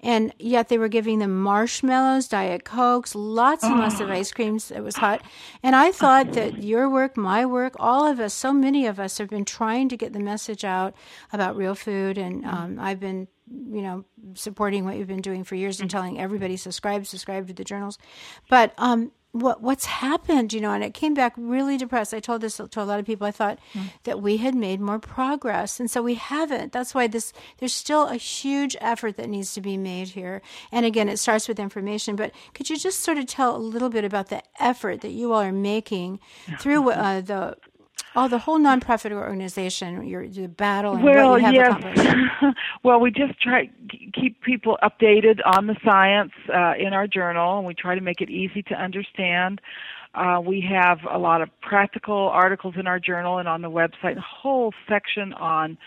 and 0.00 0.34
yet 0.38 0.68
they 0.68 0.78
were 0.78 0.88
giving 0.88 1.18
them 1.18 1.40
marshmallows, 1.40 2.28
diet 2.28 2.64
cokes, 2.64 3.14
lots 3.14 3.64
and 3.64 3.78
lots 3.78 4.00
of 4.00 4.08
oh. 4.08 4.12
ice 4.12 4.32
creams. 4.32 4.70
It 4.70 4.80
was 4.80 4.96
hot, 4.96 5.22
and 5.62 5.76
I 5.76 5.92
thought 5.92 6.32
that 6.32 6.62
your 6.62 6.88
work, 6.88 7.16
my 7.16 7.46
work, 7.46 7.74
all 7.78 8.06
of 8.06 8.20
us, 8.20 8.34
so 8.34 8.52
many 8.52 8.86
of 8.86 8.98
us 8.98 9.18
have 9.18 9.28
been 9.28 9.44
trying 9.44 9.88
to 9.90 9.96
get 9.96 10.12
the 10.12 10.20
message 10.20 10.64
out 10.64 10.94
about 11.32 11.56
real 11.56 11.74
food, 11.74 12.18
and 12.18 12.44
um, 12.44 12.78
I've 12.78 13.00
been 13.00 13.28
you 13.50 13.82
know 13.82 14.04
supporting 14.34 14.84
what 14.84 14.96
you've 14.96 15.08
been 15.08 15.20
doing 15.20 15.42
for 15.42 15.56
years 15.56 15.80
and 15.80 15.88
mm. 15.88 15.92
telling 15.92 16.20
everybody 16.20 16.56
subscribe 16.56 17.04
subscribe 17.04 17.48
to 17.48 17.52
the 17.52 17.64
journals 17.64 17.98
but 18.48 18.72
um 18.78 19.10
what 19.32 19.62
what's 19.62 19.84
happened 19.84 20.52
you 20.52 20.60
know 20.60 20.72
and 20.72 20.82
it 20.82 20.94
came 20.94 21.14
back 21.14 21.32
really 21.36 21.76
depressed. 21.76 22.12
I 22.12 22.20
told 22.20 22.40
this 22.40 22.56
to 22.56 22.82
a 22.82 22.84
lot 22.84 22.98
of 22.98 23.06
people. 23.06 23.26
I 23.26 23.30
thought 23.30 23.58
mm. 23.72 23.90
that 24.04 24.20
we 24.20 24.38
had 24.38 24.54
made 24.54 24.80
more 24.80 24.98
progress 24.98 25.78
and 25.78 25.90
so 25.90 26.02
we 26.02 26.14
haven't. 26.14 26.72
That's 26.72 26.94
why 26.94 27.06
this 27.06 27.32
there's 27.58 27.74
still 27.74 28.08
a 28.08 28.16
huge 28.16 28.76
effort 28.80 29.16
that 29.16 29.28
needs 29.28 29.54
to 29.54 29.60
be 29.60 29.76
made 29.76 30.08
here. 30.08 30.42
And 30.72 30.84
again 30.84 31.08
it 31.08 31.18
starts 31.18 31.48
with 31.48 31.58
information 31.58 32.16
but 32.16 32.32
could 32.54 32.70
you 32.70 32.76
just 32.76 33.00
sort 33.00 33.18
of 33.18 33.26
tell 33.26 33.56
a 33.56 33.58
little 33.58 33.90
bit 33.90 34.04
about 34.04 34.28
the 34.28 34.42
effort 34.58 35.00
that 35.02 35.10
you 35.10 35.32
all 35.32 35.40
are 35.40 35.52
making 35.52 36.20
through 36.58 36.90
uh, 36.90 37.20
the 37.20 37.56
Oh, 38.16 38.26
the 38.26 38.38
whole 38.38 38.58
nonprofit 38.58 39.12
organization, 39.12 40.04
your, 40.04 40.22
your 40.22 40.48
battle 40.48 40.94
and 40.94 41.04
well, 41.04 41.30
what 41.30 41.40
you 41.40 41.44
have 41.46 41.54
yes. 41.54 41.68
accomplished. 41.68 42.56
well, 42.82 42.98
we 42.98 43.10
just 43.12 43.40
try 43.40 43.70
keep 44.12 44.42
people 44.42 44.78
updated 44.82 45.38
on 45.46 45.68
the 45.68 45.76
science 45.84 46.32
uh, 46.52 46.72
in 46.76 46.92
our 46.92 47.06
journal, 47.06 47.58
and 47.58 47.66
we 47.66 47.74
try 47.74 47.94
to 47.94 48.00
make 48.00 48.20
it 48.20 48.28
easy 48.28 48.62
to 48.64 48.74
understand. 48.74 49.60
Uh, 50.14 50.40
we 50.44 50.60
have 50.60 50.98
a 51.08 51.18
lot 51.18 51.40
of 51.40 51.48
practical 51.60 52.28
articles 52.30 52.74
in 52.76 52.88
our 52.88 52.98
journal 52.98 53.38
and 53.38 53.48
on 53.48 53.62
the 53.62 53.70
website, 53.70 54.16
a 54.16 54.20
whole 54.20 54.72
section 54.88 55.32
on, 55.34 55.78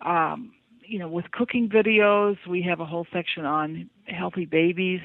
um, 0.00 0.52
you 0.82 0.98
know, 0.98 1.08
with 1.08 1.30
cooking 1.30 1.68
videos. 1.68 2.38
We 2.48 2.62
have 2.62 2.80
a 2.80 2.86
whole 2.86 3.06
section 3.12 3.44
on 3.44 3.90
healthy 4.06 4.46
babies. 4.46 5.00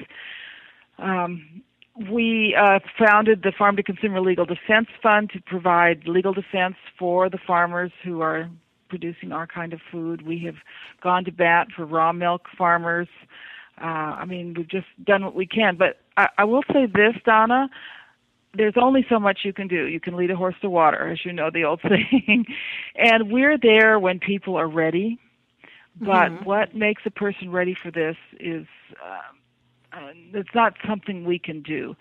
Um, 0.98 1.62
we 2.10 2.56
uh, 2.58 2.78
founded 2.98 3.42
the 3.42 3.52
Farm 3.56 3.76
to 3.76 3.82
Consumer 3.82 4.20
Legal 4.20 4.46
Defense 4.46 4.88
Fund 5.02 5.30
to 5.30 5.40
provide 5.42 6.06
legal 6.06 6.32
defense 6.32 6.76
for 6.98 7.28
the 7.28 7.38
farmers 7.46 7.92
who 8.02 8.22
are 8.22 8.48
producing 8.88 9.32
our 9.32 9.46
kind 9.46 9.72
of 9.72 9.80
food. 9.90 10.26
We 10.26 10.38
have 10.46 10.56
gone 11.02 11.24
to 11.24 11.32
bat 11.32 11.68
for 11.74 11.84
raw 11.84 12.12
milk 12.12 12.46
farmers. 12.56 13.08
Uh, 13.80 13.84
I 13.84 14.24
mean, 14.24 14.54
we've 14.56 14.68
just 14.68 14.86
done 15.04 15.24
what 15.24 15.34
we 15.34 15.46
can. 15.46 15.76
But 15.76 15.98
I, 16.16 16.28
I 16.38 16.44
will 16.44 16.62
say 16.72 16.86
this, 16.86 17.14
Donna. 17.24 17.68
there's 18.54 18.74
only 18.76 19.04
so 19.08 19.18
much 19.18 19.40
you 19.44 19.52
can 19.52 19.68
do. 19.68 19.86
You 19.86 20.00
can 20.00 20.16
lead 20.16 20.30
a 20.30 20.36
horse 20.36 20.54
to 20.62 20.70
water, 20.70 21.10
as 21.10 21.24
you 21.24 21.32
know 21.32 21.50
the 21.50 21.64
old 21.64 21.80
saying. 21.88 22.46
and 22.96 23.30
we're 23.30 23.58
there 23.58 23.98
when 23.98 24.18
people 24.18 24.56
are 24.56 24.68
ready. 24.68 25.18
But 26.00 26.30
mm-hmm. 26.30 26.44
what 26.44 26.74
makes 26.74 27.02
a 27.04 27.10
person 27.10 27.50
ready 27.50 27.76
for 27.82 27.90
this 27.90 28.16
is 28.40 28.66
uh, 29.04 29.20
uh, 29.92 30.12
it's 30.34 30.54
not 30.54 30.74
something 30.86 31.24
we 31.24 31.38
can 31.38 31.62
do. 31.62 31.94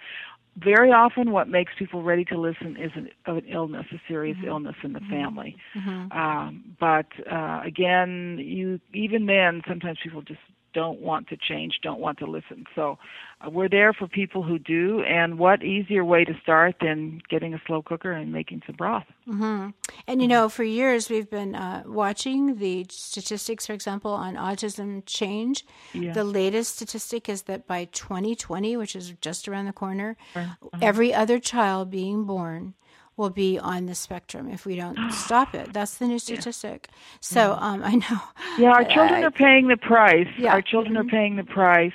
Very 0.57 0.91
often, 0.91 1.31
what 1.31 1.47
makes 1.47 1.71
people 1.79 2.03
ready 2.03 2.25
to 2.25 2.37
listen 2.37 2.75
is 2.77 2.91
an, 2.95 3.09
an 3.25 3.45
illness, 3.47 3.85
a 3.93 4.01
serious 4.07 4.37
mm-hmm. 4.37 4.47
illness 4.47 4.75
in 4.83 4.93
the 4.93 4.99
mm-hmm. 4.99 5.09
family. 5.09 5.57
Mm-hmm. 5.77 6.11
Um, 6.11 6.75
but 6.79 7.07
uh, 7.31 7.61
again, 7.65 8.37
you 8.39 8.79
even 8.93 9.27
then, 9.27 9.61
sometimes 9.65 9.99
people 10.03 10.21
just 10.21 10.41
don't 10.74 10.99
want 10.99 11.28
to 11.30 11.38
change, 11.38 11.80
don't 11.82 11.99
want 11.99 12.19
to 12.19 12.26
listen. 12.26 12.65
So 12.76 12.97
uh, 13.41 13.49
we're 13.49 13.69
there 13.69 13.93
for 13.93 14.07
people 14.07 14.43
who 14.43 14.59
do. 14.59 15.01
And 15.01 15.38
what 15.38 15.63
easier 15.63 16.03
way 16.03 16.24
to 16.26 16.34
start 16.41 16.76
than 16.82 17.22
getting 17.30 17.53
a 17.53 17.61
slow 17.65 17.82
cooker 17.82 18.11
and 18.11 18.32
making 18.32 18.63
some 18.65 18.76
broth? 18.76 19.05
Mm-hmm. 19.28 19.69
And 20.07 20.22
you 20.22 20.28
know, 20.28 20.49
for 20.49 20.63
years 20.63 21.09
we've 21.09 21.30
been 21.30 21.55
uh, 21.55 21.84
watching 21.86 22.57
the 22.57 22.86
statistics, 22.89 23.67
for 23.67 23.74
example, 23.74 24.11
on 24.11 24.36
autism 24.36 25.03
change. 25.05 25.65
Yeah. 25.93 26.13
The 26.13 26.24
latest 26.24 26.76
statistic 26.76 27.30
is 27.30 27.43
that 27.43 27.67
by 27.67 27.86
2020, 27.86 28.78
which 28.78 28.95
is 28.95 29.13
just 29.22 29.47
around 29.47 29.65
the 29.65 29.74
corner, 29.74 30.17
uh-huh. 30.36 30.55
every 30.82 31.13
other 31.13 31.39
child 31.39 31.89
being 31.89 32.26
born 32.26 32.74
will 33.22 33.30
be 33.30 33.59
on 33.59 33.86
the 33.86 33.95
spectrum 33.95 34.49
if 34.49 34.65
we 34.65 34.76
don't 34.76 34.97
stop 35.26 35.53
it. 35.55 35.72
That's 35.72 35.97
the 35.97 36.07
new 36.07 36.19
statistic. 36.19 36.89
Yeah. 36.89 36.97
So 37.22 37.53
um, 37.53 37.84
I 37.84 37.95
know. 37.95 38.19
Yeah, 38.57 38.72
our 38.72 38.84
children 38.95 39.24
uh, 39.24 39.28
are 39.28 39.32
paying 39.32 39.67
the 39.67 39.78
price. 39.78 40.28
Yeah. 40.38 40.53
Our 40.53 40.61
children 40.61 40.95
mm-hmm. 40.95 41.07
are 41.07 41.11
paying 41.11 41.36
the 41.38 41.43
price 41.43 41.93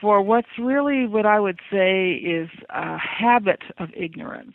for 0.00 0.20
what's 0.22 0.48
really 0.58 1.06
what 1.06 1.26
I 1.26 1.38
would 1.40 1.60
say 1.70 2.12
is 2.12 2.48
a 2.70 2.98
habit 2.98 3.60
of 3.78 3.90
ignorance 3.96 4.54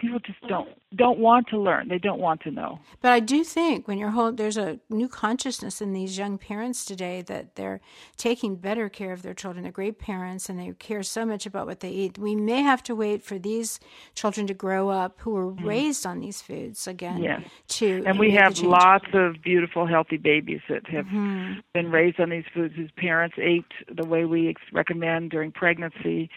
people 0.00 0.18
just 0.20 0.40
don't 0.48 0.68
don't 0.96 1.18
want 1.18 1.46
to 1.48 1.58
learn 1.58 1.88
they 1.88 1.98
don't 1.98 2.18
want 2.18 2.40
to 2.40 2.50
know 2.50 2.78
but 3.00 3.12
i 3.12 3.20
do 3.20 3.44
think 3.44 3.86
when 3.86 3.98
you're 3.98 4.10
whole 4.10 4.32
there's 4.32 4.56
a 4.56 4.78
new 4.88 5.08
consciousness 5.08 5.80
in 5.80 5.92
these 5.92 6.18
young 6.18 6.38
parents 6.38 6.84
today 6.84 7.22
that 7.22 7.54
they're 7.54 7.80
taking 8.16 8.56
better 8.56 8.88
care 8.88 9.12
of 9.12 9.22
their 9.22 9.34
children 9.34 9.62
they're 9.62 9.72
great 9.72 9.98
parents 9.98 10.48
and 10.48 10.58
they 10.58 10.72
care 10.78 11.02
so 11.02 11.24
much 11.24 11.46
about 11.46 11.66
what 11.66 11.80
they 11.80 11.90
eat 11.90 12.18
we 12.18 12.34
may 12.34 12.62
have 12.62 12.82
to 12.82 12.94
wait 12.94 13.22
for 13.22 13.38
these 13.38 13.78
children 14.14 14.46
to 14.46 14.54
grow 14.54 14.88
up 14.88 15.18
who 15.20 15.30
were 15.30 15.52
mm. 15.52 15.64
raised 15.64 16.06
on 16.06 16.20
these 16.20 16.40
foods 16.40 16.86
again 16.86 17.22
yes. 17.22 17.42
to 17.68 18.02
and 18.06 18.18
we 18.18 18.30
have 18.30 18.58
lots 18.60 19.06
of 19.12 19.36
beautiful 19.42 19.86
healthy 19.86 20.16
babies 20.16 20.60
that 20.68 20.86
have 20.88 21.04
mm-hmm. 21.06 21.60
been 21.74 21.90
raised 21.90 22.18
on 22.18 22.30
these 22.30 22.44
foods 22.54 22.74
whose 22.74 22.90
parents 22.96 23.36
ate 23.38 23.64
the 23.94 24.06
way 24.06 24.24
we 24.24 24.54
recommend 24.72 25.30
during 25.30 25.52
pregnancy 25.52 26.30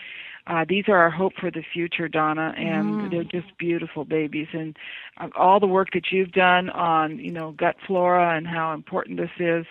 uh, 0.47 0.65
these 0.67 0.85
are 0.87 0.97
our 0.97 1.09
hope 1.09 1.33
for 1.39 1.49
the 1.49 1.63
future, 1.73 2.07
Donna, 2.07 2.53
and 2.57 2.85
mm. 2.85 3.11
they're 3.11 3.23
just 3.41 3.57
beautiful 3.57 4.03
babies. 4.03 4.47
And 4.51 4.77
uh, 5.17 5.29
all 5.35 5.59
the 5.59 5.67
work 5.67 5.89
that 5.93 6.11
you've 6.11 6.33
done 6.33 6.69
on, 6.69 7.17
you 7.19 7.31
know, 7.31 7.51
gut 7.51 7.77
flora 7.87 8.35
and 8.35 8.45
how 8.45 8.73
important 8.73 9.17
this 9.17 9.31
is, 9.39 9.65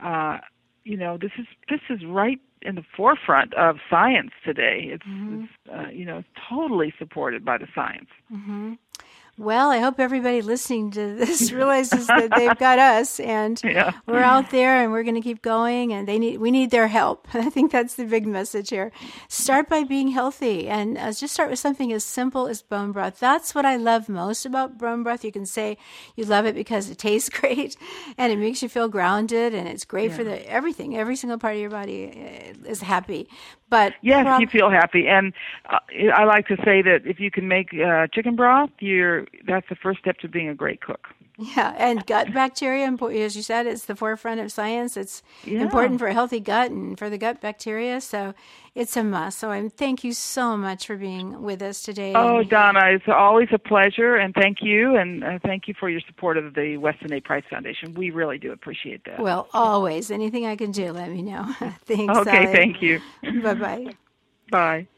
uh, 0.00 0.38
you 0.84 0.96
know, 0.96 1.18
this 1.18 1.32
is 1.38 1.46
this 1.68 1.80
is 1.88 2.04
right 2.04 2.40
in 2.62 2.74
the 2.74 2.84
forefront 2.96 3.54
of 3.54 3.76
science 3.88 4.32
today. 4.44 4.88
It's, 4.92 5.04
mm-hmm. 5.04 5.44
it's 5.44 5.52
uh, 5.72 5.90
you 5.90 6.04
know, 6.04 6.24
totally 6.48 6.92
supported 6.98 7.44
by 7.44 7.58
the 7.58 7.68
science. 7.72 8.08
Mm-hmm. 8.32 8.74
Well, 9.38 9.70
I 9.70 9.78
hope 9.78 10.00
everybody 10.00 10.42
listening 10.42 10.90
to 10.92 11.14
this 11.14 11.52
realizes 11.52 12.08
that 12.08 12.32
they've 12.34 12.58
got 12.58 12.78
us, 12.96 13.20
and 13.20 13.60
yeah. 13.62 13.92
we're 14.04 14.18
out 14.18 14.50
there, 14.50 14.82
and 14.82 14.90
we're 14.90 15.04
going 15.04 15.14
to 15.14 15.20
keep 15.20 15.42
going. 15.42 15.92
And 15.92 16.08
they 16.08 16.18
need 16.18 16.38
we 16.38 16.50
need 16.50 16.72
their 16.72 16.88
help. 16.88 17.28
I 17.34 17.48
think 17.48 17.70
that's 17.70 17.94
the 17.94 18.04
big 18.04 18.26
message 18.26 18.70
here. 18.70 18.90
Start 19.28 19.68
by 19.68 19.84
being 19.84 20.08
healthy, 20.08 20.66
and 20.66 20.98
uh, 20.98 21.12
just 21.12 21.34
start 21.34 21.50
with 21.50 21.60
something 21.60 21.92
as 21.92 22.02
simple 22.02 22.48
as 22.48 22.62
bone 22.62 22.90
broth. 22.90 23.20
That's 23.20 23.54
what 23.54 23.64
I 23.64 23.76
love 23.76 24.08
most 24.08 24.44
about 24.44 24.76
bone 24.76 25.04
broth. 25.04 25.24
You 25.24 25.30
can 25.30 25.46
say 25.46 25.78
you 26.16 26.24
love 26.24 26.44
it 26.44 26.56
because 26.56 26.90
it 26.90 26.98
tastes 26.98 27.28
great, 27.28 27.76
and 28.18 28.32
it 28.32 28.38
makes 28.38 28.60
you 28.60 28.68
feel 28.68 28.88
grounded, 28.88 29.54
and 29.54 29.68
it's 29.68 29.84
great 29.84 30.10
yeah. 30.10 30.16
for 30.16 30.24
the 30.24 30.50
everything. 30.50 30.96
Every 30.96 31.14
single 31.14 31.38
part 31.38 31.54
of 31.54 31.60
your 31.60 31.70
body 31.70 32.54
uh, 32.64 32.68
is 32.68 32.80
happy. 32.80 33.28
But 33.70 33.94
yes, 34.00 34.40
you 34.40 34.46
feel 34.46 34.70
happy, 34.70 35.06
and 35.06 35.32
uh, 35.68 35.78
I 36.14 36.24
like 36.24 36.46
to 36.46 36.56
say 36.64 36.80
that 36.82 37.02
if 37.04 37.20
you 37.20 37.30
can 37.30 37.48
make 37.48 37.68
uh, 37.74 38.06
chicken 38.06 38.34
broth, 38.34 38.70
you're 38.78 39.26
that's 39.46 39.68
the 39.68 39.76
first 39.76 40.00
step 40.00 40.18
to 40.20 40.28
being 40.28 40.48
a 40.48 40.54
great 40.54 40.80
cook. 40.80 41.08
Yeah, 41.40 41.72
and 41.78 42.04
gut 42.04 42.34
bacteria, 42.34 42.90
as 42.90 43.36
you 43.36 43.42
said, 43.42 43.68
it's 43.68 43.84
the 43.84 43.94
forefront 43.94 44.40
of 44.40 44.50
science. 44.50 44.96
It's 44.96 45.22
yeah. 45.44 45.60
important 45.60 46.00
for 46.00 46.08
a 46.08 46.12
healthy 46.12 46.40
gut 46.40 46.72
and 46.72 46.98
for 46.98 47.08
the 47.08 47.16
gut 47.16 47.40
bacteria. 47.40 48.00
So 48.00 48.34
it's 48.74 48.96
a 48.96 49.04
must. 49.04 49.38
So 49.38 49.52
I'm, 49.52 49.70
thank 49.70 50.02
you 50.02 50.12
so 50.12 50.56
much 50.56 50.88
for 50.88 50.96
being 50.96 51.40
with 51.42 51.62
us 51.62 51.80
today. 51.80 52.12
Oh, 52.16 52.42
Donna, 52.42 52.80
it's 52.86 53.04
always 53.06 53.48
a 53.52 53.58
pleasure, 53.58 54.16
and 54.16 54.34
thank 54.34 54.58
you, 54.62 54.96
and 54.96 55.22
uh, 55.22 55.38
thank 55.44 55.68
you 55.68 55.74
for 55.78 55.88
your 55.88 56.00
support 56.08 56.38
of 56.38 56.54
the 56.54 56.76
Weston 56.76 57.12
A. 57.12 57.20
Price 57.20 57.44
Foundation. 57.48 57.94
We 57.94 58.10
really 58.10 58.38
do 58.38 58.50
appreciate 58.50 59.04
that. 59.04 59.20
Well, 59.20 59.48
always. 59.52 60.10
Anything 60.10 60.44
I 60.44 60.56
can 60.56 60.72
do, 60.72 60.90
let 60.92 61.08
me 61.08 61.22
know. 61.22 61.44
Thanks. 61.84 62.18
Okay, 62.18 62.44
Sally. 62.44 62.52
thank 62.52 62.82
you. 62.82 63.00
bye 63.42 63.54
bye. 63.54 63.86
Bye. 64.50 64.88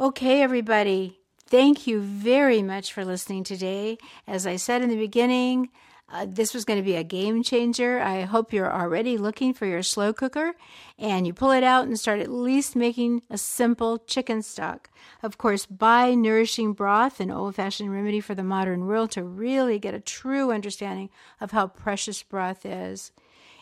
Okay, 0.00 0.40
everybody. 0.40 1.18
Thank 1.54 1.86
you 1.86 2.00
very 2.00 2.62
much 2.62 2.92
for 2.92 3.04
listening 3.04 3.44
today. 3.44 3.96
As 4.26 4.44
I 4.44 4.56
said 4.56 4.82
in 4.82 4.88
the 4.88 4.96
beginning, 4.96 5.68
uh, 6.08 6.26
this 6.28 6.52
was 6.52 6.64
going 6.64 6.80
to 6.80 6.84
be 6.84 6.96
a 6.96 7.04
game 7.04 7.44
changer. 7.44 8.00
I 8.00 8.22
hope 8.22 8.52
you're 8.52 8.72
already 8.72 9.16
looking 9.16 9.54
for 9.54 9.64
your 9.64 9.84
slow 9.84 10.12
cooker 10.12 10.54
and 10.98 11.28
you 11.28 11.32
pull 11.32 11.52
it 11.52 11.62
out 11.62 11.86
and 11.86 11.96
start 11.96 12.18
at 12.18 12.28
least 12.28 12.74
making 12.74 13.22
a 13.30 13.38
simple 13.38 13.98
chicken 13.98 14.42
stock. 14.42 14.90
Of 15.22 15.38
course, 15.38 15.64
buy 15.64 16.16
nourishing 16.16 16.72
broth, 16.72 17.20
an 17.20 17.30
old 17.30 17.54
fashioned 17.54 17.92
remedy 17.92 18.18
for 18.18 18.34
the 18.34 18.42
modern 18.42 18.86
world, 18.86 19.12
to 19.12 19.22
really 19.22 19.78
get 19.78 19.94
a 19.94 20.00
true 20.00 20.50
understanding 20.50 21.08
of 21.40 21.52
how 21.52 21.68
precious 21.68 22.20
broth 22.24 22.66
is. 22.66 23.12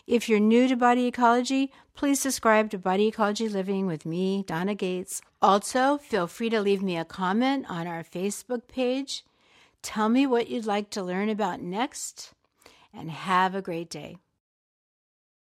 If 0.05 0.27
you're 0.27 0.41
new 0.41 0.67
to 0.67 0.75
body 0.75 1.07
ecology, 1.07 1.71
please 1.95 2.19
subscribe 2.19 2.69
to 2.71 2.77
Body 2.77 3.07
Ecology 3.07 3.47
Living 3.47 3.87
with 3.87 4.05
me, 4.05 4.43
Donna 4.45 4.75
Gates. 4.75 5.21
Also, 5.41 5.97
feel 5.97 6.27
free 6.27 6.49
to 6.49 6.59
leave 6.59 6.83
me 6.83 6.97
a 6.97 7.05
comment 7.05 7.65
on 7.69 7.87
our 7.87 8.03
Facebook 8.03 8.67
page. 8.67 9.23
Tell 9.81 10.09
me 10.09 10.27
what 10.27 10.49
you'd 10.49 10.65
like 10.65 10.89
to 10.89 11.03
learn 11.03 11.29
about 11.29 11.61
next, 11.61 12.33
and 12.93 13.11
have 13.11 13.55
a 13.55 13.61
great 13.61 13.89
day. 13.89 14.17